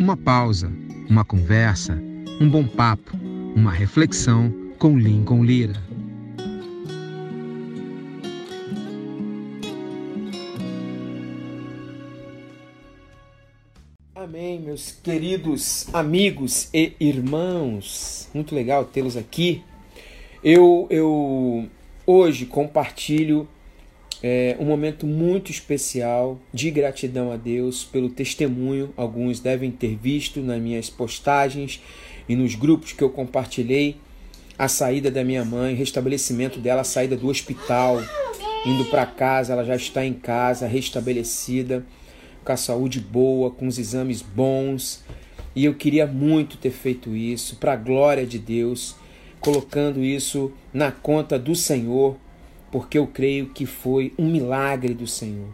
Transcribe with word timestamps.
Uma 0.00 0.16
pausa, 0.16 0.72
uma 1.10 1.26
conversa, 1.26 2.02
um 2.40 2.48
bom 2.48 2.66
papo, 2.66 3.18
uma 3.54 3.70
reflexão 3.70 4.50
com 4.78 4.98
Lincoln 4.98 5.44
Lira. 5.44 5.74
Amém, 14.14 14.58
meus 14.62 14.90
queridos 14.90 15.86
amigos 15.92 16.70
e 16.72 16.94
irmãos. 16.98 18.26
Muito 18.32 18.54
legal 18.54 18.86
tê-los 18.86 19.18
aqui. 19.18 19.62
Eu, 20.42 20.86
eu 20.88 21.68
hoje 22.06 22.46
compartilho 22.46 23.46
é, 24.22 24.56
um 24.60 24.64
momento 24.64 25.06
muito 25.06 25.50
especial 25.50 26.38
de 26.52 26.70
gratidão 26.70 27.32
a 27.32 27.36
Deus 27.36 27.84
pelo 27.84 28.10
testemunho. 28.10 28.92
Alguns 28.96 29.40
devem 29.40 29.70
ter 29.70 29.96
visto 29.96 30.40
nas 30.40 30.60
minhas 30.60 30.90
postagens 30.90 31.80
e 32.28 32.36
nos 32.36 32.54
grupos 32.54 32.92
que 32.92 33.02
eu 33.02 33.10
compartilhei 33.10 33.96
a 34.58 34.68
saída 34.68 35.10
da 35.10 35.24
minha 35.24 35.44
mãe, 35.44 35.74
restabelecimento 35.74 36.58
dela, 36.58 36.82
a 36.82 36.84
saída 36.84 37.16
do 37.16 37.28
hospital, 37.28 38.02
indo 38.66 38.84
para 38.86 39.06
casa. 39.06 39.54
Ela 39.54 39.64
já 39.64 39.74
está 39.74 40.04
em 40.04 40.12
casa, 40.12 40.66
restabelecida 40.66 41.84
com 42.44 42.52
a 42.52 42.56
saúde 42.56 43.00
boa, 43.00 43.50
com 43.50 43.66
os 43.66 43.78
exames 43.78 44.20
bons. 44.20 45.02
E 45.56 45.64
eu 45.64 45.74
queria 45.74 46.06
muito 46.06 46.58
ter 46.58 46.70
feito 46.70 47.16
isso, 47.16 47.56
para 47.56 47.72
a 47.72 47.76
glória 47.76 48.26
de 48.26 48.38
Deus, 48.38 48.94
colocando 49.40 50.04
isso 50.04 50.52
na 50.72 50.92
conta 50.92 51.38
do 51.38 51.54
Senhor, 51.54 52.16
porque 52.70 52.98
eu 52.98 53.06
creio 53.06 53.46
que 53.46 53.66
foi 53.66 54.12
um 54.18 54.30
milagre 54.30 54.94
do 54.94 55.06
Senhor. 55.06 55.48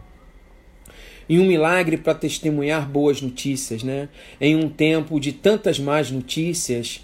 E 1.29 1.39
um 1.39 1.45
milagre 1.45 1.97
para 1.97 2.13
testemunhar 2.13 2.87
boas 2.87 3.21
notícias, 3.21 3.83
né? 3.83 4.07
Em 4.39 4.55
um 4.55 4.69
tempo 4.69 5.19
de 5.19 5.33
tantas 5.33 5.77
más 5.77 6.09
notícias, 6.09 7.01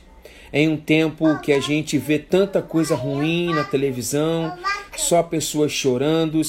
em 0.52 0.70
um 0.70 0.78
tempo 0.78 1.40
que 1.40 1.52
a 1.52 1.60
gente 1.60 1.98
vê 1.98 2.20
tanta 2.20 2.62
coisa 2.62 2.96
ruim 2.96 3.54
na 3.54 3.64
televisão, 3.64 4.58
só 4.96 5.22
pessoas 5.24 5.72
chorando, 5.72 6.40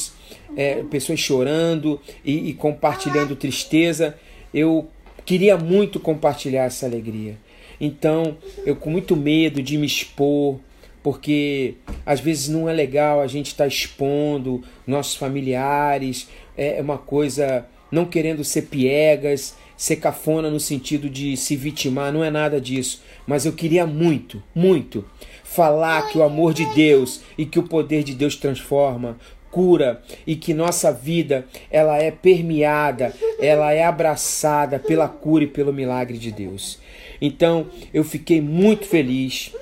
é, 0.57 0.83
pessoas 0.85 1.19
chorando 1.19 2.01
e, 2.25 2.51
e 2.51 2.53
compartilhando 2.53 3.35
tristeza. 3.35 4.17
Eu 4.53 4.89
queria 5.25 5.57
muito 5.57 5.99
compartilhar 5.99 6.65
essa 6.65 6.87
alegria. 6.87 7.37
Então, 7.81 8.37
eu 8.65 8.77
com 8.77 8.91
muito 8.91 9.17
medo 9.17 9.63
de 9.63 9.77
me 9.77 9.87
expor, 9.87 10.61
porque 11.05 11.75
às 12.07 12.19
vezes 12.19 12.49
não 12.49 12.67
é 12.67 12.73
legal 12.73 13.21
a 13.21 13.27
gente 13.27 13.49
estar 13.49 13.65
tá 13.65 13.69
expondo 13.69 14.65
nossos 14.87 15.15
familiares, 15.15 16.31
é 16.57 16.81
uma 16.81 16.97
coisa 16.97 17.67
não 17.93 18.07
querendo 18.07 18.43
ser 18.43 18.63
piegas, 18.63 19.55
ser 19.77 19.97
cafona 19.97 20.51
no 20.51 20.59
sentido 20.59 21.11
de 21.11 21.37
se 21.37 21.57
vitimar, 21.57 22.11
não 22.11 22.25
é 22.25 22.31
nada 22.31 22.59
disso. 22.59 23.03
Mas 23.27 23.45
eu 23.45 23.53
queria 23.53 23.87
muito, 23.87 24.43
muito 24.55 25.05
falar 25.43 26.09
que 26.09 26.17
o 26.17 26.23
amor 26.23 26.55
de 26.55 26.65
Deus 26.75 27.21
e 27.37 27.45
que 27.45 27.59
o 27.59 27.65
poder 27.65 28.03
de 28.03 28.15
Deus 28.15 28.35
transforma, 28.35 29.19
cura 29.51 30.03
e 30.27 30.35
que 30.35 30.55
nossa 30.55 30.91
vida 30.91 31.47
ela 31.71 31.99
é 31.99 32.11
permeada, 32.11 33.15
ela 33.39 33.75
é 33.75 33.85
abraçada 33.85 34.79
pela 34.79 35.07
cura 35.07 35.45
e 35.45 35.49
pelo 35.49 35.73
milagre 35.73 36.17
de 36.17 36.33
Deus. 36.33 36.79
Então, 37.21 37.67
eu 37.93 38.03
fiquei 38.03 38.41
muito 38.41 38.87
feliz. 38.87 39.53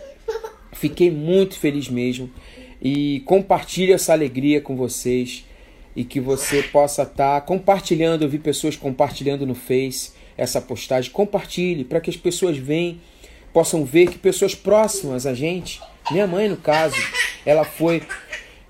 Fiquei 0.83 1.12
muito 1.12 1.56
feliz 1.56 1.88
mesmo 1.88 2.28
e 2.83 3.22
compartilho 3.25 3.94
essa 3.94 4.12
alegria 4.12 4.61
com 4.61 4.75
vocês 4.75 5.44
e 5.94 6.02
que 6.02 6.19
você 6.19 6.61
possa 6.61 7.02
estar 7.02 7.41
tá 7.41 7.41
compartilhando. 7.41 8.22
Eu 8.22 8.28
vi 8.28 8.36
pessoas 8.36 8.74
compartilhando 8.74 9.47
no 9.47 9.55
Face 9.55 10.11
essa 10.36 10.61
postagem. 10.61 11.12
Compartilhe 11.12 11.84
para 11.84 12.00
que 12.00 12.11
as 12.11 12.16
pessoas 12.16 12.58
venham, 12.58 12.98
possam 13.52 13.84
ver 13.84 14.08
que 14.08 14.19
pessoas 14.19 14.56
próximas 14.56 15.24
a 15.24 15.34
gente, 15.34 15.80
minha 16.11 16.27
mãe 16.27 16.48
no 16.48 16.56
caso, 16.56 16.96
ela 17.46 17.62
foi 17.62 18.02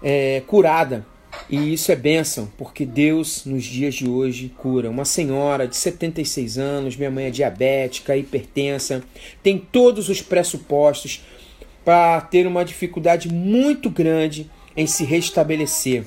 é, 0.02 0.42
curada. 0.46 1.06
E 1.48 1.72
isso 1.72 1.90
é 1.90 1.96
bênção, 1.96 2.52
porque 2.58 2.84
Deus 2.84 3.46
nos 3.46 3.64
dias 3.64 3.94
de 3.94 4.06
hoje 4.06 4.52
cura. 4.58 4.90
Uma 4.90 5.06
senhora 5.06 5.66
de 5.66 5.76
76 5.76 6.58
anos, 6.58 6.94
minha 6.94 7.10
mãe 7.10 7.24
é 7.24 7.30
diabética, 7.30 8.14
hipertensa, 8.14 9.02
tem 9.42 9.56
todos 9.56 10.10
os 10.10 10.20
pressupostos 10.20 11.22
para 11.84 12.20
ter 12.20 12.46
uma 12.46 12.64
dificuldade 12.64 13.28
muito 13.32 13.90
grande 13.90 14.50
em 14.76 14.86
se 14.86 15.04
restabelecer. 15.04 16.04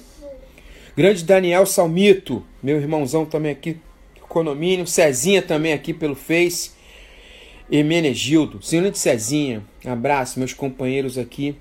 Grande 0.96 1.24
Daniel 1.24 1.66
Salmito, 1.66 2.44
meu 2.64 2.78
irmãozão 2.78 3.26
também 3.26 3.52
aqui, 3.52 3.78
Condomínio, 4.30 4.88
Cezinha 4.88 5.42
também 5.42 5.74
aqui 5.74 5.94
pelo 5.94 6.16
Face, 6.16 6.72
Emenegildo, 7.70 8.62
Senhor 8.62 8.90
de 8.92 8.98
Cezinha, 8.98 9.64
abraço, 9.86 10.40
meus 10.40 10.54
companheiros 10.54 11.18
aqui 11.18 11.56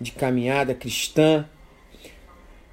de 0.00 0.12
caminhada 0.12 0.74
cristã, 0.74 1.46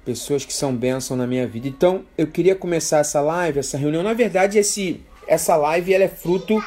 pessoas 0.04 0.44
que 0.44 0.52
são 0.52 0.74
bênção 0.74 1.16
na 1.16 1.26
minha 1.26 1.46
vida. 1.46 1.66
Então, 1.66 2.04
eu 2.16 2.28
queria 2.28 2.54
começar 2.54 2.98
essa 2.98 3.20
live, 3.20 3.58
essa 3.58 3.76
reunião. 3.76 4.02
Na 4.02 4.12
verdade, 4.12 4.56
esse, 4.56 5.00
essa 5.26 5.56
live 5.56 5.92
ela 5.92 6.04
é 6.04 6.08
fruto 6.08 6.62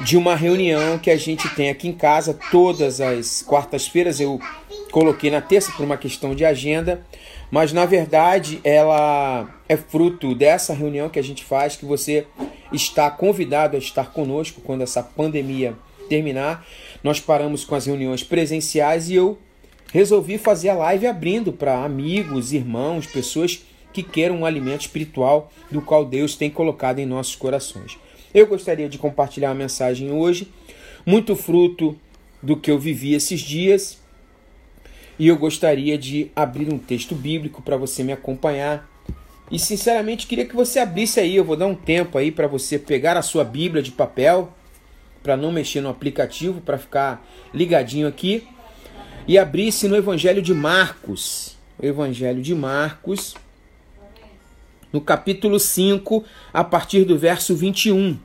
de 0.00 0.16
uma 0.16 0.34
reunião 0.34 0.98
que 0.98 1.10
a 1.10 1.16
gente 1.16 1.48
tem 1.54 1.70
aqui 1.70 1.88
em 1.88 1.92
casa 1.92 2.38
todas 2.50 3.00
as 3.00 3.42
quartas-feiras. 3.42 4.20
Eu 4.20 4.40
coloquei 4.90 5.30
na 5.30 5.40
terça 5.40 5.72
por 5.72 5.84
uma 5.84 5.96
questão 5.96 6.34
de 6.34 6.44
agenda, 6.44 7.04
mas 7.50 7.72
na 7.72 7.84
verdade 7.84 8.60
ela 8.62 9.48
é 9.68 9.76
fruto 9.76 10.34
dessa 10.34 10.72
reunião 10.72 11.08
que 11.08 11.18
a 11.18 11.22
gente 11.22 11.44
faz, 11.44 11.76
que 11.76 11.84
você 11.84 12.26
está 12.72 13.10
convidado 13.10 13.76
a 13.76 13.78
estar 13.78 14.12
conosco 14.12 14.60
quando 14.60 14.82
essa 14.82 15.02
pandemia 15.02 15.74
terminar. 16.08 16.66
Nós 17.02 17.20
paramos 17.20 17.64
com 17.64 17.74
as 17.74 17.86
reuniões 17.86 18.22
presenciais 18.22 19.10
e 19.10 19.14
eu 19.14 19.38
resolvi 19.92 20.38
fazer 20.38 20.68
a 20.68 20.74
live 20.74 21.06
abrindo 21.06 21.52
para 21.52 21.84
amigos, 21.84 22.52
irmãos, 22.52 23.06
pessoas 23.06 23.64
que 23.92 24.02
queiram 24.02 24.36
um 24.36 24.46
alimento 24.46 24.82
espiritual 24.82 25.50
do 25.70 25.80
qual 25.80 26.04
Deus 26.04 26.36
tem 26.36 26.50
colocado 26.50 26.98
em 26.98 27.06
nossos 27.06 27.34
corações. 27.34 27.98
Eu 28.38 28.46
gostaria 28.46 28.88
de 28.88 28.98
compartilhar 28.98 29.48
uma 29.48 29.56
mensagem 29.56 30.12
hoje, 30.12 30.46
muito 31.04 31.34
fruto 31.34 31.98
do 32.40 32.56
que 32.56 32.70
eu 32.70 32.78
vivi 32.78 33.12
esses 33.12 33.40
dias 33.40 33.98
e 35.18 35.26
eu 35.26 35.36
gostaria 35.36 35.98
de 35.98 36.30
abrir 36.36 36.72
um 36.72 36.78
texto 36.78 37.16
bíblico 37.16 37.60
para 37.60 37.76
você 37.76 38.04
me 38.04 38.12
acompanhar. 38.12 38.88
E 39.50 39.58
sinceramente 39.58 40.28
queria 40.28 40.46
que 40.46 40.54
você 40.54 40.78
abrisse 40.78 41.18
aí, 41.18 41.34
eu 41.34 41.44
vou 41.44 41.56
dar 41.56 41.66
um 41.66 41.74
tempo 41.74 42.16
aí 42.16 42.30
para 42.30 42.46
você 42.46 42.78
pegar 42.78 43.16
a 43.16 43.22
sua 43.22 43.42
Bíblia 43.42 43.82
de 43.82 43.90
papel, 43.90 44.54
para 45.20 45.36
não 45.36 45.50
mexer 45.50 45.80
no 45.80 45.88
aplicativo, 45.88 46.60
para 46.60 46.78
ficar 46.78 47.28
ligadinho 47.52 48.06
aqui, 48.06 48.46
e 49.26 49.36
abrisse 49.36 49.88
no 49.88 49.96
Evangelho 49.96 50.40
de 50.40 50.54
Marcos. 50.54 51.56
O 51.76 51.84
Evangelho 51.84 52.40
de 52.40 52.54
Marcos, 52.54 53.34
no 54.92 55.00
capítulo 55.00 55.58
5, 55.58 56.24
a 56.52 56.64
partir 56.64 57.04
do 57.04 57.18
verso 57.18 57.54
21. 57.54 58.18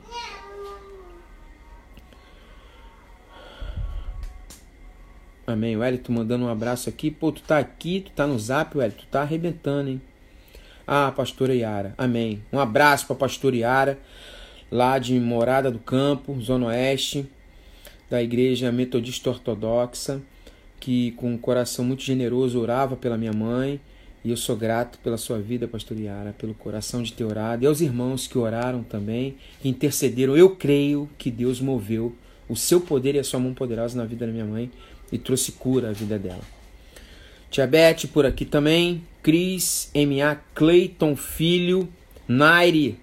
Amém. 5.46 5.76
O 5.76 6.12
mandando 6.12 6.46
um 6.46 6.48
abraço 6.48 6.88
aqui. 6.88 7.10
Pô, 7.10 7.30
tu 7.30 7.42
tá 7.42 7.58
aqui, 7.58 8.00
tu 8.00 8.10
tá 8.12 8.26
no 8.26 8.38
zap, 8.38 8.78
Elito, 8.78 9.04
tu 9.04 9.06
tá 9.06 9.22
arrebentando, 9.22 9.90
hein? 9.90 10.02
Ah, 10.86 11.12
pastora 11.14 11.54
Yara. 11.54 11.94
Amém. 11.96 12.42
Um 12.52 12.58
abraço 12.58 13.06
pra 13.06 13.16
pastora 13.16 13.56
Yara, 13.56 13.98
lá 14.70 14.98
de 14.98 15.18
Morada 15.20 15.70
do 15.70 15.78
Campo, 15.78 16.38
Zona 16.40 16.66
Oeste, 16.66 17.26
da 18.08 18.22
Igreja 18.22 18.72
Metodista 18.72 19.30
Ortodoxa, 19.30 20.20
que 20.80 21.12
com 21.12 21.32
um 21.32 21.38
coração 21.38 21.84
muito 21.84 22.02
generoso 22.02 22.60
orava 22.60 22.96
pela 22.96 23.16
minha 23.16 23.32
mãe. 23.32 23.80
E 24.24 24.30
eu 24.30 24.36
sou 24.38 24.56
grato 24.56 24.98
pela 25.00 25.18
sua 25.18 25.38
vida, 25.38 25.68
pastor 25.68 25.98
Yara, 25.98 26.34
pelo 26.38 26.54
coração 26.54 27.02
de 27.02 27.12
ter 27.12 27.24
orado. 27.24 27.62
E 27.62 27.66
aos 27.66 27.82
irmãos 27.82 28.26
que 28.26 28.38
oraram 28.38 28.82
também, 28.82 29.36
que 29.60 29.68
intercederam. 29.68 30.34
Eu 30.34 30.56
creio 30.56 31.08
que 31.18 31.30
Deus 31.30 31.60
moveu 31.60 32.14
o 32.48 32.56
seu 32.56 32.80
poder 32.80 33.14
e 33.14 33.18
a 33.18 33.24
sua 33.24 33.38
mão 33.38 33.52
poderosa 33.52 33.98
na 33.98 34.06
vida 34.06 34.26
da 34.26 34.32
minha 34.32 34.46
mãe 34.46 34.70
e 35.12 35.18
trouxe 35.18 35.52
cura 35.52 35.90
à 35.90 35.92
vida 35.92 36.18
dela. 36.18 36.42
Tia 37.50 37.66
Beth 37.66 38.08
por 38.12 38.24
aqui 38.24 38.46
também, 38.46 39.02
Cris, 39.22 39.90
M.A. 39.94 40.36
Clayton 40.54 41.14
Filho, 41.14 41.86
Naire, 42.26 42.98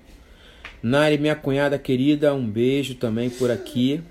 Naire, 0.82 1.20
minha 1.20 1.36
cunhada 1.36 1.78
querida, 1.78 2.34
um 2.34 2.46
beijo 2.46 2.96
também 2.96 3.30
por 3.30 3.52
aqui. 3.52 4.02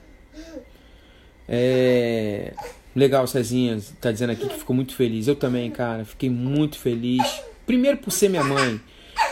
É... 1.49 2.55
Legal, 3.01 3.27
Cezinha, 3.27 3.81
tá 3.99 4.13
dizendo 4.13 4.33
aqui 4.33 4.47
que 4.47 4.59
ficou 4.59 4.77
muito 4.77 4.95
feliz. 4.95 5.27
Eu 5.27 5.35
também, 5.35 5.71
cara, 5.71 6.05
fiquei 6.05 6.29
muito 6.29 6.79
feliz. 6.79 7.23
Primeiro 7.65 7.97
por 7.97 8.11
ser 8.11 8.29
minha 8.29 8.45
mãe, 8.45 8.79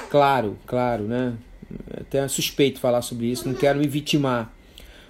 claro, 0.09 0.56
claro, 0.67 1.05
né? 1.05 1.35
Até 2.00 2.26
suspeito 2.29 2.81
falar 2.81 3.03
sobre 3.03 3.26
isso, 3.26 3.47
não 3.47 3.55
quero 3.55 3.79
me 3.79 3.87
vitimar, 3.87 4.50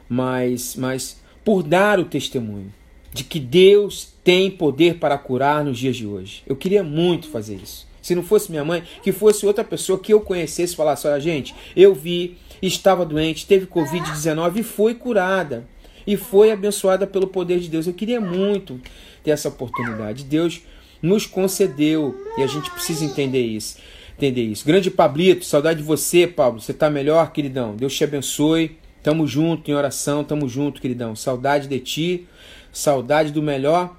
mas, 0.08 0.74
mas 0.74 1.22
por 1.44 1.62
dar 1.62 2.00
o 2.00 2.04
testemunho 2.04 2.74
de 3.12 3.22
que 3.22 3.38
Deus 3.38 4.12
tem 4.24 4.50
poder 4.50 4.98
para 4.98 5.16
curar 5.16 5.64
nos 5.64 5.78
dias 5.78 5.96
de 5.96 6.04
hoje. 6.04 6.42
Eu 6.44 6.56
queria 6.56 6.82
muito 6.82 7.28
fazer 7.28 7.60
isso. 7.62 7.86
se 8.02 8.12
não 8.12 8.24
fosse 8.24 8.50
minha 8.50 8.64
mãe, 8.64 8.82
que 9.04 9.12
fosse 9.12 9.46
outra 9.46 9.62
pessoa 9.62 10.00
que 10.00 10.12
eu 10.12 10.20
conhecesse 10.20 10.74
falasse: 10.74 11.06
olha, 11.06 11.20
gente, 11.20 11.54
eu 11.76 11.94
vi, 11.94 12.36
estava 12.60 13.06
doente, 13.06 13.46
teve 13.46 13.68
Covid-19 13.68 14.56
e 14.56 14.62
foi 14.64 14.96
curada. 14.96 15.64
E 16.08 16.16
foi 16.16 16.50
abençoada 16.50 17.06
pelo 17.06 17.26
poder 17.26 17.60
de 17.60 17.68
Deus. 17.68 17.86
Eu 17.86 17.92
queria 17.92 18.18
muito 18.18 18.80
ter 19.22 19.30
essa 19.30 19.50
oportunidade. 19.50 20.24
Deus 20.24 20.62
nos 21.02 21.26
concedeu 21.26 22.18
e 22.38 22.42
a 22.42 22.46
gente 22.46 22.70
precisa 22.70 23.04
entender 23.04 23.42
isso. 23.42 23.76
Entender 24.16 24.40
isso. 24.40 24.64
Grande 24.64 24.90
Pablito, 24.90 25.44
saudade 25.44 25.80
de 25.80 25.84
você, 25.84 26.26
Pablo. 26.26 26.62
Você 26.62 26.72
está 26.72 26.88
melhor, 26.88 27.30
queridão? 27.30 27.76
Deus 27.76 27.94
te 27.94 28.04
abençoe. 28.04 28.78
Tamo 29.02 29.26
junto 29.26 29.70
em 29.70 29.74
oração, 29.74 30.24
tamo 30.24 30.48
junto, 30.48 30.80
queridão. 30.80 31.14
Saudade 31.14 31.68
de 31.68 31.78
ti, 31.78 32.26
saudade 32.72 33.30
do 33.30 33.42
melhor 33.42 33.94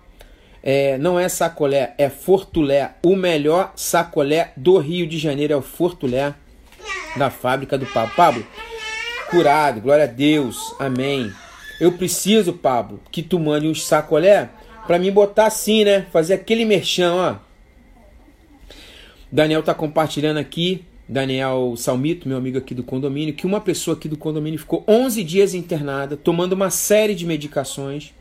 é, 0.63 0.97
não 0.97 1.19
é 1.19 1.29
sacolé, 1.29 1.93
é 1.95 2.09
Fortulé. 2.09 2.95
O 3.05 3.15
melhor 3.15 3.71
sacolé 3.75 4.51
do 4.57 4.79
Rio 4.79 5.05
de 5.05 5.19
Janeiro 5.19 5.53
é 5.53 5.55
o 5.55 5.61
Fortulé, 5.61 6.33
da 7.15 7.29
fábrica 7.29 7.77
do 7.77 7.85
Pablo. 7.85 8.15
Pablo, 8.15 8.47
curado, 9.29 9.79
glória 9.79 10.05
a 10.05 10.07
Deus, 10.07 10.73
amém. 10.79 11.31
Eu 11.79 11.93
preciso, 11.93 12.53
Pablo, 12.53 12.99
que 13.11 13.23
tu 13.23 13.39
mande 13.39 13.67
uns 13.67 13.85
sacolé 13.85 14.49
para 14.85 14.99
mim 14.99 15.11
botar 15.11 15.45
assim, 15.45 15.83
né? 15.83 16.07
Fazer 16.11 16.33
aquele 16.33 16.65
merchan, 16.65 17.13
ó. 17.13 17.35
Daniel 19.31 19.61
tá 19.61 19.73
compartilhando 19.73 20.37
aqui, 20.37 20.83
Daniel 21.07 21.75
Salmito, 21.77 22.27
meu 22.27 22.37
amigo 22.37 22.57
aqui 22.57 22.73
do 22.73 22.83
condomínio, 22.83 23.33
que 23.33 23.45
uma 23.45 23.61
pessoa 23.61 23.95
aqui 23.95 24.07
do 24.07 24.17
condomínio 24.17 24.59
ficou 24.59 24.83
11 24.87 25.23
dias 25.23 25.53
internada, 25.53 26.17
tomando 26.17 26.53
uma 26.53 26.69
série 26.69 27.15
de 27.15 27.25
medicações 27.25 28.13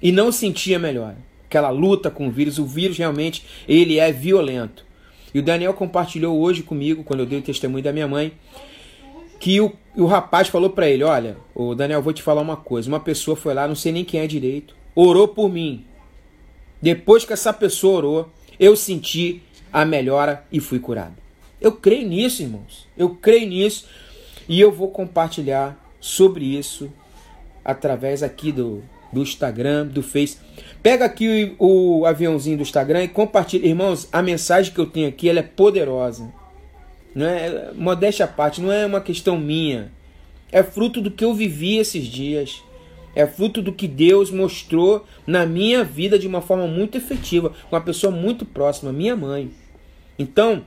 e 0.00 0.12
não 0.12 0.30
sentia 0.30 0.78
melhor 0.78 1.14
aquela 1.44 1.70
luta 1.70 2.10
com 2.10 2.28
o 2.28 2.30
vírus. 2.30 2.58
O 2.58 2.64
vírus 2.64 2.98
realmente 2.98 3.44
ele 3.66 3.98
é 3.98 4.12
violento. 4.12 4.86
E 5.34 5.38
o 5.38 5.42
Daniel 5.42 5.74
compartilhou 5.74 6.38
hoje 6.40 6.62
comigo, 6.62 7.02
quando 7.02 7.20
eu 7.20 7.26
dei 7.26 7.38
o 7.38 7.42
testemunho 7.42 7.82
da 7.82 7.92
minha 7.92 8.06
mãe, 8.06 8.32
que 9.38 9.60
o, 9.60 9.72
o 9.96 10.06
rapaz 10.06 10.48
falou 10.48 10.70
para 10.70 10.88
ele: 10.88 11.02
Olha, 11.04 11.36
o 11.54 11.74
Daniel, 11.74 12.02
vou 12.02 12.12
te 12.12 12.22
falar 12.22 12.40
uma 12.40 12.56
coisa. 12.56 12.88
Uma 12.88 13.00
pessoa 13.00 13.36
foi 13.36 13.54
lá, 13.54 13.66
não 13.68 13.74
sei 13.74 13.92
nem 13.92 14.04
quem 14.04 14.20
é 14.20 14.26
direito, 14.26 14.74
orou 14.94 15.28
por 15.28 15.48
mim. 15.48 15.84
Depois 16.80 17.24
que 17.24 17.32
essa 17.32 17.52
pessoa 17.52 17.98
orou, 17.98 18.32
eu 18.58 18.76
senti 18.76 19.42
a 19.72 19.84
melhora 19.84 20.44
e 20.50 20.60
fui 20.60 20.78
curado. 20.78 21.14
Eu 21.60 21.72
creio 21.72 22.08
nisso, 22.08 22.42
irmãos. 22.42 22.86
Eu 22.96 23.10
creio 23.10 23.48
nisso 23.48 23.86
e 24.48 24.60
eu 24.60 24.70
vou 24.70 24.88
compartilhar 24.88 25.76
sobre 26.00 26.44
isso 26.44 26.90
através 27.64 28.22
aqui 28.22 28.52
do, 28.52 28.82
do 29.12 29.22
Instagram, 29.22 29.86
do 29.86 30.02
Face. 30.02 30.38
Pega 30.82 31.04
aqui 31.04 31.56
o, 31.58 32.00
o, 32.00 32.06
aviãozinho 32.06 32.56
do 32.56 32.62
Instagram 32.62 33.04
e 33.04 33.08
compartilha. 33.08 33.66
Irmãos, 33.66 34.08
a 34.12 34.22
mensagem 34.22 34.72
que 34.72 34.78
eu 34.78 34.86
tenho 34.86 35.08
aqui 35.08 35.28
ela 35.28 35.40
é 35.40 35.42
poderosa. 35.42 36.32
Não 37.14 37.26
é, 37.26 37.72
modéstia 37.74 38.24
à 38.24 38.28
parte, 38.28 38.60
não 38.60 38.72
é 38.72 38.86
uma 38.86 39.00
questão 39.00 39.38
minha. 39.38 39.90
É 40.50 40.62
fruto 40.62 41.00
do 41.00 41.10
que 41.10 41.24
eu 41.24 41.34
vivi 41.34 41.76
esses 41.76 42.06
dias. 42.06 42.62
É 43.14 43.26
fruto 43.26 43.60
do 43.60 43.72
que 43.72 43.88
Deus 43.88 44.30
mostrou 44.30 45.04
na 45.26 45.44
minha 45.44 45.82
vida 45.82 46.18
de 46.18 46.26
uma 46.26 46.40
forma 46.40 46.66
muito 46.66 46.96
efetiva, 46.96 47.50
com 47.68 47.74
uma 47.74 47.82
pessoa 47.82 48.12
muito 48.12 48.44
próxima, 48.44 48.92
minha 48.92 49.16
mãe. 49.16 49.50
Então, 50.18 50.64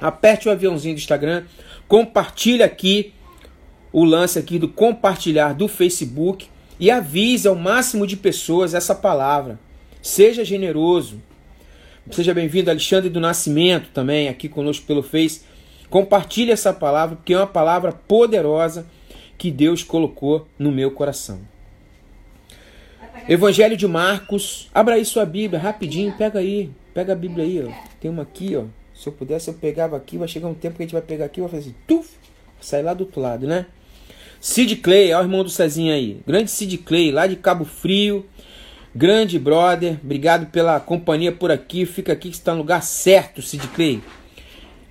aperte 0.00 0.48
o 0.48 0.52
aviãozinho 0.52 0.94
do 0.94 0.98
Instagram, 0.98 1.44
compartilhe 1.86 2.62
aqui 2.62 3.12
o 3.92 4.04
lance 4.04 4.38
aqui 4.38 4.58
do 4.58 4.68
compartilhar 4.68 5.52
do 5.52 5.68
Facebook 5.68 6.48
e 6.80 6.90
avise 6.90 7.46
ao 7.46 7.54
máximo 7.54 8.06
de 8.06 8.16
pessoas 8.16 8.74
essa 8.74 8.94
palavra. 8.94 9.58
Seja 10.00 10.44
generoso. 10.44 11.22
Seja 12.10 12.34
bem-vindo, 12.34 12.70
Alexandre 12.70 13.08
do 13.08 13.20
Nascimento, 13.20 13.90
também 13.94 14.28
aqui 14.28 14.48
conosco 14.48 14.84
pelo 14.86 15.02
Face. 15.02 15.42
Compartilhe 15.92 16.50
essa 16.50 16.72
palavra, 16.72 17.16
porque 17.16 17.34
é 17.34 17.36
uma 17.36 17.46
palavra 17.46 17.92
poderosa 17.92 18.86
que 19.36 19.50
Deus 19.50 19.82
colocou 19.82 20.48
no 20.58 20.72
meu 20.72 20.90
coração. 20.90 21.40
Evangelho 23.28 23.76
de 23.76 23.86
Marcos. 23.86 24.70
Abra 24.72 24.94
aí 24.94 25.04
sua 25.04 25.26
Bíblia, 25.26 25.60
rapidinho, 25.60 26.10
pega 26.16 26.38
aí. 26.38 26.70
Pega 26.94 27.12
a 27.12 27.14
Bíblia 27.14 27.44
aí, 27.44 27.62
ó. 27.62 27.70
Tem 28.00 28.10
uma 28.10 28.22
aqui, 28.22 28.56
ó. 28.56 28.64
Se 28.94 29.06
eu 29.06 29.12
pudesse, 29.12 29.48
eu 29.48 29.54
pegava 29.54 29.94
aqui. 29.94 30.16
Vai 30.16 30.26
chegar 30.26 30.48
um 30.48 30.54
tempo 30.54 30.76
que 30.76 30.82
a 30.82 30.86
gente 30.86 30.94
vai 30.94 31.02
pegar 31.02 31.26
aqui 31.26 31.40
e 31.40 31.42
vai 31.42 31.50
fazer 31.50 31.68
assim, 31.68 31.74
tuf, 31.86 32.08
sair 32.58 32.82
lá 32.82 32.94
do 32.94 33.04
outro 33.04 33.20
lado, 33.20 33.46
né? 33.46 33.66
Sid 34.40 34.76
Clay, 34.76 35.12
olha 35.12 35.20
o 35.20 35.24
irmão 35.26 35.44
do 35.44 35.50
Cezinho 35.50 35.92
aí. 35.92 36.22
Grande 36.26 36.50
Sid 36.50 36.78
Clay, 36.78 37.12
lá 37.12 37.26
de 37.26 37.36
Cabo 37.36 37.66
Frio. 37.66 38.24
Grande 38.94 39.38
brother, 39.38 39.98
obrigado 40.02 40.46
pela 40.46 40.80
companhia 40.80 41.32
por 41.32 41.50
aqui. 41.50 41.84
Fica 41.84 42.14
aqui 42.14 42.30
que 42.30 42.36
está 42.36 42.52
no 42.52 42.60
lugar 42.60 42.82
certo, 42.82 43.42
Sid 43.42 43.68
Clay. 43.68 44.02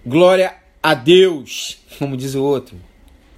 Glória 0.06 0.61
a 0.82 0.94
Deus, 0.94 1.78
como 2.00 2.18
diz 2.18 2.34
o 2.36 2.44
outro. 2.44 2.78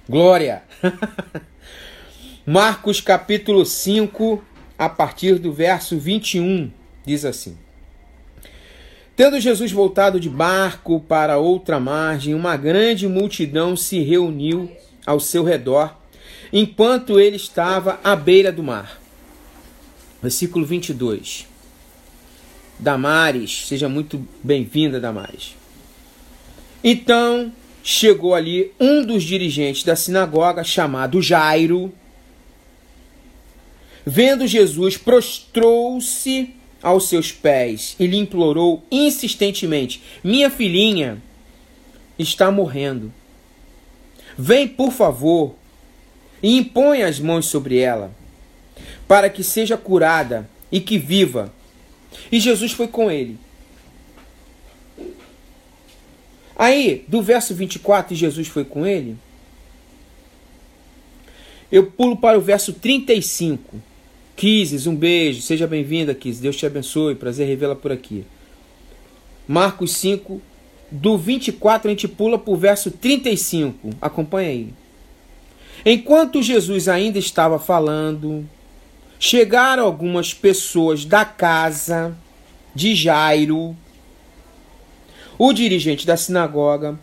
Glória. 0.08 0.62
Marcos 2.46 3.00
capítulo 3.00 3.64
5, 3.64 4.42
a 4.78 4.88
partir 4.88 5.38
do 5.38 5.52
verso 5.52 5.98
21, 5.98 6.70
diz 7.04 7.24
assim: 7.24 7.56
Tendo 9.16 9.40
Jesus 9.40 9.72
voltado 9.72 10.18
de 10.18 10.28
barco 10.28 11.00
para 11.00 11.38
outra 11.38 11.78
margem, 11.78 12.34
uma 12.34 12.56
grande 12.56 13.06
multidão 13.06 13.76
se 13.76 14.00
reuniu 14.00 14.70
ao 15.06 15.20
seu 15.20 15.44
redor 15.44 15.94
enquanto 16.52 17.20
ele 17.20 17.36
estava 17.36 18.00
à 18.02 18.16
beira 18.16 18.50
do 18.50 18.62
mar. 18.62 19.00
Versículo 20.22 20.64
22. 20.64 21.46
Damares, 22.78 23.66
seja 23.66 23.88
muito 23.88 24.26
bem-vinda, 24.42 24.98
Damares. 24.98 25.54
Então 26.86 27.50
chegou 27.82 28.34
ali 28.34 28.70
um 28.78 29.02
dos 29.02 29.22
dirigentes 29.22 29.82
da 29.84 29.96
sinagoga, 29.96 30.62
chamado 30.62 31.22
Jairo. 31.22 31.90
Vendo 34.04 34.46
Jesus, 34.46 34.98
prostrou-se 34.98 36.54
aos 36.82 37.08
seus 37.08 37.32
pés 37.32 37.96
e 37.98 38.06
lhe 38.06 38.18
implorou 38.18 38.84
insistentemente: 38.92 40.02
Minha 40.22 40.50
filhinha 40.50 41.22
está 42.18 42.50
morrendo. 42.50 43.10
Vem, 44.36 44.68
por 44.68 44.92
favor, 44.92 45.54
e 46.42 46.58
impõe 46.58 47.02
as 47.02 47.18
mãos 47.18 47.46
sobre 47.46 47.78
ela, 47.78 48.14
para 49.08 49.30
que 49.30 49.42
seja 49.42 49.78
curada 49.78 50.46
e 50.70 50.80
que 50.80 50.98
viva. 50.98 51.50
E 52.30 52.38
Jesus 52.38 52.72
foi 52.72 52.88
com 52.88 53.10
ele. 53.10 53.38
Aí, 56.56 57.04
do 57.08 57.20
verso 57.20 57.54
24, 57.54 58.14
Jesus 58.14 58.48
foi 58.48 58.64
com 58.64 58.86
ele. 58.86 59.16
Eu 61.70 61.86
pulo 61.86 62.16
para 62.16 62.38
o 62.38 62.40
verso 62.40 62.72
35. 62.72 63.76
Quises, 64.36 64.86
um 64.86 64.94
beijo, 64.94 65.42
seja 65.42 65.66
bem-vinda, 65.66 66.14
Quises. 66.14 66.40
Deus 66.40 66.56
te 66.56 66.66
abençoe, 66.66 67.14
prazer 67.14 67.46
revê-la 67.46 67.74
por 67.74 67.90
aqui. 67.90 68.24
Marcos 69.46 69.92
5, 69.96 70.40
do 70.90 71.18
24 71.18 71.88
a 71.88 71.90
gente 71.90 72.06
pula 72.08 72.38
para 72.38 72.52
o 72.52 72.56
verso 72.56 72.90
35. 72.90 73.90
Acompanha 74.00 74.50
aí. 74.50 74.74
Enquanto 75.84 76.42
Jesus 76.42 76.88
ainda 76.88 77.18
estava 77.18 77.58
falando, 77.58 78.48
chegaram 79.18 79.84
algumas 79.84 80.32
pessoas 80.32 81.04
da 81.04 81.24
casa 81.24 82.16
de 82.74 82.94
Jairo, 82.94 83.76
o 85.38 85.52
dirigente 85.52 86.06
da 86.06 86.16
sinagoga, 86.16 86.98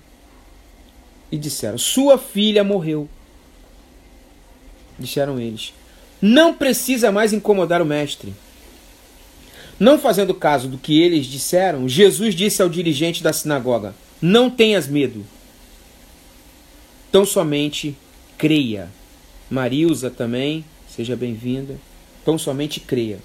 e 1.32 1.38
disseram: 1.38 1.78
Sua 1.78 2.18
filha 2.18 2.64
morreu. 2.64 3.08
Disseram 5.00 5.40
eles: 5.40 5.74
Não 6.22 6.54
precisa 6.54 7.12
mais 7.12 7.32
incomodar 7.34 7.82
o 7.82 7.86
mestre. 7.86 8.34
Não 9.80 9.98
fazendo 9.98 10.34
caso 10.34 10.68
do 10.68 10.78
que 10.78 11.02
eles 11.02 11.26
disseram, 11.26 11.90
Jesus 11.90 12.36
disse 12.36 12.62
ao 12.62 12.70
dirigente 12.70 13.24
da 13.24 13.34
sinagoga: 13.34 13.96
Não 14.22 14.50
tenhas 14.50 14.88
medo. 14.88 15.26
Tão 17.12 17.26
somente 17.26 17.96
creia. 18.38 18.90
Marilza 19.50 20.10
também, 20.10 20.64
seja 20.88 21.16
bem-vinda. 21.16 21.78
Então 22.22 22.38
somente 22.38 22.80
creia. 22.80 23.20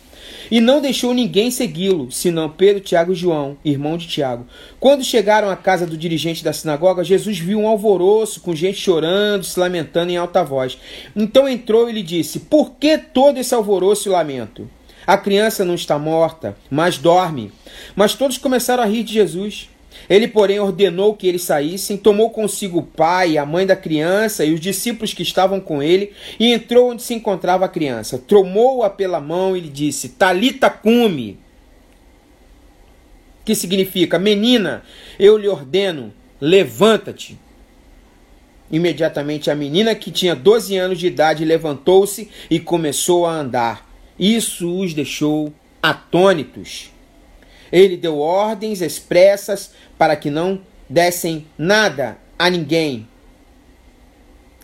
E 0.51 0.61
não 0.61 0.81
deixou 0.81 1.13
ninguém 1.13 1.51
segui-lo, 1.51 2.11
senão 2.11 2.49
Pedro, 2.49 2.81
Tiago 2.81 3.13
e 3.13 3.17
João, 3.17 3.57
irmão 3.65 3.97
de 3.97 4.07
Tiago. 4.07 4.47
Quando 4.79 5.05
chegaram 5.05 5.51
à 5.51 5.57
casa 5.57 5.87
do 5.87 5.97
dirigente 5.97 6.45
da 6.45 6.53
sinagoga, 6.53 7.03
Jesus 7.03 7.39
viu 7.39 7.59
um 7.61 7.67
alvoroço, 7.67 8.41
com 8.41 8.55
gente 8.55 8.79
chorando, 8.79 9.45
se 9.45 9.59
lamentando 9.59 10.13
em 10.13 10.17
alta 10.17 10.45
voz. 10.45 10.79
Então 11.15 11.49
entrou 11.49 11.89
e 11.89 11.93
lhe 11.93 12.03
disse: 12.03 12.41
Por 12.41 12.73
que 12.73 12.97
todo 12.99 13.39
esse 13.39 13.55
alvoroço 13.55 14.09
e 14.09 14.13
lamento? 14.13 14.69
A 15.07 15.17
criança 15.17 15.65
não 15.65 15.77
está 15.77 15.99
morta, 15.99 16.57
mas 16.69 16.99
dorme. 16.99 17.53
Mas 17.95 18.15
todos 18.15 18.39
começaram 18.39 18.83
a 18.83 18.87
rir 18.87 19.05
de 19.05 19.13
Jesus. 19.13 19.69
Ele, 20.09 20.29
porém, 20.29 20.61
ordenou 20.61 21.15
que 21.15 21.27
eles 21.27 21.43
saíssem, 21.43 21.97
tomou 21.97 22.31
consigo 22.31 22.79
o 22.79 22.83
pai, 22.83 23.37
a 23.37 23.47
mãe 23.47 23.67
da 23.67 23.75
criança 23.75 24.45
e 24.45 24.53
os 24.53 24.61
discípulos 24.61 25.13
que 25.13 25.23
estavam 25.23 25.59
com 25.59 25.83
ele, 25.83 26.13
e 26.39 26.53
entrou 26.53 26.91
onde 26.91 27.03
se 27.03 27.15
encontrava 27.15 27.65
a 27.65 27.69
criança. 27.69 28.19
Tomou-a 28.19 28.89
pela 28.89 29.21
mão 29.21 29.57
e 29.57 29.61
lhe 29.61 29.69
disse: 29.69 30.11
Talita 30.11 30.71
cume. 30.71 31.39
que 33.45 33.55
significa: 33.55 34.19
Menina, 34.19 34.83
eu 35.19 35.37
lhe 35.37 35.49
ordeno, 35.49 36.13
levanta-te. 36.41 37.39
Imediatamente 38.71 39.51
a 39.51 39.55
menina, 39.55 39.95
que 39.95 40.11
tinha 40.11 40.35
12 40.35 40.77
anos 40.77 40.99
de 40.99 41.07
idade, 41.07 41.45
levantou-se 41.45 42.29
e 42.51 42.59
começou 42.59 43.25
a 43.25 43.33
andar. 43.33 43.89
Isso 44.19 44.81
os 44.81 44.93
deixou 44.93 45.53
atônitos. 45.83 46.91
Ele 47.73 47.97
deu 47.97 48.19
ordens 48.19 48.81
expressas 48.81 49.73
para 49.99 50.17
que 50.17 50.31
não 50.31 50.61
dessem 50.89 51.47
nada 51.59 52.19
a 52.39 52.49
ninguém 52.49 53.07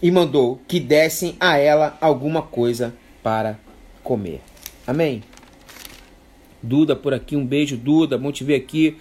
e 0.03 0.11
mandou 0.11 0.61
que 0.67 0.81
dessem 0.81 1.37
a 1.39 1.57
ela 1.57 1.97
alguma 2.01 2.43
coisa 2.43 2.93
para 3.23 3.59
comer. 4.03 4.41
Amém? 4.87 5.23
Duda 6.63 6.97
por 6.97 7.15
aqui, 7.15 7.37
um 7.37 7.47
beijo, 7.47 7.77
Duda, 7.77 8.19
bom 8.19 8.33
te 8.33 8.45
ver 8.45 8.57
aqui. 8.57 8.97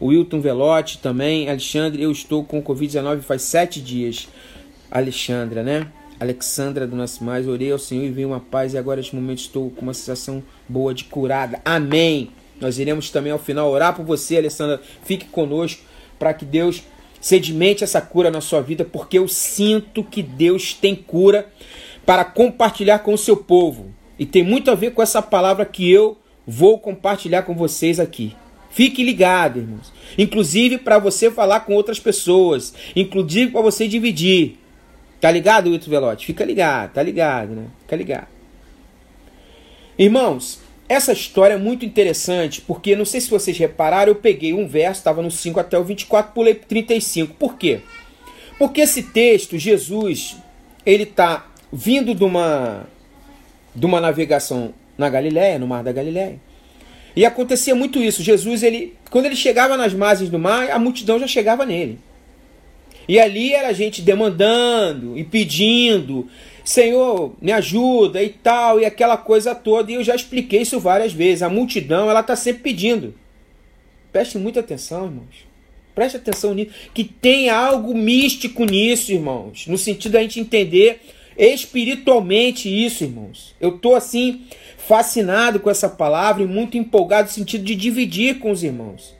O 0.00 0.06
Wilton 0.06 0.40
Velotti 0.40 0.98
também. 0.98 1.48
Alexandre, 1.48 2.02
eu 2.02 2.10
estou 2.10 2.44
com 2.44 2.62
Covid-19 2.62 3.20
faz 3.20 3.42
sete 3.42 3.80
dias. 3.80 4.28
Alexandra, 4.90 5.62
né? 5.62 5.88
Alexandra 6.18 6.86
do 6.86 6.96
Nasce 6.96 7.22
Mais, 7.22 7.46
orei 7.46 7.70
ao 7.70 7.78
Senhor 7.78 8.04
e 8.04 8.10
vi 8.10 8.24
uma 8.24 8.40
paz 8.40 8.72
e 8.72 8.78
agora 8.78 8.98
neste 8.98 9.14
momento 9.14 9.38
estou 9.38 9.70
com 9.70 9.82
uma 9.82 9.94
sensação 9.94 10.42
boa 10.66 10.94
de 10.94 11.04
curada. 11.04 11.60
Amém. 11.64 12.30
Nós 12.60 12.78
iremos 12.78 13.10
também 13.10 13.32
ao 13.32 13.38
final 13.38 13.70
orar 13.70 13.94
por 13.94 14.04
você, 14.04 14.36
Alessandra. 14.36 14.80
Fique 15.04 15.26
conosco 15.26 15.82
para 16.18 16.32
que 16.32 16.44
Deus 16.44 16.82
sedimente 17.20 17.84
essa 17.84 18.00
cura 18.00 18.30
na 18.30 18.40
sua 18.40 18.60
vida, 18.60 18.84
porque 18.84 19.18
eu 19.18 19.28
sinto 19.28 20.04
que 20.04 20.22
Deus 20.22 20.72
tem 20.74 20.94
cura 20.94 21.48
para 22.04 22.24
compartilhar 22.24 23.00
com 23.00 23.12
o 23.14 23.18
seu 23.18 23.36
povo. 23.36 23.92
E 24.18 24.24
tem 24.24 24.42
muito 24.42 24.70
a 24.70 24.74
ver 24.74 24.92
com 24.92 25.02
essa 25.02 25.20
palavra 25.20 25.64
que 25.66 25.90
eu 25.90 26.16
vou 26.46 26.78
compartilhar 26.78 27.42
com 27.42 27.54
vocês 27.54 27.98
aqui. 27.98 28.34
Fique 28.70 29.02
ligado, 29.02 29.58
irmãos. 29.58 29.92
Inclusive 30.16 30.78
para 30.78 30.98
você 30.98 31.30
falar 31.30 31.60
com 31.60 31.74
outras 31.74 31.98
pessoas. 31.98 32.74
Inclusive 32.94 33.50
para 33.50 33.62
você 33.62 33.88
dividir. 33.88 34.58
Tá 35.20 35.30
ligado, 35.30 35.70
Wilton 35.70 35.90
Velote? 35.90 36.26
Fica 36.26 36.44
ligado, 36.44 36.92
tá 36.92 37.02
ligado, 37.02 37.54
né? 37.54 37.66
Fica 37.80 37.96
ligado. 37.96 38.28
Irmãos, 39.98 40.60
essa 40.88 41.12
história 41.12 41.54
é 41.54 41.58
muito 41.58 41.84
interessante, 41.84 42.60
porque 42.60 42.94
não 42.94 43.04
sei 43.04 43.20
se 43.20 43.30
vocês 43.30 43.56
repararam, 43.58 44.12
eu 44.12 44.16
peguei 44.16 44.52
um 44.52 44.68
verso, 44.68 45.00
estava 45.00 45.22
no 45.22 45.30
5 45.30 45.58
até 45.58 45.78
o 45.78 45.84
24, 45.84 46.32
pulei 46.32 46.54
para 46.54 46.68
35. 46.68 47.34
Por 47.34 47.56
quê? 47.56 47.80
Porque 48.58 48.80
esse 48.80 49.02
texto, 49.02 49.58
Jesus, 49.58 50.36
ele 50.84 51.02
está 51.02 51.48
vindo 51.72 52.14
de 52.14 52.24
uma, 52.24 52.86
de 53.74 53.84
uma 53.84 54.00
navegação 54.00 54.72
na 54.96 55.10
Galiléia, 55.10 55.58
no 55.58 55.66
Mar 55.66 55.82
da 55.82 55.92
Galiléia. 55.92 56.40
E 57.14 57.24
acontecia 57.24 57.74
muito 57.74 57.98
isso. 57.98 58.22
Jesus, 58.22 58.62
ele, 58.62 58.94
quando 59.10 59.26
ele 59.26 59.36
chegava 59.36 59.76
nas 59.76 59.92
margens 59.92 60.30
do 60.30 60.38
mar, 60.38 60.70
a 60.70 60.78
multidão 60.78 61.18
já 61.18 61.26
chegava 61.26 61.64
nele. 61.64 61.98
E 63.08 63.18
ali 63.18 63.54
era 63.54 63.72
gente 63.72 64.02
demandando 64.02 65.16
e 65.16 65.24
pedindo, 65.24 66.28
Senhor, 66.66 67.32
me 67.40 67.52
ajuda 67.52 68.20
e 68.20 68.28
tal, 68.28 68.80
e 68.80 68.84
aquela 68.84 69.16
coisa 69.16 69.54
toda. 69.54 69.92
E 69.92 69.94
eu 69.94 70.02
já 70.02 70.16
expliquei 70.16 70.62
isso 70.62 70.80
várias 70.80 71.12
vezes. 71.12 71.44
A 71.44 71.48
multidão, 71.48 72.10
ela 72.10 72.20
está 72.20 72.34
sempre 72.34 72.64
pedindo. 72.64 73.14
Preste 74.10 74.36
muita 74.36 74.58
atenção, 74.58 75.04
irmãos. 75.04 75.46
Preste 75.94 76.16
atenção 76.16 76.54
nisso. 76.54 76.72
Que 76.92 77.04
tem 77.04 77.48
algo 77.48 77.94
místico 77.94 78.64
nisso, 78.64 79.12
irmãos. 79.12 79.68
No 79.68 79.78
sentido 79.78 80.12
da 80.12 80.22
gente 80.22 80.40
entender 80.40 81.02
espiritualmente 81.38 82.68
isso, 82.68 83.04
irmãos. 83.04 83.54
Eu 83.60 83.76
estou 83.76 83.94
assim, 83.94 84.46
fascinado 84.76 85.60
com 85.60 85.70
essa 85.70 85.88
palavra 85.88 86.42
e 86.42 86.46
muito 86.48 86.76
empolgado 86.76 87.28
no 87.28 87.34
sentido 87.34 87.62
de 87.62 87.76
dividir 87.76 88.40
com 88.40 88.50
os 88.50 88.64
irmãos. 88.64 89.14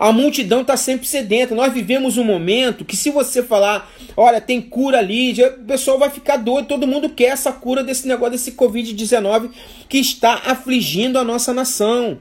A 0.00 0.12
multidão 0.12 0.62
está 0.62 0.78
sempre 0.78 1.06
sedenta. 1.06 1.54
Nós 1.54 1.74
vivemos 1.74 2.16
um 2.16 2.24
momento 2.24 2.86
que, 2.86 2.96
se 2.96 3.10
você 3.10 3.42
falar, 3.42 3.92
olha, 4.16 4.40
tem 4.40 4.58
cura 4.58 4.96
ali, 4.96 5.32
o 5.42 5.64
pessoal 5.66 5.98
vai 5.98 6.08
ficar 6.08 6.38
doido. 6.38 6.68
Todo 6.68 6.86
mundo 6.86 7.10
quer 7.10 7.26
essa 7.26 7.52
cura 7.52 7.84
desse 7.84 8.08
negócio, 8.08 8.32
desse 8.32 8.52
Covid-19 8.52 9.50
que 9.90 9.98
está 9.98 10.40
afligindo 10.46 11.18
a 11.18 11.22
nossa 11.24 11.52
nação. 11.52 12.18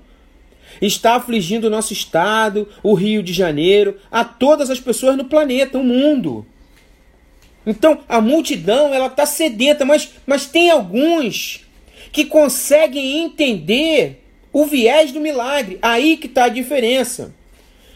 Está 0.82 1.16
afligindo 1.16 1.68
o 1.68 1.70
nosso 1.70 1.94
estado, 1.94 2.68
o 2.84 2.94
Rio 2.94 3.24
de 3.24 3.32
Janeiro, 3.32 3.96
a 4.12 4.26
todas 4.26 4.70
as 4.70 4.82
pessoas 4.82 5.16
no 5.16 5.24
planeta, 5.24 5.78
o 5.78 5.84
mundo. 5.84 6.46
Então, 7.66 8.00
a 8.10 8.20
multidão, 8.20 8.94
ela 8.94 9.08
está 9.08 9.26
sedenta, 9.26 9.86
mas, 9.86 10.16
mas 10.28 10.46
tem 10.46 10.70
alguns 10.70 11.66
que 12.12 12.26
conseguem 12.26 13.24
entender 13.24 14.22
o 14.52 14.66
viés 14.66 15.14
do 15.14 15.22
milagre. 15.22 15.80
Aí 15.82 16.18
que 16.18 16.28
está 16.28 16.44
a 16.44 16.50
diferença. 16.50 17.39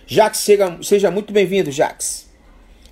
Jax, 0.06 0.40
seja, 0.40 0.78
seja 0.82 1.12
muito 1.12 1.32
bem-vindo, 1.32 1.72
Jax. 1.72 2.30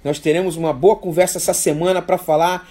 Nós 0.04 0.20
teremos 0.20 0.56
uma 0.56 0.74
boa 0.74 0.96
conversa 0.96 1.38
essa 1.38 1.54
semana 1.54 2.02
para 2.02 2.18
falar 2.18 2.70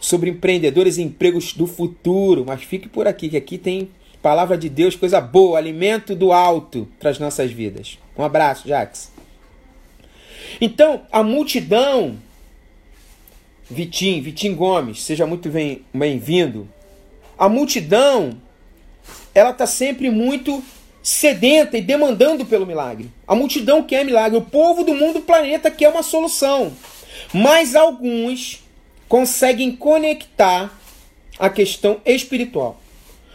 sobre 0.00 0.30
empreendedores 0.30 0.98
e 0.98 1.02
empregos 1.02 1.52
do 1.52 1.66
futuro. 1.66 2.44
Mas 2.46 2.62
fique 2.62 2.88
por 2.88 3.06
aqui, 3.06 3.28
que 3.28 3.36
aqui 3.36 3.58
tem 3.58 3.90
palavra 4.20 4.56
de 4.56 4.68
Deus, 4.68 4.96
coisa 4.96 5.20
boa, 5.20 5.58
alimento 5.58 6.14
do 6.14 6.32
alto 6.32 6.88
para 6.98 7.10
as 7.10 7.18
nossas 7.18 7.50
vidas. 7.50 7.98
Um 8.16 8.24
abraço, 8.24 8.68
Jax. 8.68 9.12
Então, 10.60 11.02
a 11.10 11.22
multidão, 11.22 12.16
Vitim, 13.70 14.20
Vitim 14.20 14.54
Gomes, 14.54 15.02
seja 15.02 15.26
muito 15.26 15.50
bem-vindo. 15.92 16.68
A 17.38 17.48
multidão, 17.48 18.36
ela 19.34 19.50
está 19.50 19.66
sempre 19.66 20.10
muito 20.10 20.62
sedenta 21.02 21.76
e 21.76 21.82
demandando 21.82 22.46
pelo 22.46 22.66
milagre. 22.66 23.10
A 23.26 23.34
multidão 23.34 23.82
quer 23.82 24.04
milagre, 24.04 24.38
o 24.38 24.42
povo 24.42 24.84
do 24.84 24.94
mundo, 24.94 25.14
do 25.14 25.22
planeta 25.22 25.70
quer 25.70 25.88
uma 25.88 26.02
solução. 26.02 26.72
Mas 27.34 27.74
alguns 27.74 28.62
conseguem 29.08 29.74
conectar 29.74 30.72
a 31.38 31.50
questão 31.50 32.00
espiritual. 32.06 32.80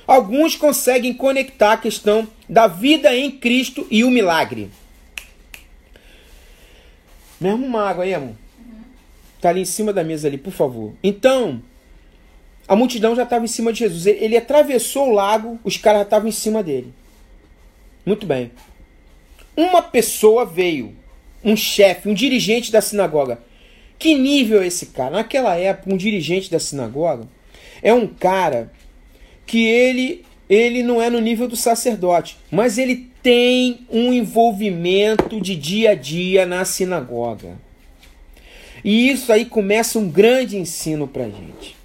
Alguns 0.08 0.56
conseguem 0.56 1.14
conectar 1.14 1.74
a 1.74 1.78
questão 1.78 2.28
da 2.48 2.68
vida 2.68 3.14
em 3.14 3.30
Cristo 3.30 3.86
e 3.92 4.06
o 4.06 4.10
milagre. 4.10 4.72
Me 7.40 7.50
arruma 7.50 7.68
uma 7.68 7.90
água 7.90 8.06
aí, 8.06 8.14
amor. 8.14 8.36
Tá 9.42 9.50
ali 9.50 9.62
em 9.62 9.66
cima 9.66 9.92
da 9.92 10.04
mesa 10.04 10.28
ali, 10.28 10.38
por 10.38 10.54
favor. 10.54 10.94
Então, 11.04 11.62
a 12.68 12.76
multidão 12.76 13.16
já 13.16 13.24
estava 13.24 13.44
em 13.44 13.50
cima 13.50 13.72
de 13.72 13.80
Jesus. 13.80 14.06
Ele, 14.06 14.24
ele 14.24 14.38
atravessou 14.38 15.10
o 15.10 15.14
lago, 15.14 15.60
os 15.64 15.78
caras 15.78 16.00
já 16.00 16.04
estavam 16.06 16.30
em 16.30 16.32
cima 16.32 16.64
dele. 16.64 16.94
Muito 18.08 18.26
bem. 18.26 18.52
Uma 19.54 19.82
pessoa 19.82 20.46
veio, 20.46 20.96
um 21.44 21.58
chefe, 21.58 22.08
um 22.08 22.14
dirigente 22.14 22.72
da 22.72 22.80
sinagoga. 22.80 23.38
Que 24.00 24.16
nível 24.16 24.62
é 24.62 24.68
esse 24.68 24.86
cara? 24.86 25.10
Naquela 25.10 25.58
época, 25.58 25.94
um 25.94 25.98
dirigente 25.98 26.50
da 26.50 26.58
sinagoga 26.58 27.28
é 27.84 27.94
um 27.94 28.08
cara 28.08 28.72
que 29.46 29.66
ele 29.66 30.26
ele 30.50 30.82
não 30.82 31.02
é 31.02 31.10
no 31.10 31.20
nível 31.20 31.50
do 31.50 31.58
sacerdote, 31.58 32.38
mas 32.50 32.78
ele 32.78 33.12
tem 33.22 33.86
um 33.92 34.14
envolvimento 34.14 35.42
de 35.42 35.58
dia 35.58 35.92
a 35.92 35.96
dia 35.96 36.46
na 36.46 36.64
sinagoga. 36.64 37.60
E 38.86 39.10
isso 39.10 39.34
aí 39.34 39.44
começa 39.44 40.00
um 40.00 40.10
grande 40.10 40.56
ensino 40.56 41.10
para 41.10 41.26
gente. 41.26 41.77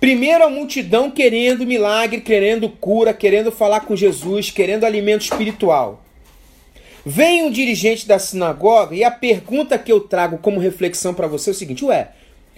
Primeiro 0.00 0.44
a 0.44 0.48
multidão 0.48 1.10
querendo 1.10 1.66
milagre, 1.66 2.20
querendo 2.20 2.68
cura, 2.68 3.12
querendo 3.12 3.50
falar 3.50 3.80
com 3.80 3.96
Jesus, 3.96 4.48
querendo 4.48 4.84
alimento 4.84 5.22
espiritual. 5.22 6.04
Vem 7.04 7.42
um 7.42 7.50
dirigente 7.50 8.06
da 8.06 8.16
sinagoga 8.16 8.94
e 8.94 9.02
a 9.02 9.10
pergunta 9.10 9.76
que 9.76 9.90
eu 9.90 9.98
trago 10.00 10.38
como 10.38 10.60
reflexão 10.60 11.12
para 11.12 11.26
você 11.26 11.50
é 11.50 11.52
o 11.52 11.54
seguinte: 11.54 11.84
ué, 11.84 12.10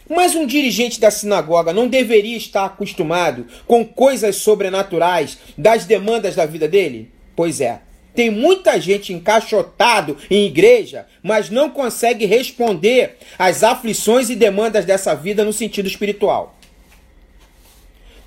mas 0.06 0.35
um 0.35 0.44
dirigente 0.44 1.00
da 1.00 1.11
sinagoga 1.11 1.73
não 1.73 1.88
deveria 1.88 2.37
estar 2.37 2.66
acostumado 2.66 3.47
com 3.66 3.87
coisas 3.87 4.37
sobrenaturais 4.37 5.38
das 5.56 5.87
demandas 5.87 6.35
da 6.35 6.44
vida 6.44 6.68
dele? 6.68 7.11
Pois 7.35 7.61
é. 7.61 7.80
Tem 8.14 8.28
muita 8.28 8.78
gente 8.78 9.14
encaixotado 9.14 10.16
em 10.28 10.44
igreja, 10.44 11.06
mas 11.23 11.49
não 11.49 11.70
consegue 11.70 12.26
responder 12.26 13.16
às 13.38 13.62
aflições 13.62 14.28
e 14.28 14.37
demandas 14.37 14.85
dessa 14.85 15.14
vida 15.14 15.42
no 15.42 15.52
sentido 15.52 15.87
espiritual. 15.87 16.60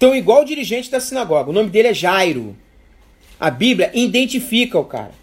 Então, 0.04 0.14
igual 0.14 0.42
o 0.42 0.46
dirigente 0.46 0.92
da 0.92 1.00
sinagoga, 1.00 1.50
o 1.50 1.54
nome 1.54 1.70
dele 1.70 1.88
é 1.88 1.94
Jairo. 1.94 2.58
A 3.40 3.50
Bíblia 3.50 3.90
identifica 3.94 4.78
o 4.78 4.84
cara. 4.84 5.14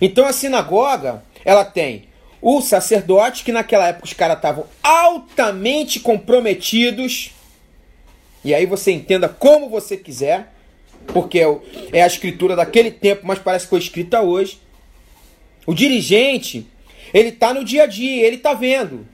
Então, 0.00 0.24
a 0.24 0.32
sinagoga, 0.32 1.24
ela 1.44 1.64
tem 1.64 2.04
o 2.40 2.60
sacerdote, 2.60 3.42
que 3.42 3.50
naquela 3.50 3.88
época 3.88 4.04
os 4.04 4.12
caras 4.12 4.36
estavam 4.36 4.64
altamente 4.80 5.98
comprometidos. 5.98 7.32
E 8.44 8.54
aí 8.54 8.64
você 8.64 8.92
entenda 8.92 9.28
como 9.28 9.68
você 9.68 9.96
quiser, 9.96 10.54
porque 11.08 11.40
é, 11.40 11.58
é 11.92 12.02
a 12.04 12.06
escritura 12.06 12.54
daquele 12.54 12.92
tempo, 12.92 13.22
mas 13.26 13.40
parece 13.40 13.64
que 13.64 13.70
foi 13.70 13.80
escrita 13.80 14.20
hoje. 14.20 14.60
O 15.66 15.74
dirigente, 15.74 16.64
ele 17.12 17.30
está 17.30 17.52
no 17.52 17.64
dia 17.64 17.82
a 17.82 17.86
dia, 17.86 18.24
ele 18.24 18.36
está 18.36 18.54
vendo. 18.54 19.04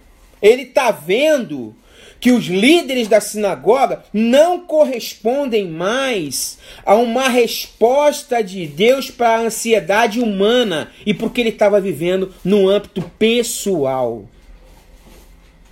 Ele 0.43 0.65
está 0.65 0.91
vendo 0.91 1.75
que 2.23 2.31
os 2.31 2.45
líderes 2.45 3.09
da 3.09 3.21
sinagoga 3.21 4.05
não 4.13 4.61
correspondem 4.61 5.67
mais 5.67 6.57
a 6.87 6.95
uma 6.95 7.29
resposta 7.29 8.41
de 8.45 8.65
Deus 8.65 9.11
para 9.11 9.35
a 9.35 9.41
ansiedade 9.41 10.21
humana 10.21 10.93
e 11.05 11.13
porque 11.13 11.41
ele 11.41 11.51
estava 11.51 11.81
vivendo 11.81 12.33
no 12.45 12.69
âmbito 12.69 13.03
pessoal. 13.19 14.23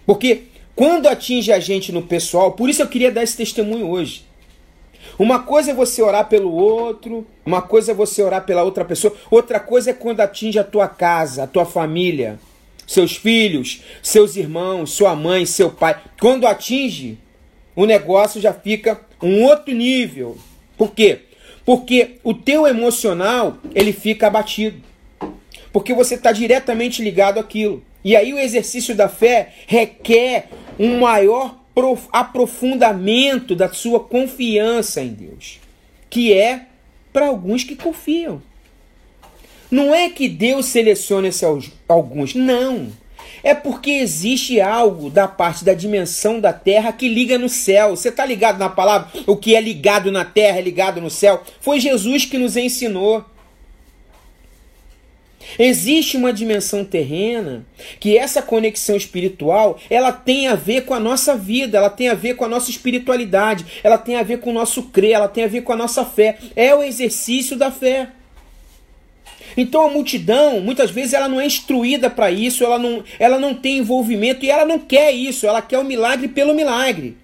Porque 0.04 0.42
quando 0.74 1.06
atinge 1.06 1.52
a 1.52 1.60
gente 1.60 1.92
no 1.92 2.02
pessoal, 2.02 2.50
por 2.50 2.68
isso 2.68 2.82
eu 2.82 2.88
queria 2.88 3.12
dar 3.12 3.22
esse 3.22 3.36
testemunho 3.36 3.88
hoje. 3.88 4.24
Uma 5.16 5.38
coisa 5.44 5.70
é 5.70 5.74
você 5.74 6.02
orar 6.02 6.28
pelo 6.28 6.52
outro, 6.52 7.24
uma 7.46 7.62
coisa 7.62 7.92
é 7.92 7.94
você 7.94 8.24
orar 8.24 8.44
pela 8.44 8.64
outra 8.64 8.84
pessoa, 8.84 9.14
outra 9.30 9.60
coisa 9.60 9.90
é 9.90 9.94
quando 9.94 10.18
atinge 10.18 10.58
a 10.58 10.64
tua 10.64 10.88
casa, 10.88 11.44
a 11.44 11.46
tua 11.46 11.64
família, 11.64 12.40
seus 12.90 13.16
filhos, 13.16 13.82
seus 14.02 14.34
irmãos, 14.34 14.90
sua 14.90 15.14
mãe, 15.14 15.46
seu 15.46 15.70
pai. 15.70 16.02
Quando 16.20 16.44
atinge, 16.44 17.18
o 17.76 17.86
negócio 17.86 18.40
já 18.40 18.52
fica 18.52 19.00
um 19.22 19.44
outro 19.44 19.72
nível. 19.72 20.36
Por 20.76 20.92
quê? 20.92 21.20
Porque 21.64 22.16
o 22.24 22.34
teu 22.34 22.66
emocional, 22.66 23.58
ele 23.76 23.92
fica 23.92 24.26
abatido. 24.26 24.82
Porque 25.72 25.94
você 25.94 26.16
está 26.16 26.32
diretamente 26.32 27.00
ligado 27.00 27.38
àquilo. 27.38 27.80
E 28.02 28.16
aí 28.16 28.34
o 28.34 28.38
exercício 28.40 28.92
da 28.92 29.08
fé 29.08 29.54
requer 29.68 30.48
um 30.76 30.98
maior 30.98 31.60
aprofundamento 32.12 33.54
da 33.54 33.68
sua 33.68 34.00
confiança 34.00 35.00
em 35.00 35.10
Deus, 35.10 35.60
que 36.10 36.32
é 36.32 36.66
para 37.12 37.28
alguns 37.28 37.62
que 37.62 37.76
confiam. 37.76 38.42
Não 39.70 39.94
é 39.94 40.08
que 40.08 40.28
Deus 40.28 40.66
selecione 40.66 41.30
alguns, 41.88 42.34
não. 42.34 42.88
É 43.42 43.54
porque 43.54 43.90
existe 43.90 44.60
algo 44.60 45.08
da 45.08 45.26
parte 45.26 45.64
da 45.64 45.72
dimensão 45.72 46.40
da 46.40 46.52
terra 46.52 46.92
que 46.92 47.08
liga 47.08 47.38
no 47.38 47.48
céu. 47.48 47.96
Você 47.96 48.08
está 48.08 48.24
ligado 48.24 48.58
na 48.58 48.68
palavra? 48.68 49.08
O 49.26 49.36
que 49.36 49.54
é 49.54 49.60
ligado 49.60 50.12
na 50.12 50.24
terra 50.24 50.58
é 50.58 50.62
ligado 50.62 51.00
no 51.00 51.10
céu. 51.10 51.42
Foi 51.60 51.80
Jesus 51.80 52.24
que 52.24 52.36
nos 52.36 52.56
ensinou. 52.56 53.24
Existe 55.58 56.16
uma 56.16 56.32
dimensão 56.32 56.84
terrena 56.84 57.66
que 57.98 58.16
essa 58.16 58.42
conexão 58.42 58.94
espiritual, 58.94 59.78
ela 59.88 60.12
tem 60.12 60.46
a 60.46 60.54
ver 60.54 60.82
com 60.82 60.94
a 60.94 61.00
nossa 61.00 61.34
vida, 61.34 61.78
ela 61.78 61.90
tem 61.90 62.08
a 62.08 62.14
ver 62.14 62.34
com 62.34 62.44
a 62.44 62.48
nossa 62.48 62.70
espiritualidade, 62.70 63.64
ela 63.82 63.98
tem 63.98 64.16
a 64.16 64.22
ver 64.22 64.38
com 64.38 64.50
o 64.50 64.54
nosso 64.54 64.84
crer, 64.84 65.12
ela 65.12 65.28
tem 65.28 65.44
a 65.44 65.48
ver 65.48 65.62
com 65.62 65.72
a 65.72 65.76
nossa 65.76 66.04
fé. 66.04 66.38
É 66.54 66.74
o 66.74 66.82
exercício 66.82 67.56
da 67.56 67.70
fé. 67.70 68.10
Então 69.56 69.86
a 69.86 69.90
multidão, 69.90 70.60
muitas 70.60 70.90
vezes, 70.90 71.12
ela 71.12 71.28
não 71.28 71.40
é 71.40 71.46
instruída 71.46 72.08
para 72.08 72.30
isso, 72.30 72.64
ela 72.64 72.78
não, 72.78 73.02
ela 73.18 73.38
não 73.38 73.54
tem 73.54 73.78
envolvimento 73.78 74.44
e 74.44 74.50
ela 74.50 74.64
não 74.64 74.78
quer 74.78 75.12
isso, 75.12 75.46
ela 75.46 75.62
quer 75.62 75.78
o 75.78 75.84
milagre 75.84 76.28
pelo 76.28 76.54
milagre. 76.54 77.16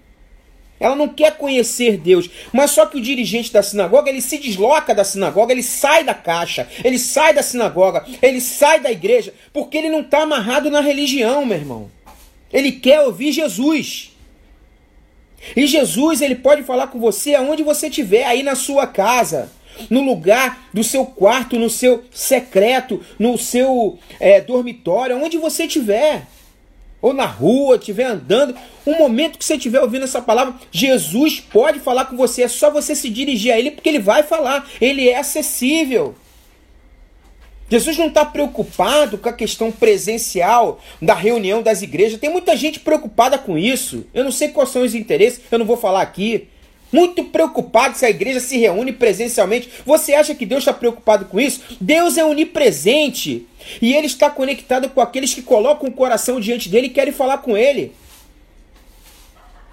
Ela 0.79 0.95
não 0.95 1.07
quer 1.07 1.37
conhecer 1.37 1.97
Deus. 1.97 2.29
Mas 2.53 2.71
só 2.71 2.85
que 2.85 2.97
o 2.97 3.01
dirigente 3.01 3.51
da 3.51 3.63
sinagoga, 3.63 4.09
ele 4.09 4.21
se 4.21 4.37
desloca 4.37 4.93
da 4.93 5.03
sinagoga, 5.03 5.51
ele 5.51 5.63
sai 5.63 6.03
da 6.03 6.13
caixa, 6.13 6.67
ele 6.83 6.99
sai 6.99 7.33
da 7.33 7.41
sinagoga, 7.41 8.05
ele 8.21 8.39
sai 8.39 8.79
da 8.79 8.91
igreja, 8.91 9.33
porque 9.51 9.77
ele 9.77 9.89
não 9.89 10.01
está 10.01 10.21
amarrado 10.21 10.69
na 10.69 10.81
religião, 10.81 11.45
meu 11.45 11.57
irmão. 11.57 11.91
Ele 12.53 12.71
quer 12.71 13.01
ouvir 13.01 13.31
Jesus. 13.31 14.11
E 15.55 15.65
Jesus, 15.65 16.21
ele 16.21 16.35
pode 16.35 16.63
falar 16.63 16.87
com 16.87 16.99
você 16.99 17.33
aonde 17.33 17.63
você 17.63 17.87
estiver, 17.87 18.25
aí 18.25 18.43
na 18.43 18.55
sua 18.55 18.85
casa, 18.85 19.51
no 19.89 20.01
lugar 20.01 20.69
do 20.73 20.83
seu 20.83 21.05
quarto, 21.05 21.57
no 21.57 21.69
seu 21.69 22.03
secreto, 22.11 23.01
no 23.17 23.37
seu 23.37 23.97
é, 24.19 24.41
dormitório, 24.41 25.21
onde 25.23 25.37
você 25.37 25.65
estiver 25.65 26.27
ou 27.01 27.13
na 27.13 27.25
rua, 27.25 27.75
estiver 27.75 28.05
andando, 28.05 28.55
um 28.85 28.97
momento 28.97 29.37
que 29.37 29.45
você 29.45 29.55
estiver 29.55 29.81
ouvindo 29.81 30.03
essa 30.03 30.21
palavra, 30.21 30.55
Jesus 30.71 31.39
pode 31.39 31.79
falar 31.79 32.05
com 32.05 32.17
você, 32.17 32.43
é 32.43 32.47
só 32.47 32.71
você 32.71 32.95
se 32.95 33.09
dirigir 33.09 33.53
a 33.53 33.59
Ele, 33.59 33.71
porque 33.71 33.89
Ele 33.89 33.99
vai 33.99 34.23
falar, 34.23 34.67
Ele 34.81 35.07
é 35.07 35.17
acessível. 35.17 36.15
Jesus 37.69 37.97
não 37.97 38.07
está 38.07 38.23
preocupado 38.23 39.17
com 39.17 39.27
a 39.27 39.33
questão 39.33 39.71
presencial 39.71 40.79
da 41.01 41.13
reunião 41.13 41.61
das 41.61 41.81
igrejas. 41.81 42.19
Tem 42.19 42.29
muita 42.29 42.55
gente 42.55 42.79
preocupada 42.79 43.37
com 43.37 43.57
isso. 43.57 44.05
Eu 44.13 44.23
não 44.23 44.31
sei 44.31 44.49
quais 44.49 44.69
são 44.69 44.83
os 44.83 44.95
interesses, 44.95 45.41
eu 45.51 45.59
não 45.59 45.65
vou 45.65 45.75
falar 45.75 46.01
aqui. 46.01 46.47
Muito 46.91 47.23
preocupado 47.25 47.97
se 47.97 48.05
a 48.05 48.09
igreja 48.09 48.39
se 48.39 48.57
reúne 48.57 48.93
presencialmente. 48.93 49.69
Você 49.85 50.13
acha 50.13 50.33
que 50.33 50.45
Deus 50.45 50.61
está 50.61 50.73
preocupado 50.73 51.25
com 51.25 51.39
isso? 51.39 51.61
Deus 51.81 52.17
é 52.17 52.23
onipresente. 52.23 53.45
E 53.81 53.93
ele 53.93 54.07
está 54.07 54.29
conectado 54.29 54.89
com 54.89 55.01
aqueles 55.01 55.33
que 55.33 55.41
colocam 55.41 55.89
o 55.89 55.91
coração 55.91 56.39
diante 56.39 56.69
dele 56.69 56.87
e 56.87 56.91
querem 56.91 57.13
falar 57.13 57.39
com 57.39 57.57
ele. 57.57 57.93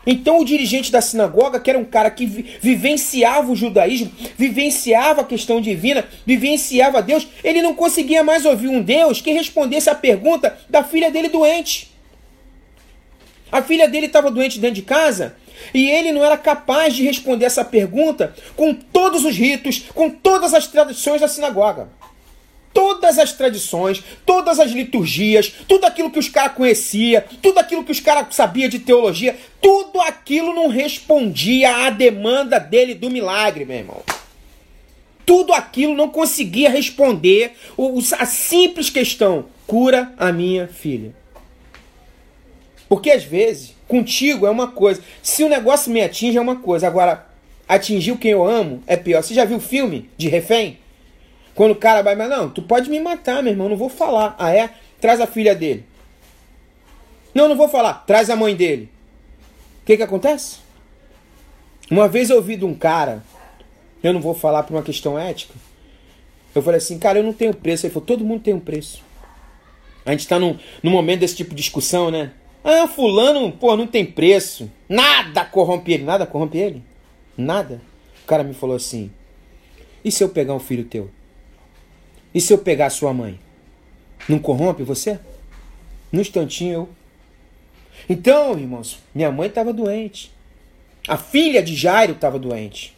Então 0.07 0.41
o 0.41 0.45
dirigente 0.45 0.93
da 0.93 1.01
sinagoga, 1.01 1.59
que 1.59 1.71
era 1.71 1.79
um 1.79 1.85
cara 1.85 2.11
que 2.11 2.27
vivenciava 2.27 3.51
o 3.51 3.57
judaísmo, 3.57 4.13
vivenciava 4.37 5.23
a 5.23 5.25
questão 5.25 5.61
divina, 5.61 6.05
vivenciava 6.27 7.01
Deus, 7.01 7.27
ele 7.43 7.63
não 7.63 7.75
conseguia 7.75 8.23
mais 8.23 8.45
ouvir 8.45 8.69
um 8.69 8.83
Deus 8.83 9.23
que 9.23 9.33
respondesse 9.33 9.89
a 9.89 9.95
pergunta 9.95 10.59
da 10.69 10.83
filha 10.85 11.11
dele 11.11 11.29
doente. 11.29 11.91
A 13.51 13.63
filha 13.63 13.89
dele 13.89 14.07
estava 14.07 14.31
doente 14.31 14.59
dentro 14.59 14.75
de 14.75 14.83
casa 14.83 15.37
e 15.73 15.89
ele 15.89 16.13
não 16.13 16.25
era 16.25 16.37
capaz 16.37 16.95
de 16.95 17.03
responder 17.03 17.47
essa 17.47 17.65
pergunta 17.65 18.35
com 18.57 18.75
todos 18.75 19.25
os 19.25 19.37
ritos, 19.37 19.85
com 19.95 20.11
todas 20.11 20.53
as 20.53 20.67
tradições 20.67 21.21
da 21.21 21.29
sinagoga 21.29 21.89
todas 22.75 23.19
as 23.21 23.33
tradições, 23.33 24.03
todas 24.27 24.59
as 24.59 24.73
liturgias, 24.73 25.55
tudo 25.69 25.87
aquilo 25.87 26.11
que 26.11 26.19
os 26.19 26.29
caras 26.29 26.57
conhecia, 26.57 27.25
tudo 27.41 27.59
aquilo 27.59 27.85
que 27.85 27.93
os 27.93 28.01
caras 28.01 28.35
sabia 28.35 28.69
de 28.69 28.81
teologia, 28.81 29.37
tudo 29.63 30.01
aquilo 30.01 30.53
não 30.53 30.69
respondia 30.69 31.87
à 31.87 31.91
demanda 31.91 32.59
dele 32.59 32.95
do 32.95 33.09
milagre, 33.09 33.65
meu 33.65 33.77
irmão. 33.77 34.03
Tudo 35.25 35.55
aquilo 35.55 35.95
não 35.95 36.11
conseguia 36.11 36.69
responder 36.69 37.53
a 38.19 38.27
simples 38.27 38.91
questão: 38.91 39.47
cura 39.67 40.13
a 40.19 40.31
minha 40.33 40.67
filha. 40.67 41.15
Porque 42.89 43.11
às 43.11 43.25
vezes, 43.25 43.75
contigo 43.89 44.47
é 44.47 44.51
uma 44.51 44.69
coisa, 44.69 45.03
se 45.23 45.43
o 45.43 45.49
negócio 45.49 45.93
me 45.93 46.03
atinge 46.03 46.37
é 46.37 46.41
uma 46.41 46.57
coisa, 46.57 46.87
agora 46.87 47.27
atingiu 47.69 48.17
quem 48.17 48.33
eu 48.33 48.47
amo 48.47 48.83
é 48.87 48.97
pior. 48.97 49.23
Você 49.23 49.35
já 49.35 49.45
viu 49.45 49.57
o 49.57 49.61
filme 49.61 50.11
de 50.17 50.29
refém? 50.29 50.79
Quando 51.55 51.73
o 51.73 51.77
cara 51.77 52.03
vai, 52.03 52.15
mas 52.15 52.29
não, 52.29 52.51
tu 52.51 52.63
pode 52.63 52.91
me 52.91 53.01
matar, 53.01 53.43
meu 53.43 53.53
irmão, 53.53 53.69
não 53.69 53.77
vou 53.77 53.89
falar. 53.89 54.35
Ah, 54.39 54.55
é? 54.55 54.71
Traz 55.01 55.21
a 55.21 55.27
filha 55.27 55.55
dele. 55.55 55.85
Não, 57.35 57.49
não 57.49 57.57
vou 57.57 57.69
falar. 57.69 58.05
Traz 58.07 58.29
a 58.29 58.37
mãe 58.37 58.55
dele. 58.55 58.89
O 59.83 59.87
que 59.87 59.97
que 59.97 60.03
acontece? 60.03 60.59
Uma 61.91 62.09
vez 62.09 62.31
eu 62.31 62.37
ouvi 62.37 62.57
de 62.57 62.65
um 62.65 62.75
cara, 62.75 63.23
eu 64.03 64.13
não 64.13 64.21
vou 64.21 64.35
falar 64.35 64.63
por 64.63 64.75
uma 64.75 64.83
questão 64.83 65.19
ética. 65.19 65.55
Eu 66.55 66.63
falei 66.63 66.79
assim, 66.79 66.99
cara, 66.99 67.19
eu 67.19 67.23
não 67.23 67.33
tenho 67.33 67.53
preço. 67.53 67.87
Ele 67.87 67.93
falou, 67.93 68.07
todo 68.07 68.25
mundo 68.25 68.43
tem 68.43 68.55
um 68.55 68.61
preço. 68.61 69.03
A 70.07 70.11
gente 70.11 70.21
está 70.21 70.39
num, 70.39 70.57
num 70.83 70.91
momento 70.91 71.21
desse 71.21 71.37
tipo 71.37 71.51
de 71.51 71.63
discussão, 71.63 72.11
né? 72.11 72.33
Ah, 72.65 72.89
fulano, 72.89 73.53
pô, 73.53 73.77
não 73.77 73.87
tem 73.87 74.07
preço. 74.07 74.71
Nada 74.89 75.45
corrompe 75.45 75.93
ele. 75.93 76.03
Nada 76.05 76.27
corrompe 76.27 76.57
ele? 76.57 76.83
Nada. 77.37 77.83
O 78.25 78.27
cara 78.27 78.43
me 78.43 78.55
falou 78.55 78.75
assim, 78.75 79.11
e 80.03 80.11
se 80.11 80.25
eu 80.25 80.31
pegar 80.31 80.55
um 80.55 80.59
filho 80.59 80.85
teu? 80.85 81.11
E 82.35 82.41
se 82.41 82.53
eu 82.53 82.59
pegar 82.59 82.89
sua 82.89 83.13
mãe? 83.13 83.39
Não 84.27 84.39
corrompe 84.39 84.83
você? 84.83 85.21
No 86.11 86.23
instantinho 86.23 86.73
eu. 86.73 86.89
Então, 88.09 88.59
irmãos, 88.59 88.99
minha 89.15 89.31
mãe 89.31 89.49
estava 89.49 89.73
doente. 89.73 90.33
A 91.07 91.19
filha 91.19 91.63
de 91.63 91.75
Jairo 91.77 92.13
estava 92.13 92.39
doente. 92.39 92.95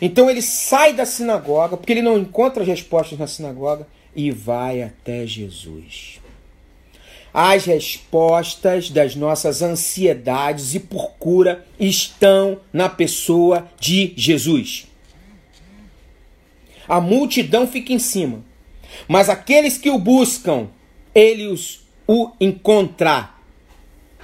Então 0.00 0.30
ele 0.30 0.42
sai 0.42 0.92
da 0.92 1.04
sinagoga, 1.04 1.76
porque 1.76 1.92
ele 1.92 2.02
não 2.02 2.18
encontra 2.18 2.62
as 2.62 2.68
respostas 2.68 3.18
na 3.18 3.26
sinagoga, 3.26 3.86
e 4.14 4.30
vai 4.30 4.82
até 4.82 5.26
Jesus. 5.26 6.17
As 7.40 7.66
respostas 7.66 8.90
das 8.90 9.14
nossas 9.14 9.62
ansiedades 9.62 10.74
e 10.74 10.80
por 10.80 11.12
cura 11.20 11.64
estão 11.78 12.58
na 12.72 12.88
pessoa 12.88 13.70
de 13.78 14.12
Jesus. 14.16 14.88
A 16.88 17.00
multidão 17.00 17.64
fica 17.64 17.92
em 17.92 17.98
cima. 18.00 18.44
Mas 19.06 19.28
aqueles 19.28 19.78
que 19.78 19.88
o 19.88 20.00
buscam, 20.00 20.66
ele 21.14 21.46
os, 21.46 21.86
o 22.08 22.32
encontra. 22.40 23.30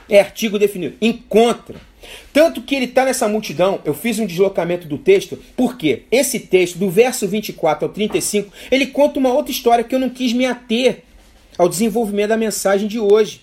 É 0.09 0.19
artigo 0.19 0.59
definido. 0.59 0.97
Encontra. 1.01 1.77
Tanto 2.33 2.63
que 2.63 2.75
ele 2.75 2.87
está 2.87 3.05
nessa 3.05 3.29
multidão, 3.29 3.81
eu 3.85 3.95
fiz 3.95 4.19
um 4.19 4.27
deslocamento 4.27 4.89
do 4.89 4.99
texto, 4.99 5.39
porque 5.57 6.03
esse 6.11 6.41
texto, 6.41 6.79
do 6.79 6.91
verso 6.91 7.29
24 7.29 7.87
ao 7.87 7.93
35, 7.93 8.53
ele 8.73 8.89
conta 8.89 9.21
uma 9.21 9.33
outra 9.33 9.53
história 9.53 9.85
que 9.85 9.95
eu 9.95 10.01
não 10.01 10.11
quis 10.11 10.33
me 10.33 10.47
ater 10.47 11.05
ao 11.57 11.69
desenvolvimento 11.69 12.31
da 12.31 12.37
mensagem 12.37 12.89
de 12.89 12.99
hoje. 12.99 13.43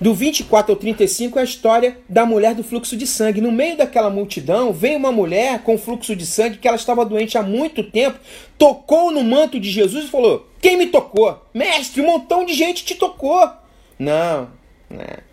Do 0.00 0.12
24 0.14 0.72
ao 0.72 0.76
35 0.76 1.38
é 1.38 1.42
a 1.42 1.44
história 1.44 1.98
da 2.08 2.26
mulher 2.26 2.56
do 2.56 2.64
fluxo 2.64 2.96
de 2.96 3.06
sangue. 3.06 3.40
No 3.40 3.52
meio 3.52 3.76
daquela 3.76 4.10
multidão, 4.10 4.72
veio 4.72 4.98
uma 4.98 5.12
mulher 5.12 5.62
com 5.62 5.78
fluxo 5.78 6.16
de 6.16 6.26
sangue 6.26 6.58
que 6.58 6.66
ela 6.66 6.76
estava 6.76 7.04
doente 7.04 7.38
há 7.38 7.42
muito 7.42 7.84
tempo, 7.84 8.18
tocou 8.58 9.12
no 9.12 9.22
manto 9.22 9.60
de 9.60 9.70
Jesus 9.70 10.06
e 10.06 10.08
falou: 10.08 10.48
Quem 10.60 10.76
me 10.76 10.86
tocou? 10.86 11.40
Mestre, 11.54 12.00
um 12.00 12.06
montão 12.06 12.44
de 12.44 12.52
gente 12.52 12.84
te 12.84 12.96
tocou. 12.96 13.48
Não, 13.96 14.50
não. 14.90 15.31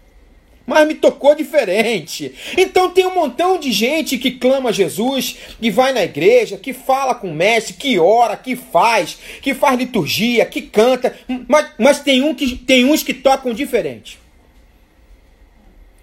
Mas 0.70 0.88
me 0.88 0.94
tocou 0.94 1.34
diferente. 1.34 2.32
Então 2.56 2.92
tem 2.92 3.08
um 3.08 3.16
montão 3.16 3.58
de 3.58 3.72
gente 3.72 4.20
que 4.20 4.32
clama 4.32 4.72
Jesus, 4.72 5.36
que 5.60 5.72
vai 5.72 5.92
na 5.92 6.04
igreja, 6.04 6.58
que 6.58 6.72
fala 6.72 7.16
com 7.16 7.32
o 7.32 7.36
mestre, 7.36 7.74
que 7.74 7.98
ora, 7.98 8.38
que 8.38 8.56
faz, 8.56 9.18
que 9.42 9.56
faz 9.56 9.80
liturgia, 9.80 10.46
que 10.46 10.62
canta, 10.62 11.18
mas, 11.48 11.72
mas 11.80 12.00
tem, 12.00 12.22
um 12.22 12.36
que, 12.36 12.56
tem 12.56 12.86
uns 12.86 13.02
que 13.02 13.16
tocam 13.16 13.52
diferente. 13.52 14.20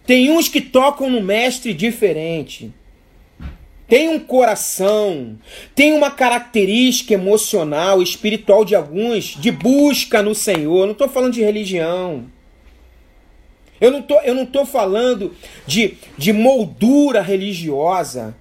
Tem 0.05 0.31
uns 0.31 0.49
que 0.49 0.61
tocam 0.61 1.09
no 1.09 1.21
mestre 1.21 1.73
diferente. 1.73 2.73
Tem 3.89 4.09
um 4.09 4.19
coração, 4.19 5.39
tem 5.73 5.93
uma 5.93 6.11
característica 6.11 7.15
emocional, 7.15 8.03
espiritual 8.03 8.65
de 8.65 8.75
alguns, 8.75 9.37
de 9.37 9.53
busca 9.53 10.21
no 10.23 10.35
Senhor. 10.35 10.87
Não 10.87 10.93
estou 10.93 11.09
falando 11.09 11.35
de 11.35 11.43
religião. 11.43 12.25
Eu 13.81 13.91
não 13.91 14.03
tô, 14.03 14.21
eu 14.21 14.35
não 14.35 14.47
tô 14.47 14.65
falando 14.65 15.35
de, 15.67 15.97
de 16.17 16.33
moldura 16.33 17.21
religiosa. 17.21 18.35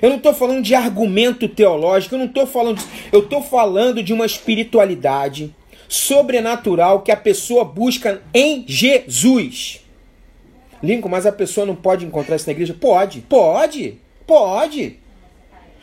Eu 0.00 0.10
não 0.10 0.16
estou 0.16 0.34
falando 0.34 0.62
de 0.62 0.74
argumento 0.74 1.48
teológico. 1.48 2.14
Eu 2.14 2.18
não 2.20 2.26
estou 2.26 2.46
falando. 2.46 2.78
De, 2.78 2.84
eu 3.12 3.20
estou 3.20 3.42
falando 3.42 4.02
de 4.02 4.12
uma 4.12 4.26
espiritualidade 4.26 5.54
sobrenatural 5.88 7.00
que 7.00 7.12
a 7.12 7.16
pessoa 7.16 7.64
busca 7.64 8.22
em 8.32 8.64
Jesus. 8.66 9.80
Lincoln, 10.82 11.08
mas 11.08 11.26
a 11.26 11.32
pessoa 11.32 11.66
não 11.66 11.74
pode 11.74 12.04
encontrar 12.04 12.36
isso 12.36 12.46
na 12.46 12.52
igreja? 12.52 12.76
Pode, 12.78 13.20
pode, 13.22 13.98
pode. 14.26 14.98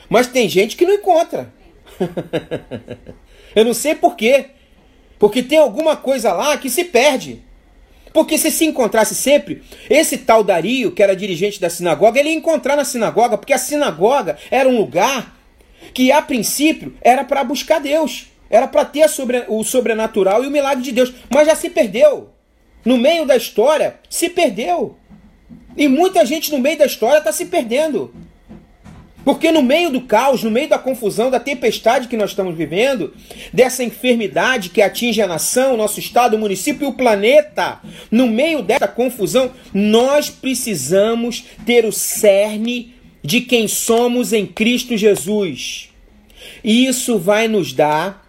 Mas 0.10 0.28
tem 0.28 0.48
gente 0.48 0.76
que 0.76 0.86
não 0.86 0.94
encontra. 0.94 1.52
eu 3.56 3.66
não 3.66 3.74
sei 3.74 3.96
por 3.96 4.16
quê. 4.16 4.48
Porque 5.18 5.42
tem 5.42 5.58
alguma 5.58 5.96
coisa 5.96 6.34
lá 6.34 6.58
que 6.58 6.70
se 6.70 6.84
perde. 6.84 7.42
Porque 8.13 8.38
se 8.38 8.52
se 8.52 8.63
encontrasse 8.65 9.15
sempre, 9.15 9.63
esse 9.89 10.19
tal 10.19 10.43
Dario, 10.43 10.91
que 10.91 11.02
era 11.02 11.15
dirigente 11.15 11.60
da 11.60 11.69
sinagoga, 11.69 12.19
ele 12.19 12.30
ia 12.30 12.36
encontrar 12.36 12.76
na 12.76 12.86
sinagoga, 12.86 13.38
porque 13.38 13.54
a 13.54 13.58
sinagoga 13.58 14.38
era 14.52 14.69
um 14.69 14.78
lugar 14.78 15.36
que 15.93 16.12
a 16.12 16.21
princípio 16.21 16.95
era 17.02 17.23
para 17.23 17.43
buscar 17.43 17.80
Deus, 17.80 18.28
era 18.49 18.67
para 18.67 18.86
ter 18.86 19.10
sobre, 19.10 19.43
o 19.47 19.63
sobrenatural 19.63 20.43
e 20.43 20.47
o 20.47 20.52
milagre 20.52 20.84
de 20.84 20.91
Deus, 20.91 21.12
mas 21.30 21.47
já 21.47 21.56
se 21.56 21.71
perdeu. 21.71 22.30
No 22.86 22.97
meio 22.97 23.26
da 23.26 23.36
história, 23.36 23.95
se 24.10 24.30
perdeu. 24.30 24.95
E 25.76 25.88
muita 25.88 26.23
gente 26.26 26.52
no 26.52 26.60
meio 26.60 26.78
da 26.78 26.86
história 26.86 27.17
está 27.17 27.32
se 27.32 27.45
perdendo. 27.45 28.13
Porque 29.23 29.51
no 29.51 29.62
meio 29.62 29.89
do 29.89 30.01
caos, 30.01 30.43
no 30.43 30.51
meio 30.51 30.67
da 30.67 30.77
confusão, 30.77 31.31
da 31.31 31.39
tempestade 31.39 32.07
que 32.07 32.17
nós 32.17 32.31
estamos 32.31 32.55
vivendo, 32.55 33.13
dessa 33.53 33.83
enfermidade 33.83 34.69
que 34.69 34.81
atinge 34.81 35.21
a 35.21 35.27
nação, 35.27 35.77
nosso 35.77 35.99
estado, 35.99 36.36
o 36.36 36.39
município 36.39 36.86
e 36.86 36.89
o 36.89 36.93
planeta, 36.93 37.79
no 38.12 38.27
meio 38.27 38.62
dessa 38.62 38.88
confusão, 38.88 39.51
nós 39.73 40.29
precisamos 40.29 41.45
ter 41.65 41.86
o 41.86 41.91
cerne 41.91 42.93
de 43.23 43.41
quem 43.41 43.67
somos 43.67 44.33
em 44.33 44.45
Cristo 44.45 44.97
Jesus. 44.97 45.89
E 46.63 46.86
isso 46.86 47.17
vai 47.17 47.47
nos 47.47 47.71
dar 47.71 48.27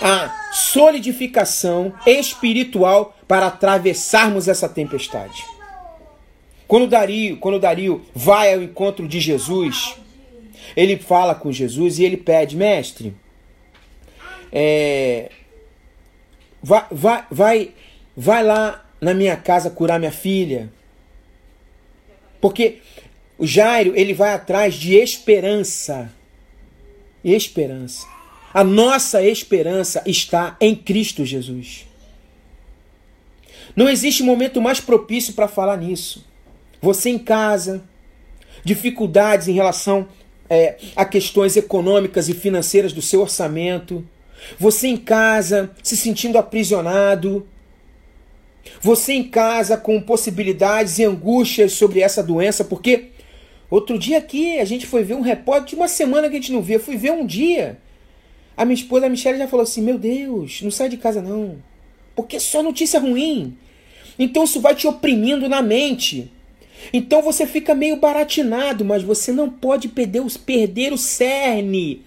a 0.00 0.30
solidificação 0.52 1.92
espiritual 2.06 3.16
para 3.26 3.46
atravessarmos 3.46 4.46
essa 4.46 4.68
tempestade. 4.68 5.55
Quando 6.66 6.86
Dario, 6.86 7.36
quando 7.36 7.60
Dario 7.60 8.04
vai 8.14 8.52
ao 8.52 8.62
encontro 8.62 9.06
de 9.06 9.20
Jesus, 9.20 9.96
ele 10.76 10.96
fala 10.96 11.34
com 11.34 11.52
Jesus 11.52 11.98
e 11.98 12.04
ele 12.04 12.16
pede, 12.16 12.56
mestre, 12.56 13.14
é, 14.50 15.30
vai, 16.62 16.86
vai, 16.90 17.24
vai, 17.30 17.74
vai 18.16 18.42
lá 18.42 18.84
na 19.00 19.14
minha 19.14 19.36
casa 19.36 19.70
curar 19.70 19.98
minha 19.98 20.10
filha. 20.10 20.72
Porque 22.40 22.78
o 23.38 23.46
Jairo, 23.46 23.92
ele 23.94 24.14
vai 24.14 24.32
atrás 24.32 24.74
de 24.74 24.94
esperança. 24.96 26.12
Esperança. 27.22 28.06
A 28.52 28.64
nossa 28.64 29.22
esperança 29.22 30.02
está 30.06 30.56
em 30.60 30.74
Cristo 30.74 31.24
Jesus. 31.24 31.86
Não 33.74 33.88
existe 33.88 34.22
momento 34.22 34.62
mais 34.62 34.80
propício 34.80 35.34
para 35.34 35.46
falar 35.46 35.76
nisso. 35.76 36.24
Você 36.86 37.10
em 37.10 37.18
casa, 37.18 37.82
dificuldades 38.62 39.48
em 39.48 39.52
relação 39.52 40.06
é, 40.48 40.76
a 40.94 41.04
questões 41.04 41.56
econômicas 41.56 42.28
e 42.28 42.32
financeiras 42.32 42.92
do 42.92 43.02
seu 43.02 43.22
orçamento. 43.22 44.06
Você 44.56 44.86
em 44.86 44.96
casa 44.96 45.72
se 45.82 45.96
sentindo 45.96 46.38
aprisionado. 46.38 47.44
Você 48.80 49.14
em 49.14 49.24
casa 49.24 49.76
com 49.76 50.00
possibilidades 50.00 51.00
e 51.00 51.04
angústias 51.04 51.72
sobre 51.72 51.98
essa 51.98 52.22
doença, 52.22 52.62
porque 52.62 53.06
outro 53.68 53.98
dia 53.98 54.18
aqui 54.18 54.60
a 54.60 54.64
gente 54.64 54.86
foi 54.86 55.02
ver 55.02 55.14
um 55.14 55.22
repórter 55.22 55.70
de 55.70 55.74
uma 55.74 55.88
semana 55.88 56.28
que 56.28 56.36
a 56.36 56.40
gente 56.40 56.52
não 56.52 56.62
via, 56.62 56.78
fui 56.78 56.96
ver 56.96 57.10
um 57.10 57.26
dia. 57.26 57.80
A 58.56 58.64
minha 58.64 58.76
esposa, 58.76 59.06
a 59.06 59.08
Michelle, 59.08 59.38
já 59.38 59.48
falou 59.48 59.64
assim: 59.64 59.82
Meu 59.82 59.98
Deus, 59.98 60.62
não 60.62 60.70
sai 60.70 60.88
de 60.88 60.98
casa 60.98 61.20
não, 61.20 61.56
porque 62.14 62.36
é 62.36 62.40
só 62.40 62.62
notícia 62.62 63.00
ruim. 63.00 63.58
Então 64.16 64.44
isso 64.44 64.60
vai 64.60 64.76
te 64.76 64.86
oprimindo 64.86 65.48
na 65.48 65.60
mente. 65.60 66.30
Então 66.92 67.22
você 67.22 67.46
fica 67.46 67.74
meio 67.74 67.96
baratinado, 67.96 68.84
mas 68.84 69.02
você 69.02 69.32
não 69.32 69.48
pode 69.48 69.88
perder, 69.88 70.22
perder 70.44 70.92
o 70.92 70.98
cerne. 70.98 72.02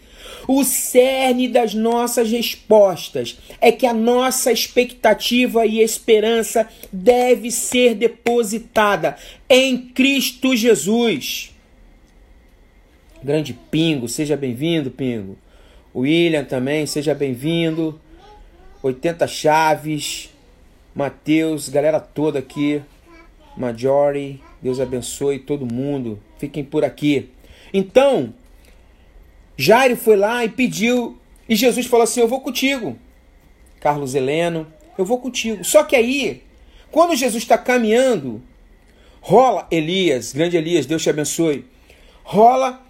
O 0.47 0.63
cerne 0.63 1.47
das 1.47 1.73
nossas 1.73 2.31
respostas 2.31 3.37
é 3.61 3.71
que 3.71 3.85
a 3.85 3.93
nossa 3.93 4.51
expectativa 4.51 5.65
e 5.65 5.79
esperança 5.79 6.67
deve 6.91 7.51
ser 7.51 7.95
depositada 7.95 9.15
em 9.47 9.77
Cristo 9.77 10.55
Jesus. 10.55 11.51
Grande 13.23 13.53
Pingo, 13.69 14.07
seja 14.07 14.35
bem-vindo, 14.37 14.89
Pingo. 14.89 15.37
William 15.95 16.43
também, 16.43 16.85
seja 16.85 17.13
bem-vindo. 17.13 17.99
80 18.81 19.27
Chaves, 19.27 20.29
Mateus, 20.95 21.67
galera 21.67 21.99
toda 21.99 22.39
aqui. 22.39 22.81
Majority, 23.57 24.41
Deus 24.61 24.79
abençoe 24.79 25.39
todo 25.39 25.71
mundo. 25.71 26.19
Fiquem 26.37 26.63
por 26.63 26.83
aqui. 26.83 27.29
Então, 27.73 28.33
Jairo 29.57 29.95
foi 29.95 30.15
lá 30.15 30.43
e 30.43 30.49
pediu, 30.49 31.17
e 31.47 31.55
Jesus 31.55 31.85
falou 31.85 32.03
assim: 32.03 32.19
Eu 32.19 32.27
vou 32.27 32.41
contigo. 32.41 32.97
Carlos 33.79 34.15
Heleno, 34.15 34.67
eu 34.97 35.05
vou 35.05 35.19
contigo. 35.19 35.63
Só 35.63 35.83
que 35.83 35.95
aí, 35.95 36.43
quando 36.91 37.15
Jesus 37.15 37.43
está 37.43 37.57
caminhando, 37.57 38.41
rola 39.21 39.67
Elias, 39.71 40.33
grande 40.33 40.57
Elias, 40.57 40.85
Deus 40.85 41.01
te 41.01 41.09
abençoe, 41.09 41.65
rola 42.23 42.85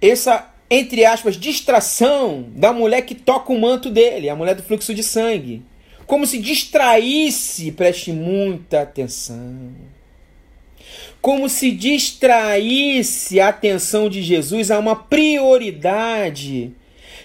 essa, 0.00 0.52
entre 0.70 1.04
aspas, 1.06 1.36
distração 1.36 2.46
da 2.54 2.72
mulher 2.72 3.02
que 3.02 3.14
toca 3.14 3.52
o 3.52 3.60
manto 3.60 3.88
dele, 3.88 4.28
a 4.28 4.36
mulher 4.36 4.54
do 4.54 4.62
fluxo 4.62 4.94
de 4.94 5.02
sangue. 5.02 5.62
Como 6.06 6.26
se 6.26 6.38
distraísse, 6.38 7.72
preste 7.72 8.12
muita 8.12 8.82
atenção 8.82 9.72
como 11.20 11.48
se 11.48 11.70
distraísse 11.70 13.40
a 13.40 13.48
atenção 13.48 14.08
de 14.08 14.22
Jesus 14.22 14.70
a 14.70 14.78
uma 14.78 14.94
prioridade, 14.94 16.72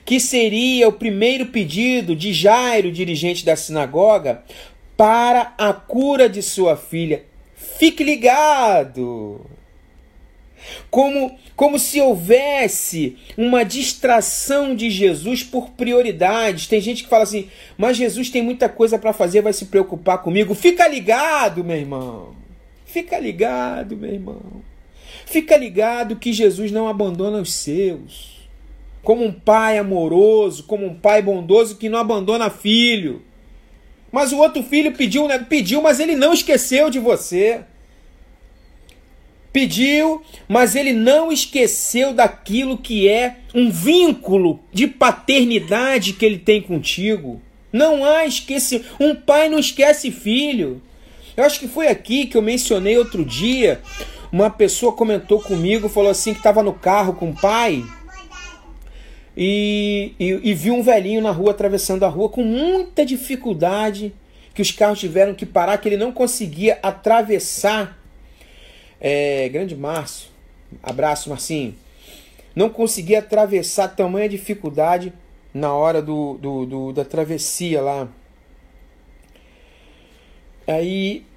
que 0.05 0.19
seria 0.19 0.87
o 0.87 0.93
primeiro 0.93 1.47
pedido 1.47 2.15
de 2.15 2.31
Jairo, 2.33 2.91
dirigente 2.91 3.43
da 3.45 3.55
sinagoga, 3.55 4.43
para 4.95 5.53
a 5.57 5.73
cura 5.73 6.29
de 6.29 6.41
sua 6.41 6.75
filha. 6.75 7.23
Fique 7.55 8.03
ligado! 8.03 9.45
Como, 10.89 11.37
como 11.55 11.79
se 11.79 12.01
houvesse 12.01 13.17
uma 13.37 13.63
distração 13.63 14.75
de 14.75 14.89
Jesus 14.89 15.43
por 15.43 15.71
prioridades. 15.71 16.67
Tem 16.67 16.81
gente 16.81 17.03
que 17.03 17.09
fala 17.09 17.23
assim, 17.23 17.49
mas 17.77 17.97
Jesus 17.97 18.29
tem 18.29 18.41
muita 18.41 18.67
coisa 18.67 18.97
para 18.97 19.13
fazer, 19.13 19.41
vai 19.41 19.53
se 19.53 19.65
preocupar 19.65 20.21
comigo. 20.21 20.53
Fica 20.53 20.87
ligado, 20.87 21.63
meu 21.63 21.77
irmão. 21.77 22.39
Fica 22.89 23.19
ligado, 23.19 23.95
meu 23.95 24.11
irmão. 24.11 24.41
Fica 25.23 25.55
ligado 25.55 26.15
que 26.15 26.33
Jesus 26.33 26.71
não 26.71 26.87
abandona 26.87 27.39
os 27.39 27.53
seus. 27.53 28.49
Como 29.03 29.23
um 29.23 29.31
pai 29.31 29.77
amoroso, 29.77 30.63
como 30.63 30.87
um 30.87 30.95
pai 30.95 31.21
bondoso 31.21 31.77
que 31.77 31.87
não 31.87 31.99
abandona 31.99 32.49
filho. 32.49 33.21
Mas 34.11 34.31
o 34.31 34.39
outro 34.39 34.63
filho 34.63 34.91
pediu, 34.93 35.27
né? 35.27 35.37
pediu, 35.37 35.83
mas 35.83 35.99
ele 35.99 36.15
não 36.15 36.33
esqueceu 36.33 36.89
de 36.89 36.97
você. 36.97 37.61
Pediu, 39.53 40.23
mas 40.47 40.75
ele 40.75 40.91
não 40.91 41.31
esqueceu 41.31 42.11
daquilo 42.11 42.75
que 42.75 43.07
é 43.07 43.37
um 43.53 43.69
vínculo 43.69 44.59
de 44.73 44.87
paternidade 44.87 46.13
que 46.13 46.25
ele 46.25 46.39
tem 46.39 46.59
contigo. 46.59 47.39
Não 47.71 48.03
há 48.03 48.25
esquece, 48.25 48.83
um 48.99 49.13
pai 49.13 49.47
não 49.47 49.59
esquece 49.59 50.09
filho. 50.09 50.81
Eu 51.39 51.45
acho 51.45 51.57
que 51.57 51.69
foi 51.69 51.87
aqui 51.87 52.25
que 52.25 52.35
eu 52.35 52.41
mencionei 52.41 52.97
outro 52.97 53.23
dia. 53.23 53.79
Uma 54.29 54.49
pessoa 54.49 54.91
comentou 54.91 55.41
comigo, 55.41 55.87
falou 55.87 56.11
assim 56.11 56.33
que 56.33 56.39
estava 56.39 56.61
no 56.61 56.73
carro 56.73 57.13
com 57.13 57.29
o 57.29 57.33
pai 57.33 57.81
e, 59.37 60.13
e, 60.19 60.49
e 60.49 60.53
viu 60.53 60.75
um 60.75 60.83
velhinho 60.83 61.21
na 61.21 61.31
rua 61.31 61.51
atravessando 61.51 62.03
a 62.03 62.09
rua 62.09 62.27
com 62.27 62.43
muita 62.43 63.05
dificuldade, 63.05 64.13
que 64.53 64.61
os 64.61 64.69
carros 64.73 64.99
tiveram 64.99 65.33
que 65.33 65.45
parar, 65.45 65.77
que 65.77 65.87
ele 65.87 65.95
não 65.95 66.11
conseguia 66.11 66.77
atravessar 66.83 67.97
é, 68.99 69.47
grande 69.47 69.77
Márcio, 69.77 70.27
abraço 70.83 71.29
Marcinho, 71.29 71.73
não 72.53 72.69
conseguia 72.69 73.19
atravessar 73.19 73.87
tamanha 73.87 74.27
dificuldade 74.27 75.13
na 75.53 75.73
hora 75.73 76.01
do, 76.01 76.33
do, 76.33 76.65
do, 76.65 76.91
da 76.91 77.05
travessia 77.05 77.81
lá. 77.81 78.09
Aí 80.67 81.28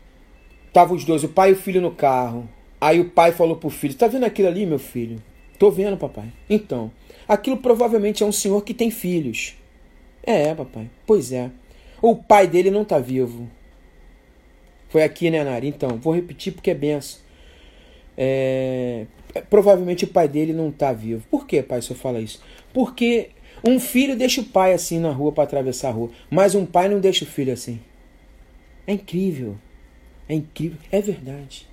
tava 0.72 0.94
os 0.94 1.04
dois, 1.04 1.22
o 1.24 1.28
pai 1.28 1.50
e 1.50 1.52
o 1.52 1.56
filho 1.56 1.80
no 1.80 1.90
carro. 1.90 2.48
Aí 2.80 3.00
o 3.00 3.10
pai 3.10 3.32
falou 3.32 3.56
pro 3.56 3.70
filho: 3.70 3.94
Tá 3.94 4.06
vendo 4.06 4.24
aquilo 4.24 4.48
ali, 4.48 4.66
meu 4.66 4.78
filho? 4.78 5.22
Tô 5.58 5.70
vendo, 5.70 5.96
papai. 5.96 6.32
Então, 6.50 6.90
aquilo 7.28 7.56
provavelmente 7.58 8.22
é 8.22 8.26
um 8.26 8.32
senhor 8.32 8.62
que 8.64 8.74
tem 8.74 8.90
filhos. 8.90 9.54
É, 10.22 10.54
papai. 10.54 10.90
Pois 11.06 11.32
é. 11.32 11.50
O 12.00 12.16
pai 12.16 12.48
dele 12.48 12.70
não 12.70 12.84
tá 12.84 12.98
vivo. 12.98 13.48
Foi 14.88 15.02
aqui, 15.04 15.30
né, 15.30 15.44
Nari? 15.44 15.68
Então, 15.68 15.96
vou 15.98 16.14
repetir 16.14 16.52
porque 16.52 16.70
é 16.70 16.74
benção. 16.74 17.20
É... 18.16 19.06
Provavelmente 19.48 20.04
o 20.04 20.08
pai 20.08 20.28
dele 20.28 20.52
não 20.52 20.70
tá 20.70 20.92
vivo. 20.92 21.24
Por 21.30 21.46
que, 21.46 21.62
pai, 21.62 21.80
se 21.80 21.90
eu 21.90 21.96
fala 21.96 22.20
isso? 22.20 22.42
Porque 22.72 23.30
um 23.66 23.78
filho 23.78 24.16
deixa 24.16 24.40
o 24.40 24.44
pai 24.44 24.72
assim 24.72 24.98
na 24.98 25.10
rua 25.10 25.32
para 25.32 25.44
atravessar 25.44 25.88
a 25.88 25.92
rua, 25.92 26.10
mas 26.28 26.54
um 26.54 26.66
pai 26.66 26.88
não 26.88 27.00
deixa 27.00 27.24
o 27.24 27.28
filho 27.28 27.52
assim. 27.52 27.80
É 28.86 28.92
incrível. 28.92 29.56
É 30.28 30.34
incrível. 30.34 30.78
É 30.90 31.00
verdade. 31.00 31.66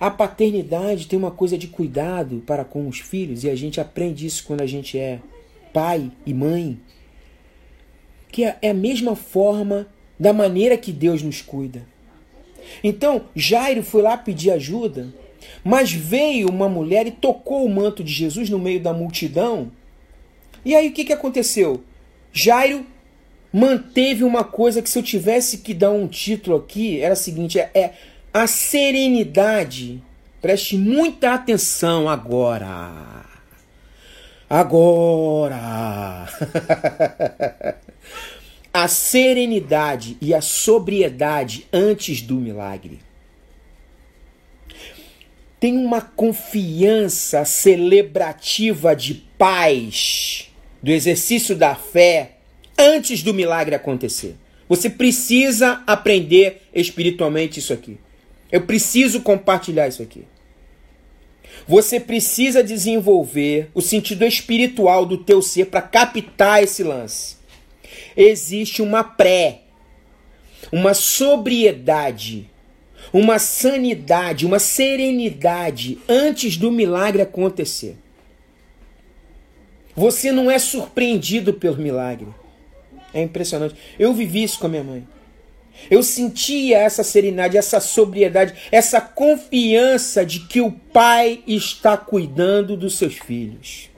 A 0.00 0.10
paternidade 0.10 1.06
tem 1.06 1.18
uma 1.18 1.30
coisa 1.30 1.56
de 1.58 1.68
cuidado 1.68 2.42
para 2.46 2.64
com 2.64 2.88
os 2.88 3.00
filhos 3.00 3.44
e 3.44 3.50
a 3.50 3.54
gente 3.54 3.80
aprende 3.80 4.26
isso 4.26 4.44
quando 4.44 4.62
a 4.62 4.66
gente 4.66 4.98
é 4.98 5.20
pai 5.72 6.10
e 6.24 6.32
mãe. 6.32 6.78
Que 8.30 8.44
é, 8.44 8.58
é 8.62 8.70
a 8.70 8.74
mesma 8.74 9.14
forma 9.14 9.86
da 10.18 10.32
maneira 10.32 10.78
que 10.78 10.92
Deus 10.92 11.22
nos 11.22 11.42
cuida. 11.42 11.86
Então, 12.82 13.26
Jairo 13.34 13.82
foi 13.82 14.02
lá 14.02 14.16
pedir 14.16 14.50
ajuda, 14.50 15.12
mas 15.62 15.92
veio 15.92 16.48
uma 16.48 16.68
mulher 16.68 17.06
e 17.06 17.12
tocou 17.12 17.64
o 17.64 17.68
manto 17.68 18.02
de 18.02 18.12
Jesus 18.12 18.50
no 18.50 18.58
meio 18.58 18.80
da 18.80 18.92
multidão 18.92 19.70
e 20.66 20.74
aí 20.74 20.88
o 20.88 20.92
que, 20.92 21.04
que 21.04 21.12
aconteceu? 21.12 21.84
Jairo 22.32 22.84
manteve 23.52 24.24
uma 24.24 24.44
coisa 24.44 24.82
que 24.82 24.90
se 24.90 24.98
eu 24.98 25.02
tivesse 25.02 25.58
que 25.58 25.72
dar 25.72 25.90
um 25.90 26.06
título 26.06 26.56
aqui, 26.56 27.00
era 27.00 27.14
o 27.14 27.16
seguinte, 27.16 27.58
é, 27.58 27.70
é 27.74 27.94
a 28.32 28.46
serenidade. 28.46 30.02
Preste 30.42 30.76
muita 30.76 31.32
atenção 31.34 32.08
agora. 32.08 33.24
Agora. 34.48 36.28
a 38.72 38.88
serenidade 38.88 40.18
e 40.20 40.34
a 40.34 40.42
sobriedade 40.42 41.66
antes 41.72 42.20
do 42.20 42.34
milagre. 42.34 43.00
Tem 45.58 45.76
uma 45.78 46.02
confiança 46.02 47.44
celebrativa 47.46 48.94
de 48.94 49.14
paz 49.14 50.52
do 50.82 50.90
exercício 50.90 51.56
da 51.56 51.74
fé 51.74 52.35
antes 52.78 53.22
do 53.22 53.34
milagre 53.34 53.74
acontecer. 53.74 54.36
Você 54.68 54.90
precisa 54.90 55.82
aprender 55.86 56.62
espiritualmente 56.74 57.60
isso 57.60 57.72
aqui. 57.72 57.98
Eu 58.50 58.62
preciso 58.62 59.20
compartilhar 59.20 59.88
isso 59.88 60.02
aqui. 60.02 60.24
Você 61.66 61.98
precisa 61.98 62.62
desenvolver 62.62 63.70
o 63.74 63.80
sentido 63.80 64.24
espiritual 64.24 65.04
do 65.04 65.18
teu 65.18 65.42
ser 65.42 65.66
para 65.66 65.82
captar 65.82 66.62
esse 66.62 66.82
lance. 66.82 67.36
Existe 68.16 68.82
uma 68.82 69.02
pré, 69.02 69.62
uma 70.70 70.94
sobriedade, 70.94 72.48
uma 73.12 73.38
sanidade, 73.38 74.46
uma 74.46 74.58
serenidade 74.58 75.98
antes 76.08 76.56
do 76.56 76.70
milagre 76.70 77.22
acontecer. 77.22 77.96
Você 79.94 80.30
não 80.30 80.50
é 80.50 80.58
surpreendido 80.58 81.54
pelo 81.54 81.78
milagre. 81.78 82.28
É 83.16 83.22
impressionante. 83.22 83.74
Eu 83.98 84.12
vivi 84.12 84.42
isso 84.42 84.58
com 84.58 84.66
a 84.66 84.68
minha 84.68 84.84
mãe. 84.84 85.08
Eu 85.90 86.02
sentia 86.02 86.78
essa 86.78 87.02
serenidade, 87.02 87.56
essa 87.56 87.80
sobriedade, 87.80 88.54
essa 88.70 89.00
confiança 89.00 90.24
de 90.24 90.40
que 90.40 90.60
o 90.60 90.70
pai 90.70 91.42
está 91.46 91.96
cuidando 91.96 92.76
dos 92.76 92.98
seus 92.98 93.14
filhos. 93.14 93.88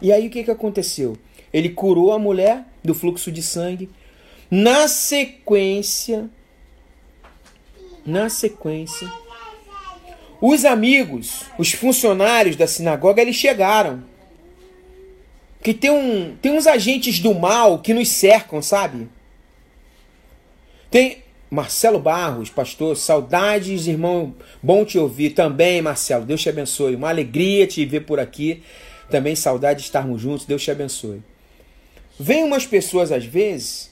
E 0.00 0.12
aí 0.12 0.26
o 0.26 0.30
que, 0.30 0.44
que 0.44 0.50
aconteceu? 0.50 1.16
Ele 1.50 1.70
curou 1.70 2.12
a 2.12 2.18
mulher 2.18 2.66
do 2.84 2.94
fluxo 2.94 3.32
de 3.32 3.42
sangue. 3.42 3.88
Na 4.50 4.86
sequência, 4.88 6.28
na 8.04 8.28
sequência, 8.28 9.10
os 10.38 10.66
amigos, 10.66 11.44
os 11.58 11.72
funcionários 11.72 12.56
da 12.56 12.66
sinagoga, 12.66 13.22
eles 13.22 13.36
chegaram. 13.36 14.11
Que 15.62 15.72
tem, 15.72 15.90
um, 15.90 16.36
tem 16.42 16.52
uns 16.52 16.66
agentes 16.66 17.20
do 17.20 17.34
mal 17.34 17.78
que 17.78 17.94
nos 17.94 18.08
cercam, 18.08 18.60
sabe? 18.60 19.08
Tem 20.90 21.22
Marcelo 21.48 21.98
Barros, 21.98 22.50
pastor, 22.50 22.96
saudades, 22.96 23.86
irmão, 23.86 24.34
bom 24.62 24.84
te 24.84 24.98
ouvir 24.98 25.30
também, 25.30 25.80
Marcelo. 25.80 26.24
Deus 26.24 26.40
te 26.40 26.48
abençoe. 26.48 26.96
Uma 26.96 27.10
alegria 27.10 27.66
te 27.66 27.84
ver 27.84 28.00
por 28.00 28.18
aqui. 28.18 28.62
Também 29.10 29.36
saudade 29.36 29.80
de 29.80 29.84
estarmos 29.84 30.20
juntos. 30.20 30.46
Deus 30.46 30.62
te 30.62 30.70
abençoe. 30.70 31.22
Vem 32.18 32.44
umas 32.44 32.66
pessoas 32.66 33.12
às 33.12 33.24
vezes, 33.24 33.90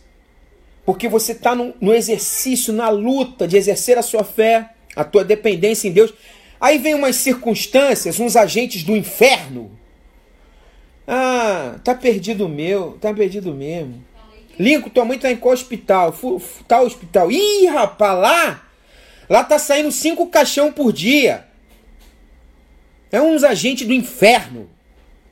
porque 0.85 1.09
você 1.09 1.33
está 1.33 1.55
no, 1.55 1.75
no 1.81 1.93
exercício, 1.93 2.73
na 2.73 2.89
luta 2.89 3.47
de 3.47 3.57
exercer 3.57 3.99
a 3.99 4.03
sua 4.03 4.25
fé, 4.25 4.71
a 4.97 5.05
tua 5.05 5.25
dependência 5.25 5.89
em 5.89 5.93
Deus. 5.93 6.13
Aí 6.61 6.79
vem 6.79 6.95
umas 6.95 7.17
circunstâncias, 7.17 8.21
uns 8.21 8.37
agentes 8.37 8.83
do 8.83 8.97
inferno. 8.97 9.79
Ah, 11.13 11.81
tá 11.83 11.93
perdido 11.93 12.49
meu, 12.49 12.97
tá 13.01 13.13
perdido 13.13 13.53
mesmo. 13.53 14.01
Lincoln, 14.57 14.91
tua 14.91 15.05
mãe 15.05 15.19
tá 15.19 15.29
em 15.29 15.37
qual 15.37 15.53
hospital? 15.53 16.15
Tal 16.69 16.85
hospital. 16.85 17.33
Ih, 17.33 17.67
rapaz, 17.67 18.17
lá, 18.17 18.63
lá 19.29 19.43
tá 19.43 19.59
saindo 19.59 19.91
cinco 19.91 20.29
caixão 20.29 20.73
por 20.73 20.93
dia. 20.93 21.47
É 23.11 23.21
uns 23.21 23.43
agentes 23.43 23.89
do 23.89 23.93
inferno. 23.93 24.71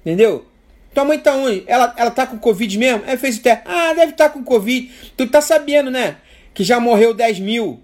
Entendeu? 0.01 0.47
Tua 0.93 1.05
mãe 1.05 1.17
tá 1.17 1.37
onde? 1.37 1.63
Ela, 1.69 1.95
ela 1.97 2.11
tá 2.11 2.27
com 2.27 2.37
Covid 2.41 2.77
mesmo? 2.77 3.05
É, 3.07 3.17
fez 3.17 3.39
o 3.39 3.43
teste. 3.43 3.63
Ah, 3.65 3.95
deve 3.95 4.11
estar 4.11 4.31
tá 4.31 4.31
com 4.31 4.43
Covid. 4.43 4.91
Tu 5.17 5.29
tá 5.29 5.41
sabendo, 5.41 5.93
né? 5.93 6.17
Que 6.53 6.65
já 6.65 6.81
morreu 6.81 7.15
10 7.15 7.39
mil. 7.39 7.81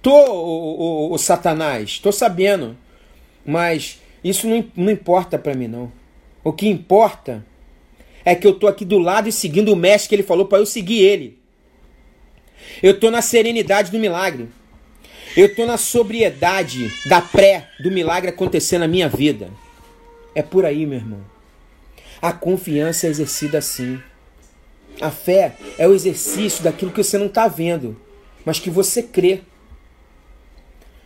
Tô, 0.00 0.14
o, 0.14 1.10
o, 1.10 1.12
o 1.12 1.18
Satanás, 1.18 1.98
tô 1.98 2.10
sabendo. 2.10 2.74
Mas 3.44 4.00
isso 4.24 4.48
não, 4.48 4.64
não 4.74 4.90
importa 4.90 5.38
para 5.38 5.52
mim, 5.52 5.68
não. 5.68 5.99
O 6.42 6.52
que 6.52 6.68
importa 6.68 7.44
é 8.24 8.34
que 8.34 8.46
eu 8.46 8.54
tô 8.54 8.66
aqui 8.66 8.84
do 8.84 8.98
lado 8.98 9.28
e 9.28 9.32
seguindo 9.32 9.72
o 9.72 9.76
mestre 9.76 10.08
que 10.08 10.14
ele 10.14 10.22
falou 10.22 10.46
para 10.46 10.58
eu 10.58 10.66
seguir 10.66 11.00
ele. 11.00 11.38
Eu 12.82 12.98
tô 12.98 13.10
na 13.10 13.22
serenidade 13.22 13.90
do 13.90 13.98
milagre. 13.98 14.48
Eu 15.36 15.54
tô 15.54 15.64
na 15.64 15.76
sobriedade 15.76 16.90
da 17.08 17.20
pré 17.20 17.68
do 17.80 17.90
milagre 17.90 18.30
acontecer 18.30 18.78
na 18.78 18.88
minha 18.88 19.08
vida. 19.08 19.50
É 20.34 20.42
por 20.42 20.64
aí, 20.64 20.86
meu 20.86 20.98
irmão. 20.98 21.24
A 22.20 22.32
confiança 22.32 23.06
é 23.06 23.10
exercida 23.10 23.58
assim. 23.58 24.00
A 25.00 25.10
fé 25.10 25.56
é 25.78 25.86
o 25.88 25.94
exercício 25.94 26.62
daquilo 26.62 26.90
que 26.90 27.02
você 27.02 27.16
não 27.16 27.26
está 27.26 27.48
vendo, 27.48 28.00
mas 28.44 28.58
que 28.58 28.68
você 28.68 29.02
crê. 29.02 29.40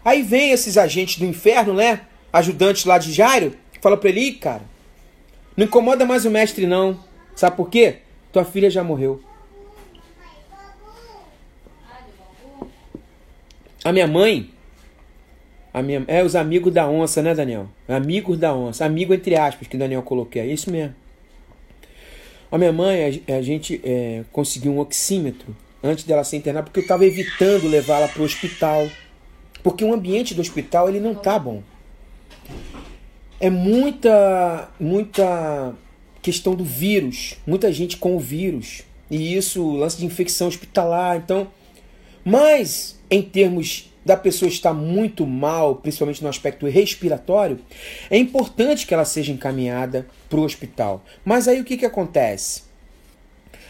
Aí 0.04 0.22
vem 0.22 0.50
esses 0.50 0.76
agentes 0.76 1.18
do 1.18 1.24
inferno, 1.24 1.74
né? 1.74 2.02
Ajudantes 2.32 2.84
lá 2.84 2.98
de 2.98 3.12
Jairo, 3.12 3.54
fala 3.80 3.96
para 3.96 4.10
ele, 4.10 4.32
cara, 4.32 4.62
não 5.56 5.66
incomoda 5.66 6.04
mais 6.04 6.24
o 6.24 6.30
mestre 6.30 6.66
não. 6.66 6.98
Sabe 7.34 7.56
por 7.56 7.68
quê? 7.68 7.98
Tua 8.32 8.44
filha 8.44 8.70
já 8.70 8.82
morreu. 8.82 9.20
A 13.84 13.92
minha 13.92 14.06
mãe, 14.06 14.50
a 15.72 15.82
minha, 15.82 16.04
é 16.08 16.24
os 16.24 16.34
amigos 16.34 16.72
da 16.72 16.88
onça, 16.88 17.20
né, 17.20 17.34
Daniel? 17.34 17.68
Amigos 17.86 18.38
da 18.38 18.54
onça, 18.54 18.84
amigo 18.84 19.12
entre 19.12 19.36
aspas 19.36 19.68
que 19.68 19.76
Daniel 19.76 20.02
coloquei, 20.02 20.40
é 20.40 20.46
isso 20.46 20.70
mesmo. 20.70 20.94
A 22.50 22.56
minha 22.56 22.72
mãe, 22.72 23.22
a, 23.28 23.36
a 23.36 23.42
gente 23.42 23.80
é, 23.84 24.24
conseguiu 24.32 24.72
um 24.72 24.78
oxímetro 24.78 25.54
antes 25.82 26.04
dela 26.04 26.24
ser 26.24 26.36
internada 26.38 26.64
porque 26.64 26.80
eu 26.80 26.84
estava 26.84 27.04
evitando 27.04 27.68
levá-la 27.68 28.08
para 28.08 28.22
o 28.22 28.24
hospital 28.24 28.88
porque 29.62 29.84
o 29.84 29.92
ambiente 29.92 30.34
do 30.34 30.40
hospital 30.40 30.88
ele 30.88 31.00
não 31.00 31.14
tá 31.14 31.38
bom. 31.38 31.62
É 33.40 33.50
muita 33.50 34.68
muita 34.78 35.74
questão 36.22 36.54
do 36.54 36.64
vírus, 36.64 37.36
muita 37.46 37.72
gente 37.72 37.96
com 37.96 38.16
o 38.16 38.18
vírus. 38.18 38.82
E 39.10 39.36
isso, 39.36 39.72
lance 39.72 39.98
de 39.98 40.06
infecção 40.06 40.48
hospitalar, 40.48 41.16
então, 41.16 41.48
mas 42.24 42.98
em 43.10 43.20
termos 43.20 43.92
da 44.04 44.16
pessoa 44.16 44.48
estar 44.48 44.72
muito 44.72 45.26
mal, 45.26 45.76
principalmente 45.76 46.22
no 46.22 46.28
aspecto 46.28 46.66
respiratório, 46.66 47.58
é 48.10 48.18
importante 48.18 48.86
que 48.86 48.92
ela 48.92 49.04
seja 49.04 49.32
encaminhada 49.32 50.06
para 50.28 50.38
o 50.38 50.44
hospital. 50.44 51.04
Mas 51.24 51.48
aí 51.48 51.60
o 51.60 51.64
que, 51.64 51.76
que 51.76 51.86
acontece? 51.86 52.62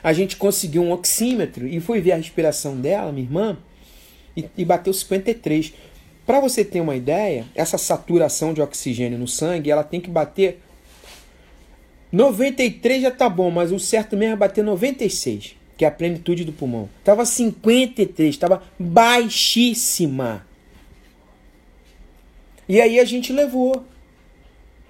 A 0.02 0.12
gente 0.12 0.36
conseguiu 0.36 0.82
um 0.82 0.92
oxímetro 0.92 1.66
e 1.66 1.80
foi 1.80 2.00
ver 2.00 2.12
a 2.12 2.16
respiração 2.16 2.76
dela, 2.76 3.12
minha 3.12 3.24
irmã, 3.24 3.58
e, 4.36 4.44
e 4.56 4.64
bateu 4.64 4.92
53. 4.92 5.72
Para 6.26 6.40
você 6.40 6.64
ter 6.64 6.80
uma 6.80 6.96
ideia, 6.96 7.44
essa 7.54 7.76
saturação 7.76 8.54
de 8.54 8.62
oxigênio 8.62 9.18
no 9.18 9.28
sangue, 9.28 9.70
ela 9.70 9.84
tem 9.84 10.00
que 10.00 10.10
bater 10.10 10.60
93 12.14 13.02
já 13.02 13.10
tá 13.10 13.28
bom, 13.28 13.50
mas 13.50 13.72
o 13.72 13.78
certo 13.78 14.16
mesmo 14.16 14.34
é 14.34 14.36
bater 14.36 14.62
96, 14.62 15.56
que 15.76 15.84
é 15.84 15.88
a 15.88 15.90
plenitude 15.90 16.44
do 16.44 16.52
pulmão. 16.52 16.88
Tava 17.02 17.26
53, 17.26 18.36
tava 18.36 18.62
baixíssima. 18.78 20.46
E 22.68 22.80
aí 22.80 23.00
a 23.00 23.04
gente 23.04 23.32
levou. 23.32 23.84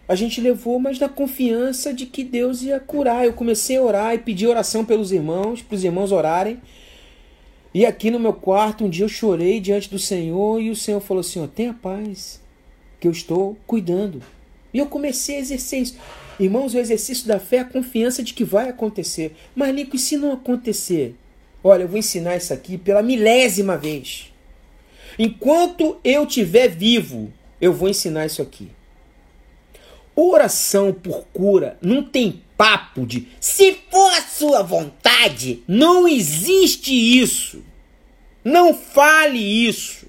A 0.07 0.15
gente 0.15 0.39
levou, 0.39 0.79
mas 0.79 0.99
na 0.99 1.09
confiança 1.09 1.95
de 1.95 2.05
que 2.05 2.23
Deus 2.23 2.63
ia 2.63 2.79
curar. 2.79 3.25
Eu 3.25 3.33
comecei 3.33 3.79
a 3.79 3.83
orar 3.83 4.15
e 4.15 4.19
pedir 4.19 4.47
oração 4.47 4.85
pelos 4.85 5.11
irmãos, 5.11 5.63
para 5.63 5.77
os 5.77 5.83
irmãos 5.83 6.13
orarem. 6.13 6.61
E 7.75 7.85
aqui 7.85 8.09
no 8.09 8.21
meu 8.21 8.33
quarto, 8.33 8.85
um 8.85 8.89
dia 8.89 9.05
eu 9.05 9.09
chorei 9.09 9.59
diante 9.59 9.91
do 9.91 9.99
Senhor 9.99 10.61
e 10.63 10.71
o 10.71 10.77
Senhor 10.77 11.01
falou 11.01 11.23
assim: 11.23 11.43
ó, 11.43 11.49
tenha 11.49 11.75
paz, 11.75 12.41
que 13.01 13.09
eu 13.09 13.11
estou 13.11 13.59
cuidando. 13.67 14.23
E 14.73 14.79
eu 14.79 14.87
comecei 14.87 15.37
a 15.37 15.41
exercer 15.41 15.83
isso. 15.83 15.99
Irmãos, 16.39 16.73
o 16.73 16.79
exercício 16.79 17.27
da 17.27 17.41
fé 17.41 17.57
é 17.57 17.61
a 17.61 17.65
confiança 17.65 18.23
de 18.23 18.33
que 18.33 18.45
vai 18.45 18.69
acontecer. 18.69 19.35
Mas, 19.55 19.75
Nico, 19.75 19.97
e 19.97 19.99
se 19.99 20.17
não 20.17 20.33
acontecer? 20.33 21.17
Olha, 21.63 21.83
eu 21.83 21.89
vou 21.89 21.99
ensinar 21.99 22.37
isso 22.37 22.53
aqui 22.53 22.79
pela 22.79 23.03
milésima 23.03 23.77
vez. 23.77 24.33
Enquanto 25.19 25.99
eu 26.05 26.25
estiver 26.25 26.69
vivo, 26.69 27.33
eu 27.61 27.73
vou 27.73 27.89
ensinar 27.89 28.27
isso 28.27 28.43
aqui. 28.43 28.69
Oração 30.15 30.93
por 30.93 31.25
cura 31.33 31.77
não 31.83 32.03
tem 32.03 32.44
papo 32.57 33.07
de 33.07 33.29
se 33.41 33.77
for 33.91 34.13
a 34.13 34.23
sua 34.23 34.63
vontade. 34.63 35.63
Não 35.67 36.09
existe 36.09 36.93
isso. 36.93 37.63
Não 38.45 38.75
fale 38.75 39.39
isso. 39.39 40.05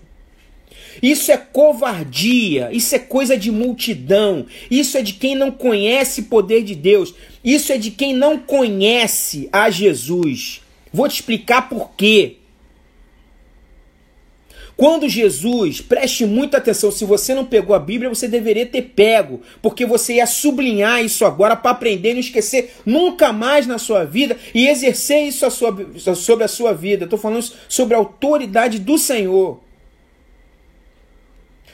Isso 1.01 1.31
é 1.31 1.38
covardia, 1.38 2.69
isso 2.71 2.95
é 2.95 2.99
coisa 2.99 3.38
de 3.38 3.51
multidão, 3.51 4.45
isso 4.71 4.97
é 4.97 5.01
de 5.01 5.13
quem 5.13 5.36
não 5.36 5.51
conhece 5.51 6.21
o 6.21 6.25
poder 6.25 6.63
de 6.63 6.73
Deus, 6.73 7.13
isso 7.43 7.71
é 7.73 7.77
de 7.77 7.91
quem 7.91 8.13
não 8.13 8.38
conhece 8.38 9.49
a 9.51 9.69
Jesus. 9.69 10.62
Vou 10.93 11.08
te 11.08 11.15
explicar 11.15 11.67
por 11.67 11.91
quê. 11.91 12.38
Quando 14.78 15.08
Jesus, 15.08 15.80
preste 15.80 16.26
muita 16.26 16.58
atenção, 16.58 16.92
se 16.92 17.06
você 17.06 17.34
não 17.34 17.46
pegou 17.46 17.74
a 17.74 17.80
Bíblia, 17.80 18.10
você 18.10 18.28
deveria 18.28 18.66
ter 18.66 18.82
pego, 18.82 19.42
porque 19.62 19.86
você 19.86 20.16
ia 20.16 20.28
sublinhar 20.28 21.02
isso 21.02 21.24
agora 21.24 21.56
para 21.56 21.72
aprender 21.72 22.12
e 22.12 22.14
não 22.16 22.20
esquecer 22.20 22.76
nunca 22.86 23.32
mais 23.32 23.66
na 23.66 23.78
sua 23.78 24.04
vida 24.04 24.38
e 24.54 24.68
exercer 24.68 25.24
isso 25.24 25.50
sobre 25.50 26.44
a 26.44 26.48
sua 26.48 26.74
vida. 26.74 27.06
Estou 27.06 27.18
falando 27.18 27.50
sobre 27.70 27.96
a 27.96 27.98
autoridade 27.98 28.80
do 28.80 28.98
Senhor. 28.98 29.62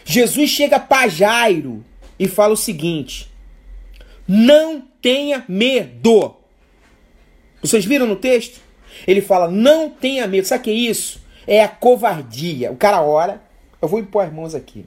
Jesus 0.06 0.50
chega 0.52 0.80
para 0.80 1.08
Jairo 1.08 1.84
e 2.20 2.28
fala 2.28 2.54
o 2.54 2.58
seguinte: 2.58 3.28
não 4.28 4.84
tenha 5.02 5.44
medo. 5.48 6.36
Vocês 7.62 7.84
viram 7.84 8.06
no 8.06 8.16
texto? 8.16 8.60
Ele 9.08 9.22
fala: 9.22 9.50
não 9.50 9.90
tenha 9.90 10.28
medo. 10.28 10.46
Sabe 10.46 10.62
o 10.62 10.64
que 10.66 10.70
é 10.70 10.74
isso? 10.74 11.20
É 11.48 11.64
a 11.64 11.68
covardia. 11.68 12.72
O 12.72 12.78
cara 12.78 13.02
ora. 13.02 13.42
Eu 13.82 13.88
vou 13.88 14.00
impor 14.00 14.26
as 14.26 14.34
mãos 14.34 14.54
aqui. 14.54 14.86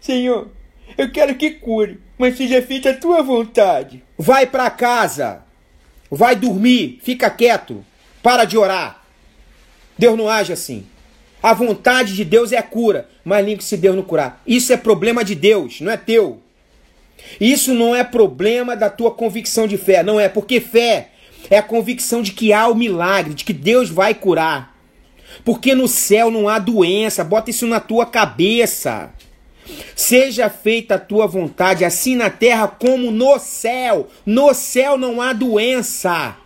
Senhor, 0.00 0.48
eu 0.96 1.10
quero 1.10 1.34
que 1.34 1.50
cure, 1.50 2.00
mas 2.16 2.36
seja 2.36 2.62
feita 2.62 2.90
a 2.90 2.96
tua 2.96 3.22
vontade. 3.22 4.02
Vai 4.16 4.46
para 4.46 4.70
casa. 4.70 5.42
Vai 6.10 6.36
dormir. 6.36 7.00
Fica 7.02 7.28
quieto. 7.30 7.84
Para 8.22 8.44
de 8.44 8.56
orar. 8.56 9.02
Deus 9.98 10.16
não 10.16 10.28
age 10.28 10.52
assim. 10.52 10.86
A 11.42 11.52
vontade 11.52 12.14
de 12.14 12.24
Deus 12.24 12.52
é 12.52 12.58
a 12.58 12.62
cura, 12.62 13.08
mas 13.24 13.44
limpe 13.44 13.64
se 13.64 13.76
Deus 13.76 13.96
não 13.96 14.02
curar. 14.02 14.40
Isso 14.46 14.72
é 14.72 14.76
problema 14.76 15.24
de 15.24 15.34
Deus, 15.34 15.80
não 15.80 15.90
é 15.90 15.96
teu. 15.96 16.40
Isso 17.40 17.74
não 17.74 17.96
é 17.96 18.04
problema 18.04 18.76
da 18.76 18.88
tua 18.88 19.10
convicção 19.10 19.66
de 19.66 19.76
fé, 19.76 20.04
não 20.04 20.20
é, 20.20 20.28
porque 20.28 20.60
fé 20.60 21.08
é 21.50 21.58
a 21.58 21.62
convicção 21.62 22.22
de 22.22 22.32
que 22.32 22.52
há 22.52 22.68
o 22.68 22.74
milagre, 22.74 23.34
de 23.34 23.44
que 23.44 23.52
Deus 23.52 23.90
vai 23.90 24.14
curar. 24.14 24.71
Porque 25.44 25.74
no 25.74 25.88
céu 25.88 26.30
não 26.30 26.48
há 26.48 26.58
doença, 26.58 27.24
bota 27.24 27.50
isso 27.50 27.66
na 27.66 27.80
tua 27.80 28.06
cabeça. 28.06 29.10
Seja 29.94 30.50
feita 30.50 30.96
a 30.96 30.98
tua 30.98 31.26
vontade, 31.26 31.84
assim 31.84 32.16
na 32.16 32.30
terra 32.30 32.68
como 32.68 33.10
no 33.10 33.38
céu. 33.38 34.08
No 34.26 34.52
céu 34.54 34.96
não 34.96 35.20
há 35.20 35.32
doença. 35.32 36.36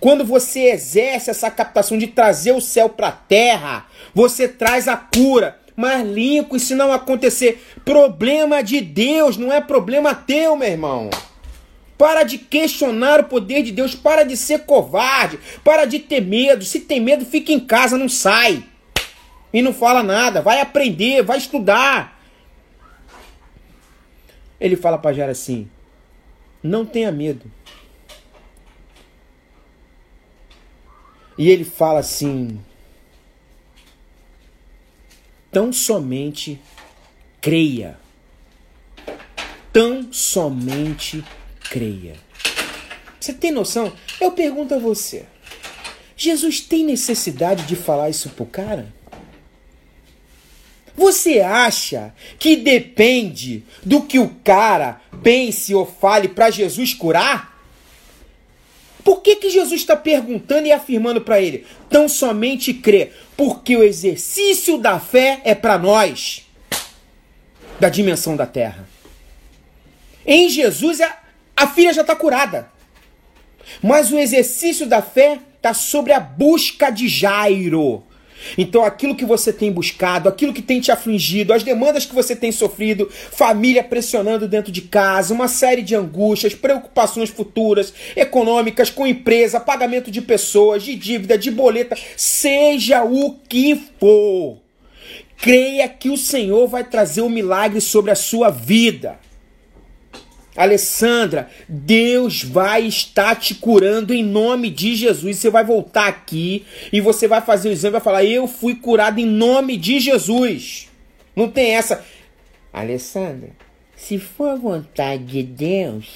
Quando 0.00 0.24
você 0.24 0.70
exerce 0.70 1.30
essa 1.30 1.50
captação 1.50 1.98
de 1.98 2.06
trazer 2.06 2.52
o 2.52 2.60
céu 2.60 2.88
para 2.88 3.08
a 3.08 3.12
terra, 3.12 3.86
você 4.14 4.46
traz 4.46 4.86
a 4.86 4.96
cura. 4.96 5.58
Mas 5.74 6.04
e 6.16 6.58
se 6.58 6.74
não 6.74 6.92
acontecer, 6.92 7.64
problema 7.84 8.62
de 8.62 8.80
Deus, 8.80 9.36
não 9.36 9.52
é 9.52 9.60
problema 9.60 10.14
teu, 10.14 10.56
meu 10.56 10.68
irmão. 10.68 11.08
Para 11.98 12.22
de 12.22 12.38
questionar 12.38 13.18
o 13.18 13.24
poder 13.24 13.64
de 13.64 13.72
Deus, 13.72 13.92
para 13.92 14.22
de 14.22 14.36
ser 14.36 14.60
covarde, 14.60 15.38
para 15.64 15.84
de 15.84 15.98
ter 15.98 16.20
medo. 16.20 16.64
Se 16.64 16.78
tem 16.78 17.00
medo, 17.00 17.26
fica 17.26 17.52
em 17.52 17.58
casa, 17.58 17.98
não 17.98 18.08
sai. 18.08 18.64
E 19.52 19.60
não 19.60 19.74
fala 19.74 20.02
nada, 20.02 20.40
vai 20.40 20.60
aprender, 20.60 21.22
vai 21.22 21.38
estudar. 21.38 22.22
Ele 24.60 24.76
fala 24.76 24.96
para 24.96 25.12
Jara 25.12 25.32
assim: 25.32 25.68
não 26.62 26.86
tenha 26.86 27.10
medo. 27.10 27.50
E 31.36 31.50
ele 31.50 31.64
fala 31.64 32.00
assim: 32.00 32.60
tão 35.50 35.72
somente 35.72 36.60
creia. 37.40 37.98
Tão 39.72 40.12
somente 40.12 41.22
creia. 41.22 41.37
Você 43.20 43.32
tem 43.32 43.50
noção? 43.50 43.92
Eu 44.20 44.32
pergunto 44.32 44.74
a 44.74 44.78
você: 44.78 45.26
Jesus 46.16 46.60
tem 46.60 46.84
necessidade 46.84 47.64
de 47.64 47.76
falar 47.76 48.10
isso 48.10 48.30
pro 48.30 48.46
cara? 48.46 48.92
Você 50.96 51.40
acha 51.40 52.12
que 52.40 52.56
depende 52.56 53.62
do 53.84 54.02
que 54.02 54.18
o 54.18 54.30
cara 54.42 55.00
pense 55.22 55.72
ou 55.72 55.86
fale 55.86 56.26
para 56.26 56.50
Jesus 56.50 56.92
curar? 56.92 57.56
Por 59.04 59.22
que, 59.22 59.36
que 59.36 59.48
Jesus 59.48 59.80
está 59.80 59.96
perguntando 59.96 60.66
e 60.66 60.72
afirmando 60.72 61.20
para 61.20 61.40
ele? 61.40 61.64
Tão 61.88 62.08
somente 62.08 62.74
crê, 62.74 63.12
porque 63.36 63.76
o 63.76 63.82
exercício 63.82 64.76
da 64.76 64.98
fé 64.98 65.40
é 65.44 65.54
para 65.54 65.78
nós, 65.78 66.46
da 67.78 67.88
dimensão 67.88 68.36
da 68.36 68.44
terra. 68.44 68.88
Em 70.26 70.48
Jesus, 70.48 71.00
a, 71.00 71.16
a 71.58 71.66
filha 71.66 71.92
já 71.92 72.02
está 72.02 72.14
curada. 72.14 72.70
Mas 73.82 74.12
o 74.12 74.18
exercício 74.18 74.86
da 74.86 75.02
fé 75.02 75.40
está 75.56 75.74
sobre 75.74 76.12
a 76.12 76.20
busca 76.20 76.88
de 76.88 77.08
Jairo. 77.08 78.04
Então, 78.56 78.84
aquilo 78.84 79.16
que 79.16 79.24
você 79.24 79.52
tem 79.52 79.72
buscado, 79.72 80.28
aquilo 80.28 80.54
que 80.54 80.62
tem 80.62 80.80
te 80.80 80.92
afligido, 80.92 81.52
as 81.52 81.64
demandas 81.64 82.06
que 82.06 82.14
você 82.14 82.36
tem 82.36 82.52
sofrido, 82.52 83.10
família 83.10 83.82
pressionando 83.82 84.46
dentro 84.46 84.70
de 84.70 84.82
casa, 84.82 85.34
uma 85.34 85.48
série 85.48 85.82
de 85.82 85.96
angústias, 85.96 86.54
preocupações 86.54 87.30
futuras, 87.30 87.92
econômicas, 88.14 88.90
com 88.90 89.04
empresa, 89.04 89.58
pagamento 89.58 90.12
de 90.12 90.22
pessoas, 90.22 90.84
de 90.84 90.94
dívida, 90.94 91.36
de 91.36 91.50
boleta, 91.50 91.96
seja 92.16 93.02
o 93.02 93.34
que 93.48 93.74
for. 93.98 94.58
Creia 95.36 95.88
que 95.88 96.08
o 96.08 96.16
Senhor 96.16 96.68
vai 96.68 96.84
trazer 96.84 97.22
um 97.22 97.28
milagre 97.28 97.80
sobre 97.80 98.12
a 98.12 98.16
sua 98.16 98.50
vida. 98.50 99.18
Alessandra, 100.58 101.48
Deus 101.68 102.42
vai 102.42 102.82
estar 102.82 103.36
te 103.36 103.54
curando 103.54 104.12
em 104.12 104.24
nome 104.24 104.68
de 104.70 104.96
Jesus. 104.96 105.36
Você 105.36 105.50
vai 105.50 105.64
voltar 105.64 106.08
aqui 106.08 106.66
e 106.92 107.00
você 107.00 107.28
vai 107.28 107.40
fazer 107.40 107.68
o 107.68 107.72
exame 107.72 107.92
e 107.92 107.92
vai 107.92 108.00
falar: 108.00 108.24
Eu 108.24 108.48
fui 108.48 108.74
curado 108.74 109.20
em 109.20 109.24
nome 109.24 109.76
de 109.76 110.00
Jesus. 110.00 110.88
Não 111.36 111.48
tem 111.48 111.76
essa. 111.76 112.04
Alessandra, 112.72 113.50
se 113.94 114.18
for 114.18 114.50
a 114.50 114.56
vontade 114.56 115.26
de 115.26 115.44
Deus. 115.44 116.06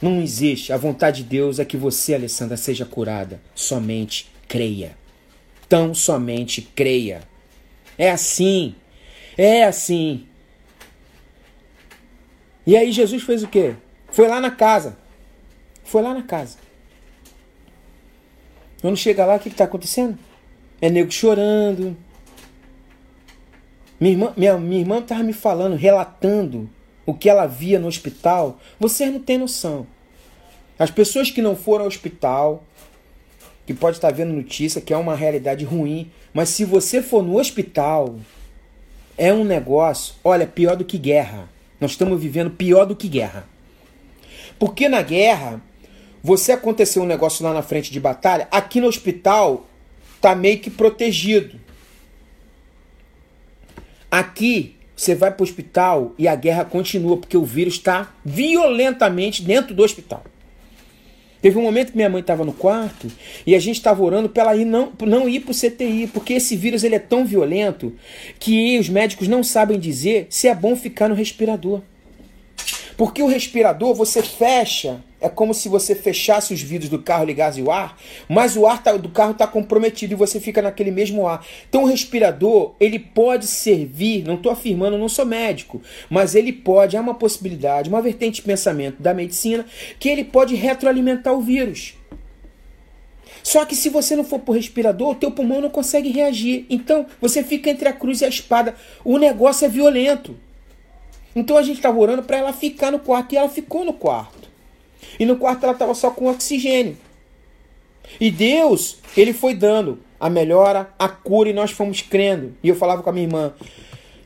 Não 0.00 0.22
existe. 0.22 0.72
A 0.72 0.76
vontade 0.76 1.24
de 1.24 1.28
Deus 1.30 1.58
é 1.58 1.64
que 1.64 1.76
você, 1.76 2.14
Alessandra, 2.14 2.56
seja 2.56 2.84
curada. 2.84 3.40
Somente 3.52 4.30
creia. 4.46 4.96
Tão 5.68 5.92
somente 5.92 6.62
creia. 6.62 7.22
É 7.98 8.10
assim. 8.10 8.76
É 9.36 9.64
assim. 9.64 10.26
E 12.66 12.76
aí 12.76 12.90
Jesus 12.90 13.22
fez 13.22 13.42
o 13.42 13.48
quê? 13.48 13.74
Foi 14.08 14.26
lá 14.26 14.40
na 14.40 14.50
casa. 14.50 14.96
Foi 15.84 16.02
lá 16.02 16.12
na 16.12 16.22
casa. 16.22 16.58
Quando 18.80 18.96
chega 18.96 19.24
lá, 19.24 19.36
o 19.36 19.40
que 19.40 19.48
está 19.48 19.64
acontecendo? 19.64 20.18
É 20.80 20.90
nego 20.90 21.10
chorando. 21.10 21.96
Minha 23.98 24.12
irmã, 24.12 24.34
minha, 24.36 24.58
minha 24.58 24.80
irmã 24.80 24.98
estava 24.98 25.22
me 25.22 25.32
falando, 25.32 25.76
relatando 25.76 26.68
o 27.06 27.14
que 27.14 27.30
ela 27.30 27.46
via 27.46 27.78
no 27.78 27.86
hospital. 27.86 28.58
Vocês 28.78 29.12
não 29.12 29.20
têm 29.20 29.38
noção. 29.38 29.86
As 30.78 30.90
pessoas 30.90 31.30
que 31.30 31.40
não 31.40 31.56
foram 31.56 31.82
ao 31.82 31.88
hospital, 31.88 32.62
que 33.64 33.72
pode 33.72 33.96
estar 33.96 34.12
vendo 34.12 34.34
notícia 34.34 34.80
que 34.80 34.92
é 34.92 34.96
uma 34.96 35.16
realidade 35.16 35.64
ruim, 35.64 36.10
mas 36.34 36.50
se 36.50 36.64
você 36.64 37.00
for 37.00 37.22
no 37.22 37.38
hospital, 37.38 38.16
é 39.16 39.32
um 39.32 39.44
negócio, 39.44 40.14
olha, 40.22 40.46
pior 40.46 40.76
do 40.76 40.84
que 40.84 40.98
guerra. 40.98 41.48
Nós 41.80 41.92
estamos 41.92 42.20
vivendo 42.20 42.50
pior 42.50 42.84
do 42.84 42.96
que 42.96 43.08
guerra. 43.08 43.46
Porque 44.58 44.88
na 44.88 45.02
guerra, 45.02 45.60
você 46.22 46.52
aconteceu 46.52 47.02
um 47.02 47.06
negócio 47.06 47.44
lá 47.44 47.52
na 47.52 47.62
frente 47.62 47.92
de 47.92 48.00
batalha, 48.00 48.48
aqui 48.50 48.80
no 48.80 48.88
hospital 48.88 49.66
tá 50.20 50.34
meio 50.34 50.58
que 50.58 50.70
protegido. 50.70 51.60
Aqui 54.10 54.76
você 54.96 55.14
vai 55.14 55.30
para 55.30 55.42
o 55.42 55.44
hospital 55.44 56.14
e 56.18 56.26
a 56.26 56.34
guerra 56.34 56.64
continua 56.64 57.18
porque 57.18 57.36
o 57.36 57.44
vírus 57.44 57.74
está 57.74 58.14
violentamente 58.24 59.42
dentro 59.42 59.74
do 59.74 59.82
hospital. 59.82 60.24
Teve 61.46 61.60
um 61.60 61.62
momento 61.62 61.92
que 61.92 61.96
minha 61.96 62.08
mãe 62.08 62.22
estava 62.22 62.44
no 62.44 62.52
quarto 62.52 63.06
e 63.46 63.54
a 63.54 63.60
gente 63.60 63.76
estava 63.76 64.02
orando 64.02 64.28
para 64.28 64.42
ela 64.42 64.56
ir 64.56 64.64
não, 64.64 64.92
não 65.06 65.28
ir 65.28 65.38
para 65.38 65.52
o 65.52 65.54
CTI, 65.54 66.08
porque 66.12 66.32
esse 66.32 66.56
vírus 66.56 66.82
ele 66.82 66.96
é 66.96 66.98
tão 66.98 67.24
violento 67.24 67.92
que 68.40 68.76
os 68.80 68.88
médicos 68.88 69.28
não 69.28 69.44
sabem 69.44 69.78
dizer 69.78 70.26
se 70.28 70.48
é 70.48 70.54
bom 70.56 70.74
ficar 70.74 71.08
no 71.08 71.14
respirador. 71.14 71.82
Porque 72.96 73.22
o 73.22 73.28
respirador 73.28 73.94
você 73.94 74.24
fecha, 74.24 75.00
é 75.26 75.28
como 75.28 75.52
se 75.52 75.68
você 75.68 75.94
fechasse 75.94 76.54
os 76.54 76.62
vidros 76.62 76.88
do 76.88 77.00
carro, 77.00 77.24
ligasse 77.24 77.60
o 77.60 77.70
ar, 77.70 77.98
mas 78.28 78.56
o 78.56 78.66
ar 78.66 78.82
tá, 78.82 78.96
do 78.96 79.08
carro 79.08 79.32
está 79.32 79.46
comprometido 79.46 80.12
e 80.12 80.16
você 80.16 80.38
fica 80.40 80.62
naquele 80.62 80.90
mesmo 80.90 81.26
ar. 81.26 81.44
Então 81.68 81.82
o 81.82 81.86
respirador, 81.86 82.74
ele 82.78 82.98
pode 82.98 83.46
servir, 83.46 84.24
não 84.24 84.34
estou 84.34 84.52
afirmando, 84.52 84.96
não 84.96 85.08
sou 85.08 85.26
médico, 85.26 85.82
mas 86.08 86.34
ele 86.34 86.52
pode, 86.52 86.96
há 86.96 87.00
uma 87.00 87.14
possibilidade, 87.14 87.88
uma 87.88 88.00
vertente 88.00 88.36
de 88.36 88.42
pensamento 88.42 89.02
da 89.02 89.12
medicina, 89.12 89.66
que 89.98 90.08
ele 90.08 90.24
pode 90.24 90.54
retroalimentar 90.54 91.34
o 91.34 91.40
vírus. 91.40 91.94
Só 93.42 93.64
que 93.64 93.76
se 93.76 93.88
você 93.88 94.16
não 94.16 94.24
for 94.24 94.40
pro 94.40 94.54
respirador, 94.54 95.10
o 95.10 95.14
teu 95.14 95.30
pulmão 95.30 95.60
não 95.60 95.70
consegue 95.70 96.10
reagir. 96.10 96.66
Então, 96.68 97.06
você 97.20 97.44
fica 97.44 97.70
entre 97.70 97.88
a 97.88 97.92
cruz 97.92 98.20
e 98.20 98.24
a 98.24 98.28
espada. 98.28 98.74
O 99.04 99.18
negócio 99.18 99.64
é 99.64 99.68
violento. 99.68 100.36
Então 101.36 101.56
a 101.58 101.62
gente 101.62 101.76
estava 101.76 101.98
orando 101.98 102.22
para 102.22 102.38
ela 102.38 102.52
ficar 102.52 102.90
no 102.90 102.98
quarto 102.98 103.34
e 103.34 103.36
ela 103.36 103.48
ficou 103.48 103.84
no 103.84 103.92
quarto. 103.92 104.35
E 105.18 105.24
no 105.24 105.36
quarto 105.36 105.64
ela 105.64 105.72
estava 105.72 105.94
só 105.94 106.10
com 106.10 106.30
oxigênio. 106.30 106.96
E 108.20 108.30
Deus, 108.30 108.98
ele 109.16 109.32
foi 109.32 109.54
dando 109.54 109.98
a 110.18 110.30
melhora, 110.30 110.90
a 110.98 111.08
cura 111.08 111.50
e 111.50 111.52
nós 111.52 111.70
fomos 111.70 112.00
crendo. 112.00 112.54
E 112.62 112.68
eu 112.68 112.76
falava 112.76 113.02
com 113.02 113.10
a 113.10 113.12
minha 113.12 113.26
irmã, 113.26 113.52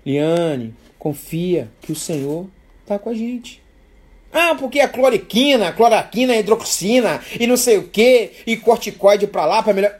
Liane, 0.05 0.74
confia 0.99 1.70
que 1.80 1.93
o 1.93 1.97
Senhor 1.97 2.47
está 2.82 2.99
com 2.99 3.11
a 3.11 3.14
gente. 3.14 3.62
Ah, 4.32 4.55
porque 4.55 4.78
a 4.80 4.88
cloriquina, 4.88 5.68
a 5.68 5.72
cloroquina, 5.72 6.34
a 6.34 6.36
hidroxina 6.36 7.20
e 7.38 7.47
não 7.47 7.57
sei 7.57 7.78
o 7.78 7.88
que, 7.88 8.32
e 8.47 8.57
corticoide 8.57 9.26
para 9.26 9.45
lá 9.45 9.62
para 9.62 9.72
melhor. 9.72 9.99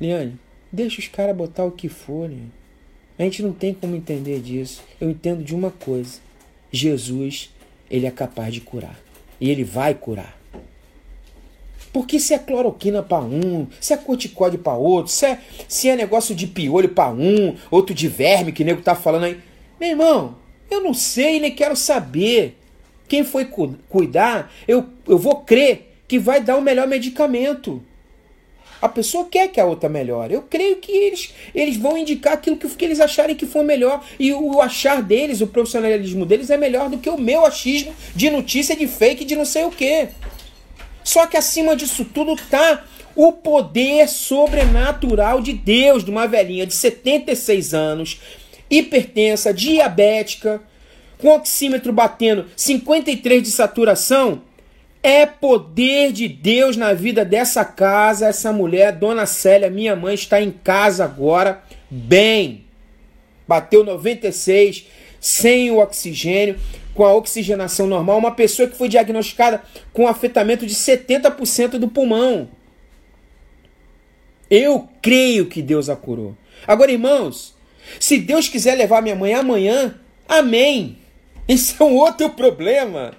Liane, 0.00 0.38
deixa 0.72 1.00
os 1.00 1.08
caras 1.08 1.36
botar 1.36 1.64
o 1.64 1.70
que 1.70 1.88
for, 1.88 2.28
né? 2.28 2.46
A 3.18 3.22
gente 3.22 3.42
não 3.42 3.52
tem 3.52 3.74
como 3.74 3.94
entender 3.94 4.40
disso. 4.40 4.82
Eu 4.98 5.10
entendo 5.10 5.44
de 5.44 5.54
uma 5.54 5.70
coisa. 5.70 6.20
Jesus, 6.72 7.50
ele 7.90 8.06
é 8.06 8.10
capaz 8.10 8.54
de 8.54 8.62
curar. 8.62 8.98
E 9.40 9.50
ele 9.50 9.64
vai 9.64 9.94
curar. 9.94 10.38
Porque 11.92 12.20
se 12.20 12.34
é 12.34 12.38
cloroquina 12.38 13.02
para 13.02 13.20
um, 13.20 13.66
se 13.80 13.92
é 13.92 13.96
corticóide 13.96 14.56
para 14.56 14.74
outro, 14.74 15.10
se 15.10 15.26
é, 15.26 15.40
se 15.66 15.88
é 15.88 15.96
negócio 15.96 16.34
de 16.34 16.46
piolho 16.46 16.90
para 16.90 17.10
um, 17.10 17.56
outro 17.70 17.94
de 17.94 18.06
verme 18.06 18.52
que 18.52 18.62
o 18.62 18.66
nego 18.66 18.82
tá 18.82 18.94
falando 18.94 19.24
aí. 19.24 19.38
Meu 19.80 19.90
irmão, 19.90 20.36
eu 20.70 20.82
não 20.82 20.94
sei 20.94 21.40
nem 21.40 21.54
quero 21.54 21.74
saber. 21.74 22.56
Quem 23.08 23.24
foi 23.24 23.46
cu 23.46 23.74
cuidar, 23.88 24.52
eu, 24.68 24.86
eu 25.08 25.18
vou 25.18 25.40
crer 25.40 25.96
que 26.06 26.18
vai 26.18 26.40
dar 26.40 26.56
o 26.56 26.62
melhor 26.62 26.86
medicamento. 26.86 27.82
A 28.80 28.88
pessoa 28.88 29.26
quer 29.30 29.48
que 29.48 29.60
a 29.60 29.64
outra 29.64 29.88
melhore. 29.88 30.34
Eu 30.34 30.42
creio 30.42 30.76
que 30.76 30.90
eles, 30.90 31.34
eles 31.54 31.76
vão 31.76 31.98
indicar 31.98 32.34
aquilo 32.34 32.56
que, 32.56 32.68
que 32.68 32.84
eles 32.84 33.00
acharem 33.00 33.36
que 33.36 33.46
for 33.46 33.62
melhor. 33.62 34.04
E 34.18 34.32
o 34.32 34.60
achar 34.60 35.02
deles, 35.02 35.40
o 35.40 35.46
profissionalismo 35.46 36.24
deles 36.24 36.50
é 36.50 36.56
melhor 36.56 36.88
do 36.88 36.98
que 36.98 37.10
o 37.10 37.18
meu 37.18 37.44
achismo 37.44 37.94
de 38.14 38.30
notícia, 38.30 38.74
de 38.74 38.86
fake, 38.86 39.24
de 39.24 39.36
não 39.36 39.44
sei 39.44 39.64
o 39.64 39.70
quê. 39.70 40.08
Só 41.04 41.26
que 41.26 41.36
acima 41.36 41.76
disso 41.76 42.04
tudo 42.04 42.36
tá 42.48 42.84
o 43.14 43.32
poder 43.32 44.08
sobrenatural 44.08 45.40
de 45.40 45.52
Deus, 45.52 46.04
de 46.04 46.10
uma 46.10 46.26
velhinha 46.26 46.66
de 46.66 46.74
76 46.74 47.74
anos, 47.74 48.20
hipertensa, 48.70 49.52
diabética, 49.52 50.62
com 51.18 51.28
oxímetro 51.28 51.92
batendo 51.92 52.46
53 52.56 53.42
de 53.42 53.50
saturação, 53.50 54.42
é 55.02 55.24
poder 55.24 56.12
de 56.12 56.28
Deus 56.28 56.76
na 56.76 56.92
vida 56.92 57.24
dessa 57.24 57.64
casa. 57.64 58.26
Essa 58.26 58.52
mulher, 58.52 58.92
Dona 58.92 59.26
Célia, 59.26 59.70
minha 59.70 59.96
mãe, 59.96 60.14
está 60.14 60.40
em 60.40 60.50
casa 60.50 61.04
agora, 61.04 61.62
bem. 61.90 62.64
Bateu 63.48 63.82
96, 63.82 64.86
sem 65.20 65.70
o 65.70 65.78
oxigênio, 65.78 66.58
com 66.94 67.04
a 67.04 67.14
oxigenação 67.14 67.86
normal. 67.86 68.18
Uma 68.18 68.32
pessoa 68.32 68.68
que 68.68 68.76
foi 68.76 68.88
diagnosticada 68.88 69.62
com 69.92 70.06
afetamento 70.06 70.66
de 70.66 70.74
70% 70.74 71.78
do 71.78 71.88
pulmão. 71.88 72.48
Eu 74.50 74.88
creio 75.00 75.46
que 75.46 75.62
Deus 75.62 75.88
a 75.88 75.96
curou. 75.96 76.36
Agora, 76.66 76.92
irmãos, 76.92 77.54
se 77.98 78.18
Deus 78.18 78.48
quiser 78.48 78.74
levar 78.74 79.00
minha 79.00 79.14
mãe 79.14 79.32
amanhã, 79.32 79.94
amém. 80.28 80.98
Isso 81.48 81.82
é 81.82 81.86
um 81.86 81.94
outro 81.94 82.30
problema. 82.30 83.12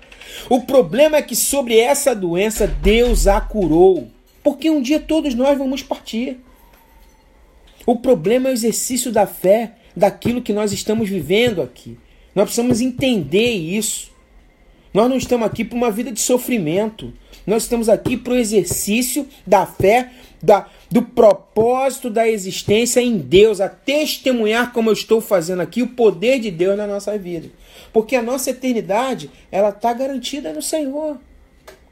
O 0.49 0.61
problema 0.61 1.17
é 1.17 1.21
que 1.21 1.35
sobre 1.35 1.77
essa 1.77 2.15
doença 2.15 2.67
Deus 2.67 3.27
a 3.27 3.39
curou, 3.39 4.09
porque 4.43 4.69
um 4.69 4.81
dia 4.81 4.99
todos 4.99 5.33
nós 5.35 5.57
vamos 5.57 5.81
partir. 5.83 6.39
O 7.85 7.95
problema 7.95 8.49
é 8.49 8.51
o 8.51 8.53
exercício 8.53 9.11
da 9.11 9.25
fé 9.25 9.73
daquilo 9.95 10.41
que 10.41 10.53
nós 10.53 10.71
estamos 10.71 11.09
vivendo 11.09 11.61
aqui. 11.61 11.97
Nós 12.33 12.45
precisamos 12.45 12.81
entender 12.81 13.51
isso. 13.51 14.11
Nós 14.93 15.09
não 15.09 15.17
estamos 15.17 15.47
aqui 15.47 15.63
para 15.63 15.77
uma 15.77 15.91
vida 15.91 16.11
de 16.11 16.19
sofrimento. 16.19 17.13
Nós 17.45 17.63
estamos 17.63 17.89
aqui 17.89 18.15
para 18.17 18.33
o 18.33 18.37
exercício 18.37 19.27
da 19.45 19.65
fé, 19.65 20.11
da, 20.41 20.67
do 20.89 21.01
propósito 21.01 22.09
da 22.09 22.27
existência 22.27 23.01
em 23.01 23.17
Deus, 23.17 23.59
a 23.59 23.69
testemunhar, 23.69 24.71
como 24.73 24.89
eu 24.89 24.93
estou 24.93 25.21
fazendo 25.21 25.61
aqui, 25.61 25.81
o 25.81 25.87
poder 25.87 26.39
de 26.39 26.51
Deus 26.51 26.77
na 26.77 26.85
nossa 26.85 27.17
vida. 27.17 27.49
Porque 27.93 28.15
a 28.15 28.21
nossa 28.21 28.49
eternidade, 28.51 29.29
ela 29.51 29.69
está 29.69 29.93
garantida 29.93 30.53
no 30.53 30.61
Senhor. 30.61 31.19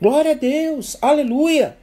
Glória 0.02 0.32
a 0.32 0.36
Deus, 0.36 0.98
aleluia. 1.02 1.78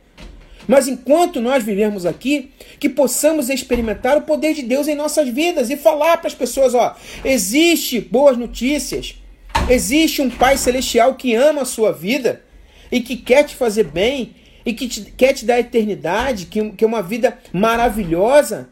Mas 0.66 0.88
enquanto 0.88 1.40
nós 1.40 1.62
vivemos 1.62 2.04
aqui, 2.04 2.50
que 2.80 2.88
possamos 2.88 3.48
experimentar 3.48 4.16
o 4.16 4.22
poder 4.22 4.54
de 4.54 4.62
Deus 4.62 4.88
em 4.88 4.94
nossas 4.94 5.28
vidas 5.28 5.70
e 5.70 5.76
falar 5.76 6.16
para 6.16 6.26
as 6.26 6.34
pessoas, 6.34 6.74
ó, 6.74 6.96
existe 7.24 8.00
boas 8.00 8.36
notícias. 8.36 9.20
Existe 9.68 10.22
um 10.22 10.30
Pai 10.30 10.56
celestial 10.56 11.14
que 11.14 11.34
ama 11.34 11.62
a 11.62 11.66
sua 11.66 11.92
vida 11.92 12.42
e 12.90 13.00
que 13.00 13.16
quer 13.16 13.44
te 13.44 13.54
fazer 13.54 13.84
bem 13.84 14.34
e 14.64 14.72
que 14.72 14.88
te, 14.88 15.02
quer 15.12 15.32
te 15.32 15.44
dar 15.44 15.60
eternidade, 15.60 16.46
que, 16.46 16.70
que 16.70 16.84
é 16.84 16.86
uma 16.86 17.02
vida 17.02 17.38
maravilhosa. 17.52 18.68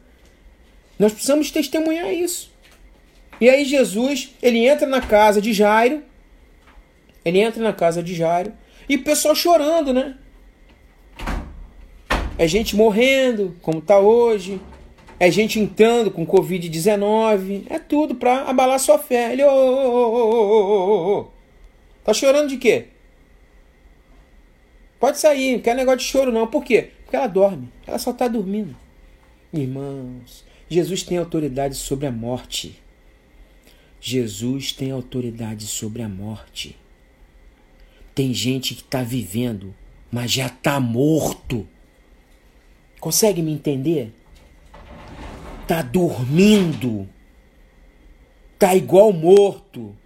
Nós 0.99 1.13
precisamos 1.13 1.51
testemunhar 1.51 2.13
isso. 2.13 2.54
E 3.41 3.49
aí 3.49 3.65
Jesus, 3.65 4.35
ele 4.43 4.67
entra 4.67 4.87
na 4.87 5.01
casa 5.01 5.41
de 5.41 5.53
Jairo, 5.53 6.03
ele 7.25 7.41
entra 7.41 7.63
na 7.63 7.73
casa 7.73 8.03
de 8.03 8.15
Jairo, 8.15 8.53
e 8.89 8.97
o 8.97 9.03
pessoal 9.03 9.35
chorando, 9.35 9.93
né? 9.93 10.17
É 12.37 12.47
gente 12.47 12.75
morrendo, 12.75 13.57
como 13.63 13.81
tá 13.81 13.99
hoje, 13.99 14.61
é 15.19 15.31
gente 15.31 15.61
entrando 15.61 16.11
com 16.11 16.27
Covid-19, 16.27 17.65
é 17.71 17.79
tudo 17.79 18.15
para 18.15 18.43
abalar 18.43 18.79
sua 18.81 18.99
fé. 18.99 19.33
Ele, 19.33 19.45
ô, 19.45 19.49
ô, 19.49 20.15
ô, 20.15 21.21
ô, 21.21 21.27
tá 22.05 22.13
chorando 22.13 22.49
de 22.49 22.57
quê? 22.57 22.89
Pode 24.99 25.19
sair, 25.19 25.53
não 25.53 25.61
quer 25.61 25.77
negócio 25.77 26.01
de 26.01 26.05
choro 26.05 26.33
não. 26.33 26.47
Por 26.47 26.65
quê? 26.65 26.91
Porque 27.05 27.17
ela 27.17 27.27
dorme, 27.27 27.69
ela 27.87 27.99
só 27.99 28.13
tá 28.13 28.27
dormindo. 28.27 28.75
Irmãos, 29.53 30.45
Jesus 30.69 31.03
tem 31.03 31.19
autoridade 31.19 31.77
sobre 31.77 32.07
a 32.07 32.13
morte. 32.13 32.83
Jesus 34.07 34.71
tem 34.71 34.91
autoridade 34.91 35.67
sobre 35.67 36.03
a 36.03 36.09
morte. 36.11 36.77
Tem 38.15 38.35
gente 38.35 38.75
que 38.75 38.83
está 38.83 39.03
vivendo, 39.03 39.75
mas 40.13 40.31
já 40.31 40.49
está 40.49 40.79
morto. 40.79 41.67
Consegue 43.01 43.41
me 43.41 43.51
entender? 43.51 44.13
Tá 45.67 45.81
dormindo. 45.81 47.09
Tá 48.59 48.77
igual 48.77 49.11
morto. 49.11 49.97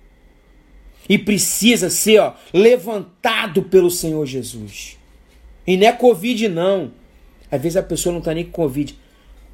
E 1.09 1.19
precisa 1.19 1.91
ser 1.91 2.21
ó, 2.21 2.35
levantado 2.55 3.65
pelo 3.65 3.91
Senhor 3.91 4.25
Jesus. 4.27 4.97
E 5.67 5.77
não 5.77 5.89
é 5.89 5.93
Covid, 5.93 6.47
não. 6.47 6.93
Às 7.51 7.61
vezes 7.61 7.77
a 7.77 7.83
pessoa 7.83 8.13
não 8.13 8.21
está 8.21 8.33
nem 8.33 8.45
com 8.45 8.53
Covid. 8.53 8.97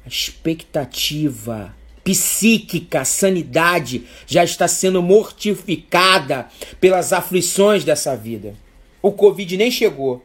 A 0.05 0.07
expectativa 0.07 1.75
psíquica, 2.05 3.03
sanidade 3.03 4.03
já 4.27 4.43
está 4.43 4.67
sendo 4.67 5.01
mortificada 5.01 6.47
pelas 6.79 7.11
aflições 7.11 7.83
dessa 7.83 8.15
vida. 8.15 8.53
O 9.01 9.11
Covid 9.11 9.57
nem 9.57 9.71
chegou. 9.71 10.23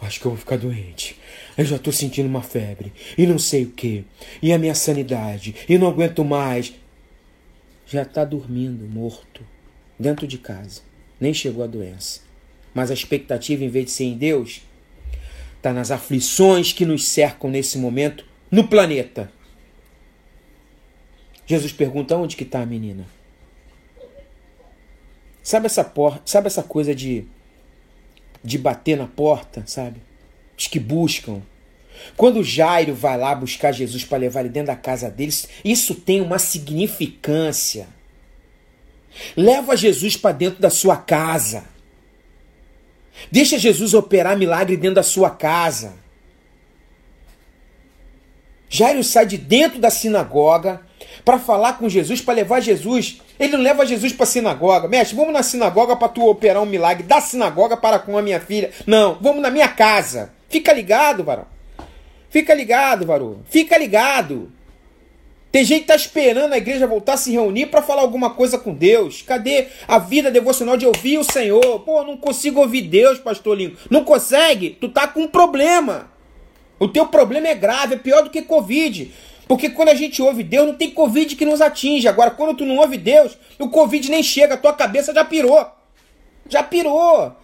Acho 0.00 0.18
que 0.18 0.26
eu 0.26 0.32
vou 0.32 0.38
ficar 0.38 0.58
doente. 0.58 1.16
Eu 1.56 1.64
já 1.64 1.76
estou 1.76 1.92
sentindo 1.92 2.26
uma 2.26 2.42
febre 2.42 2.92
e 3.16 3.24
não 3.24 3.38
sei 3.38 3.62
o 3.62 3.70
que. 3.70 4.04
E 4.42 4.52
a 4.52 4.58
minha 4.58 4.74
sanidade 4.74 5.54
e 5.68 5.78
não 5.78 5.86
aguento 5.86 6.24
mais. 6.24 6.74
Já 7.86 8.02
está 8.02 8.24
dormindo, 8.24 8.84
morto, 8.84 9.42
dentro 9.96 10.26
de 10.26 10.38
casa. 10.38 10.80
Nem 11.20 11.32
chegou 11.32 11.62
a 11.62 11.68
doença. 11.68 12.20
Mas 12.74 12.90
a 12.90 12.94
expectativa, 12.94 13.62
em 13.64 13.68
vez 13.68 13.84
de 13.84 13.90
ser 13.92 14.04
em 14.04 14.16
Deus, 14.16 14.62
está 15.56 15.72
nas 15.72 15.92
aflições 15.92 16.72
que 16.72 16.84
nos 16.84 17.06
cercam 17.06 17.48
nesse 17.48 17.78
momento 17.78 18.24
no 18.50 18.66
planeta. 18.66 19.30
Jesus 21.46 21.72
pergunta 21.72 22.16
onde 22.16 22.36
que 22.36 22.44
está 22.44 22.60
a 22.60 22.66
menina. 22.66 23.06
Sabe 25.42 25.66
essa 25.66 25.82
por... 25.82 26.20
sabe 26.24 26.46
essa 26.46 26.62
coisa 26.62 26.94
de 26.94 27.26
de 28.44 28.58
bater 28.58 28.96
na 28.96 29.06
porta, 29.06 29.62
sabe? 29.66 30.00
Os 30.58 30.66
que 30.66 30.80
buscam. 30.80 31.42
Quando 32.16 32.42
Jairo 32.42 32.94
vai 32.94 33.16
lá 33.16 33.34
buscar 33.34 33.72
Jesus 33.72 34.04
para 34.04 34.18
levar 34.18 34.40
ele 34.40 34.48
dentro 34.48 34.68
da 34.68 34.76
casa 34.76 35.10
deles, 35.10 35.48
isso 35.64 35.94
tem 35.94 36.20
uma 36.20 36.38
significância. 36.38 37.86
Leva 39.36 39.76
Jesus 39.76 40.16
para 40.16 40.32
dentro 40.32 40.60
da 40.60 40.70
sua 40.70 40.96
casa. 40.96 41.64
Deixa 43.30 43.58
Jesus 43.58 43.94
operar 43.94 44.36
milagre 44.36 44.76
dentro 44.76 44.96
da 44.96 45.02
sua 45.02 45.30
casa. 45.30 45.94
Jairo 48.68 49.04
sai 49.04 49.26
de 49.26 49.36
dentro 49.36 49.78
da 49.78 49.90
sinagoga 49.90 50.80
para 51.24 51.38
falar 51.38 51.78
com 51.78 51.88
Jesus, 51.88 52.20
para 52.20 52.34
levar 52.34 52.60
Jesus. 52.60 53.20
Ele 53.38 53.56
não 53.56 53.62
leva 53.62 53.86
Jesus 53.86 54.12
para 54.12 54.24
a 54.24 54.26
sinagoga. 54.26 54.88
Mestre, 54.88 55.16
vamos 55.16 55.32
na 55.32 55.42
sinagoga 55.42 55.96
para 55.96 56.08
tu 56.08 56.26
operar 56.28 56.62
um 56.62 56.66
milagre 56.66 57.04
da 57.04 57.20
sinagoga 57.20 57.76
para 57.76 57.98
com 57.98 58.16
a 58.18 58.22
minha 58.22 58.40
filha. 58.40 58.70
Não, 58.86 59.16
vamos 59.20 59.42
na 59.42 59.50
minha 59.50 59.68
casa. 59.68 60.32
Fica 60.48 60.72
ligado, 60.72 61.24
varão. 61.24 61.46
Fica 62.28 62.54
ligado, 62.54 63.06
varão. 63.06 63.40
Fica 63.48 63.78
ligado. 63.78 64.50
Tem 65.52 65.64
gente 65.64 65.82
que 65.82 65.88
tá 65.88 65.96
esperando 65.96 66.54
a 66.54 66.56
igreja 66.56 66.86
voltar 66.86 67.12
a 67.12 67.16
se 67.18 67.30
reunir 67.30 67.66
para 67.66 67.82
falar 67.82 68.00
alguma 68.00 68.30
coisa 68.30 68.56
com 68.56 68.72
Deus. 68.72 69.20
Cadê 69.20 69.66
a 69.86 69.98
vida 69.98 70.30
devocional 70.30 70.78
de 70.78 70.86
ouvir 70.86 71.18
o 71.18 71.24
Senhor? 71.24 71.80
Pô, 71.80 72.02
não 72.02 72.16
consigo 72.16 72.60
ouvir 72.60 72.80
Deus, 72.82 73.18
pastor 73.18 73.58
Lingo. 73.58 73.76
Não 73.90 74.02
consegue? 74.02 74.70
Tu 74.70 74.88
tá 74.88 75.06
com 75.06 75.20
um 75.20 75.28
problema. 75.28 76.10
O 76.78 76.88
teu 76.88 77.06
problema 77.06 77.48
é 77.48 77.54
grave, 77.54 77.94
é 77.94 77.98
pior 77.98 78.22
do 78.22 78.30
que 78.30 78.40
Covid. 78.40 79.12
Porque 79.52 79.68
quando 79.68 79.90
a 79.90 79.94
gente 79.94 80.22
ouve 80.22 80.42
Deus, 80.42 80.66
não 80.66 80.72
tem 80.72 80.90
Covid 80.90 81.36
que 81.36 81.44
nos 81.44 81.60
atinge. 81.60 82.08
Agora, 82.08 82.30
quando 82.30 82.56
tu 82.56 82.64
não 82.64 82.78
ouve 82.78 82.96
Deus, 82.96 83.36
o 83.58 83.68
Covid 83.68 84.10
nem 84.10 84.22
chega, 84.22 84.54
a 84.54 84.56
tua 84.56 84.72
cabeça 84.72 85.12
já 85.12 85.26
pirou. 85.26 85.66
Já 86.48 86.62
pirou. 86.62 87.36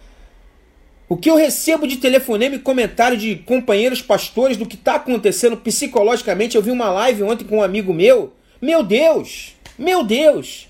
O 1.07 1.15
que 1.15 1.29
eu 1.29 1.35
recebo 1.35 1.85
de 1.85 1.97
telefonema 1.97 2.55
e 2.55 2.59
comentário 2.59 3.15
de 3.15 3.35
companheiros 3.35 4.01
pastores 4.01 4.57
do 4.57 4.65
que 4.65 4.73
está 4.73 4.95
acontecendo 4.95 5.55
psicologicamente, 5.57 6.55
eu 6.55 6.63
vi 6.63 6.71
uma 6.71 6.89
live 6.89 7.21
ontem 7.21 7.45
com 7.45 7.57
um 7.57 7.61
amigo 7.61 7.93
meu. 7.93 8.33
Meu 8.59 8.81
Deus! 8.81 9.53
Meu 9.77 10.03
Deus! 10.03 10.67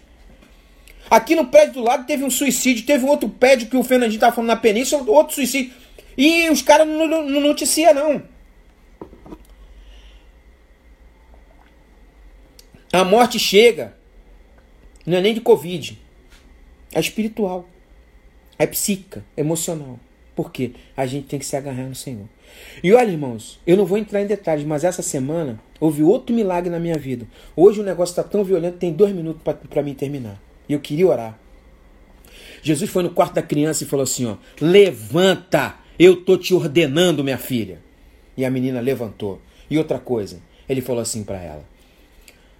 Aqui 1.09 1.35
no 1.35 1.45
prédio 1.45 1.75
do 1.75 1.83
lado 1.83 2.05
teve 2.05 2.25
um 2.25 2.29
suicídio, 2.29 2.85
teve 2.85 3.05
um 3.05 3.07
outro 3.07 3.29
prédio 3.29 3.69
que 3.69 3.77
o 3.77 3.83
Fernandinho 3.83 4.17
estava 4.17 4.35
falando 4.35 4.49
na 4.49 4.57
península, 4.57 5.09
outro 5.09 5.35
suicídio. 5.35 5.71
E 6.17 6.49
os 6.49 6.61
caras 6.61 6.85
não, 6.85 7.07
não, 7.07 7.29
não 7.29 7.39
noticiam, 7.39 7.93
não. 7.93 8.38
A 12.91 13.03
morte 13.03 13.37
chega. 13.37 13.93
Não 15.05 15.17
é 15.17 15.21
nem 15.21 15.33
de 15.33 15.41
Covid. 15.41 15.99
É 16.91 16.99
espiritual. 16.99 17.67
É 18.57 18.65
psíquica, 18.65 19.23
emocional. 19.37 19.99
Porque 20.35 20.73
a 20.95 21.05
gente 21.05 21.27
tem 21.27 21.39
que 21.39 21.45
se 21.45 21.55
agarrar 21.55 21.83
no 21.83 21.95
Senhor. 21.95 22.27
E 22.83 22.91
olha, 22.93 23.11
irmãos, 23.11 23.59
eu 23.65 23.77
não 23.77 23.85
vou 23.85 23.97
entrar 23.97 24.21
em 24.21 24.27
detalhes, 24.27 24.65
mas 24.65 24.83
essa 24.83 25.01
semana 25.01 25.59
houve 25.79 26.01
outro 26.01 26.35
milagre 26.35 26.69
na 26.69 26.79
minha 26.79 26.97
vida. 26.97 27.27
Hoje 27.55 27.79
o 27.79 27.83
negócio 27.83 28.13
está 28.13 28.23
tão 28.23 28.43
violento, 28.43 28.77
tem 28.77 28.91
dois 28.91 29.13
minutos 29.13 29.41
para 29.43 29.83
mim 29.83 29.93
terminar. 29.93 30.41
E 30.67 30.73
eu 30.73 30.79
queria 30.79 31.07
orar. 31.07 31.39
Jesus 32.61 32.89
foi 32.89 33.03
no 33.03 33.11
quarto 33.11 33.35
da 33.35 33.41
criança 33.41 33.83
e 33.83 33.87
falou 33.87 34.03
assim: 34.03 34.25
ó, 34.25 34.37
levanta, 34.59 35.75
eu 35.97 36.23
tô 36.23 36.37
te 36.37 36.53
ordenando, 36.53 37.23
minha 37.23 37.37
filha. 37.37 37.79
E 38.35 38.45
a 38.45 38.49
menina 38.49 38.79
levantou. 38.79 39.41
E 39.69 39.77
outra 39.77 39.99
coisa, 39.99 40.41
ele 40.67 40.81
falou 40.81 41.01
assim 41.01 41.23
para 41.23 41.41
ela: 41.41 41.65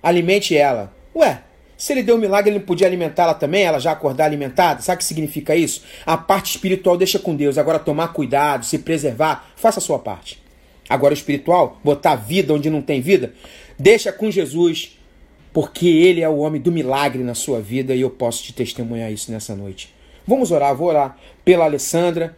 alimente 0.01 0.55
ela. 0.55 0.93
Ué, 1.15 1.41
se 1.77 1.93
ele 1.93 2.03
deu 2.03 2.15
um 2.15 2.19
milagre, 2.19 2.51
ele 2.51 2.59
não 2.59 2.65
podia 2.65 2.85
alimentá-la 2.85 3.33
também, 3.33 3.63
ela 3.63 3.79
já 3.79 3.93
acordar 3.93 4.25
alimentada? 4.25 4.81
Sabe 4.81 4.95
o 4.95 4.99
que 4.99 5.05
significa 5.05 5.55
isso? 5.55 5.83
A 6.05 6.17
parte 6.17 6.51
espiritual 6.51 6.97
deixa 6.97 7.17
com 7.17 7.33
Deus. 7.33 7.57
Agora, 7.57 7.79
tomar 7.79 8.09
cuidado, 8.09 8.65
se 8.65 8.79
preservar, 8.79 9.51
faça 9.55 9.79
a 9.79 9.81
sua 9.81 9.97
parte. 9.97 10.41
Agora, 10.89 11.13
o 11.13 11.17
espiritual, 11.17 11.79
botar 11.83 12.15
vida 12.15 12.53
onde 12.53 12.69
não 12.69 12.81
tem 12.81 12.99
vida, 12.99 13.33
deixa 13.77 14.11
com 14.11 14.29
Jesus, 14.29 14.97
porque 15.53 15.87
Ele 15.87 16.21
é 16.21 16.27
o 16.27 16.39
homem 16.39 16.59
do 16.59 16.71
milagre 16.71 17.23
na 17.23 17.33
sua 17.33 17.61
vida 17.61 17.95
e 17.95 18.01
eu 18.01 18.09
posso 18.09 18.43
te 18.43 18.51
testemunhar 18.51 19.09
isso 19.11 19.31
nessa 19.31 19.55
noite. 19.55 19.93
Vamos 20.27 20.51
orar, 20.51 20.75
vou 20.75 20.89
orar 20.89 21.17
pela 21.45 21.63
Alessandra 21.63 22.37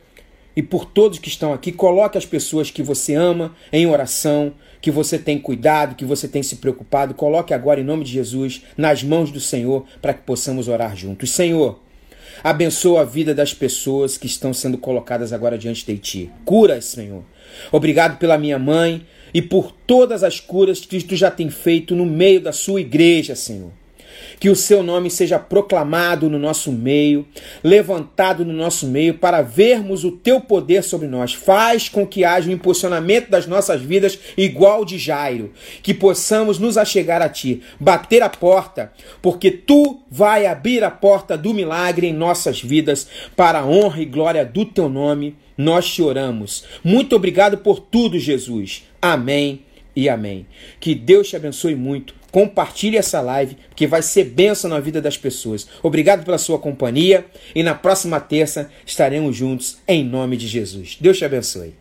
e 0.56 0.62
por 0.62 0.86
todos 0.86 1.18
que 1.18 1.30
estão 1.30 1.52
aqui. 1.52 1.72
Coloque 1.72 2.18
as 2.18 2.26
pessoas 2.26 2.70
que 2.70 2.84
você 2.84 3.16
ama 3.16 3.56
em 3.72 3.88
oração 3.88 4.54
que 4.82 4.90
você 4.92 5.18
tem 5.20 5.38
cuidado, 5.38 5.96
que 5.96 6.04
você 6.04 6.28
tem 6.28 6.42
se 6.42 6.56
preocupado. 6.58 7.14
Coloque 7.14 7.54
agora, 7.54 7.80
em 7.80 7.84
nome 7.84 8.04
de 8.04 8.12
Jesus, 8.12 8.64
nas 8.76 9.04
mãos 9.04 9.32
do 9.32 9.40
Senhor, 9.40 9.86
para 10.02 10.14
que 10.14 10.24
possamos 10.24 10.68
orar 10.68 10.96
juntos. 10.96 11.32
Senhor, 11.32 11.80
abençoa 12.44 13.02
a 13.02 13.06
vida 13.06 13.34
das 13.34 13.54
pessoas 13.54 14.18
que 14.18 14.26
estão 14.26 14.54
sendo 14.54 14.78
colocadas 14.78 15.32
agora 15.32 15.58
diante 15.58 15.86
de 15.86 15.98
Ti. 15.98 16.32
Cura, 16.44 16.82
Senhor. 16.82 17.24
Obrigado 17.72 18.18
pela 18.18 18.38
minha 18.38 18.58
mãe 18.58 19.06
e 19.34 19.42
por 19.42 19.72
todas 19.72 20.24
as 20.24 20.40
curas 20.40 20.80
que 20.80 21.02
Tu 21.02 21.16
já 21.16 21.30
tem 21.30 21.50
feito 21.50 21.96
no 21.96 22.06
meio 22.06 22.42
da 22.42 22.52
Sua 22.52 22.82
igreja, 22.82 23.36
Senhor 23.36 23.72
que 24.40 24.50
o 24.50 24.56
seu 24.56 24.82
nome 24.84 25.10
seja 25.10 25.40
proclamado 25.40 26.30
no 26.30 26.40
nosso 26.40 26.72
meio, 26.72 27.26
levantado 27.64 28.46
no 28.46 28.54
nosso 28.54 28.88
meio, 28.88 29.16
para 29.16 29.42
vermos 29.42 30.04
o 30.04 30.12
teu 30.12 30.42
poder 30.42 30.84
sobre 30.84 31.08
nós. 31.08 31.34
Faz 31.34 31.90
com 31.90 32.06
que 32.06 32.24
haja 32.24 32.50
um 32.50 32.54
impulsionamento 32.54 33.30
das 33.30 33.48
nossas 33.48 33.82
vidas 33.82 34.18
igual 34.38 34.86
de 34.86 34.98
Jairo, 34.98 35.52
que 35.82 35.94
possamos 35.94 36.60
nos 36.60 36.78
achegar 36.78 37.22
a 37.22 37.30
ti, 37.30 37.62
bater 37.80 38.24
a 38.24 38.30
porta, 38.30 38.92
porque 39.22 39.52
tu 39.52 40.02
vai 40.10 40.46
abrir 40.46 40.84
a 40.84 40.92
porta 40.92 41.38
do 41.38 41.54
milagre 41.54 42.08
em 42.08 42.14
nossas 42.14 42.62
vidas, 42.62 43.08
para 43.36 43.60
a 43.60 43.66
honra 43.66 44.02
e 44.02 44.06
glória 44.06 44.46
do 44.46 44.66
teu 44.66 44.90
nome. 44.90 45.36
Nós 45.58 45.88
te 45.88 46.02
oramos. 46.02 46.64
Muito 46.84 47.16
obrigado 47.16 47.58
por 47.58 47.80
tudo, 47.80 48.18
Jesus. 48.18 48.84
Amém 49.02 49.62
e 49.96 50.10
amém. 50.10 50.48
Que 50.80 50.96
Deus 50.96 51.30
te 51.30 51.36
abençoe 51.36 51.76
muito 51.76 52.16
compartilhe 52.32 52.98
essa 52.98 53.20
live, 53.22 53.58
que 53.76 53.86
vai 53.86 54.02
ser 54.02 54.24
bênção 54.24 54.70
na 54.70 54.80
vida 54.80 55.02
das 55.02 55.18
pessoas. 55.18 55.68
Obrigado 55.84 56.24
pela 56.24 56.38
sua 56.38 56.58
companhia 56.58 57.26
e 57.54 57.62
na 57.62 57.76
próxima 57.76 58.20
terça 58.20 58.72
estaremos 58.86 59.36
juntos 59.36 59.78
em 59.88 60.04
nome 60.04 60.38
de 60.38 60.48
Jesus. 60.48 60.98
Deus 61.00 61.18
te 61.18 61.26
abençoe. 61.26 61.76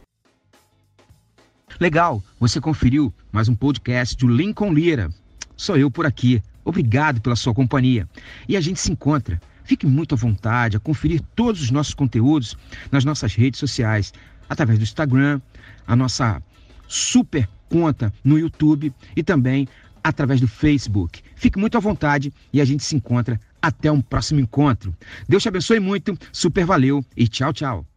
Legal, 1.79 2.23
você 2.39 2.61
conferiu 2.61 3.13
mais 3.33 3.49
um 3.49 3.55
podcast 3.55 4.17
do 4.17 4.29
Lincoln 4.29 4.73
Lira. 4.73 5.09
Sou 5.57 5.77
eu 5.79 5.91
por 5.91 6.05
aqui. 6.05 6.43
Obrigado 6.65 7.21
pela 7.21 7.37
sua 7.37 7.55
companhia. 7.55 8.07
E 8.49 8.57
a 8.57 8.61
gente 8.61 8.81
se 8.81 8.93
encontra. 8.93 9.41
Fique 9.65 9.87
muito 9.87 10.15
à 10.15 10.19
vontade 10.19 10.77
a 10.77 10.81
conferir 10.81 11.23
todos 11.35 11.63
os 11.63 11.71
nossos 11.71 11.95
conteúdos 11.95 12.57
nas 12.91 13.05
nossas 13.05 13.35
redes 13.35 13.61
sociais, 13.61 14.13
através 14.49 14.79
do 14.79 14.83
Instagram, 14.83 15.41
a 15.87 15.95
nossa 15.95 16.43
super 16.89 17.49
conta 17.69 18.13
no 18.25 18.39
YouTube 18.39 18.93
e 19.17 19.23
também 19.23 19.69
através 20.03 20.41
do 20.41 20.49
Facebook. 20.49 21.23
Fique 21.35 21.59
muito 21.59 21.77
à 21.77 21.81
vontade 21.81 22.33
e 22.53 22.61
a 22.61 22.65
gente 22.65 22.85
se 22.85 22.97
encontra 22.97 23.41
até 23.61 23.91
um 23.91 24.01
próximo 24.01 24.41
encontro. 24.41 24.95
Deus 25.29 25.43
te 25.43 25.49
abençoe 25.49 25.81
muito, 25.81 26.17
super 26.33 26.65
valeu 26.65 27.05
e 27.17 27.29
tchau, 27.29 27.53
tchau. 27.53 27.90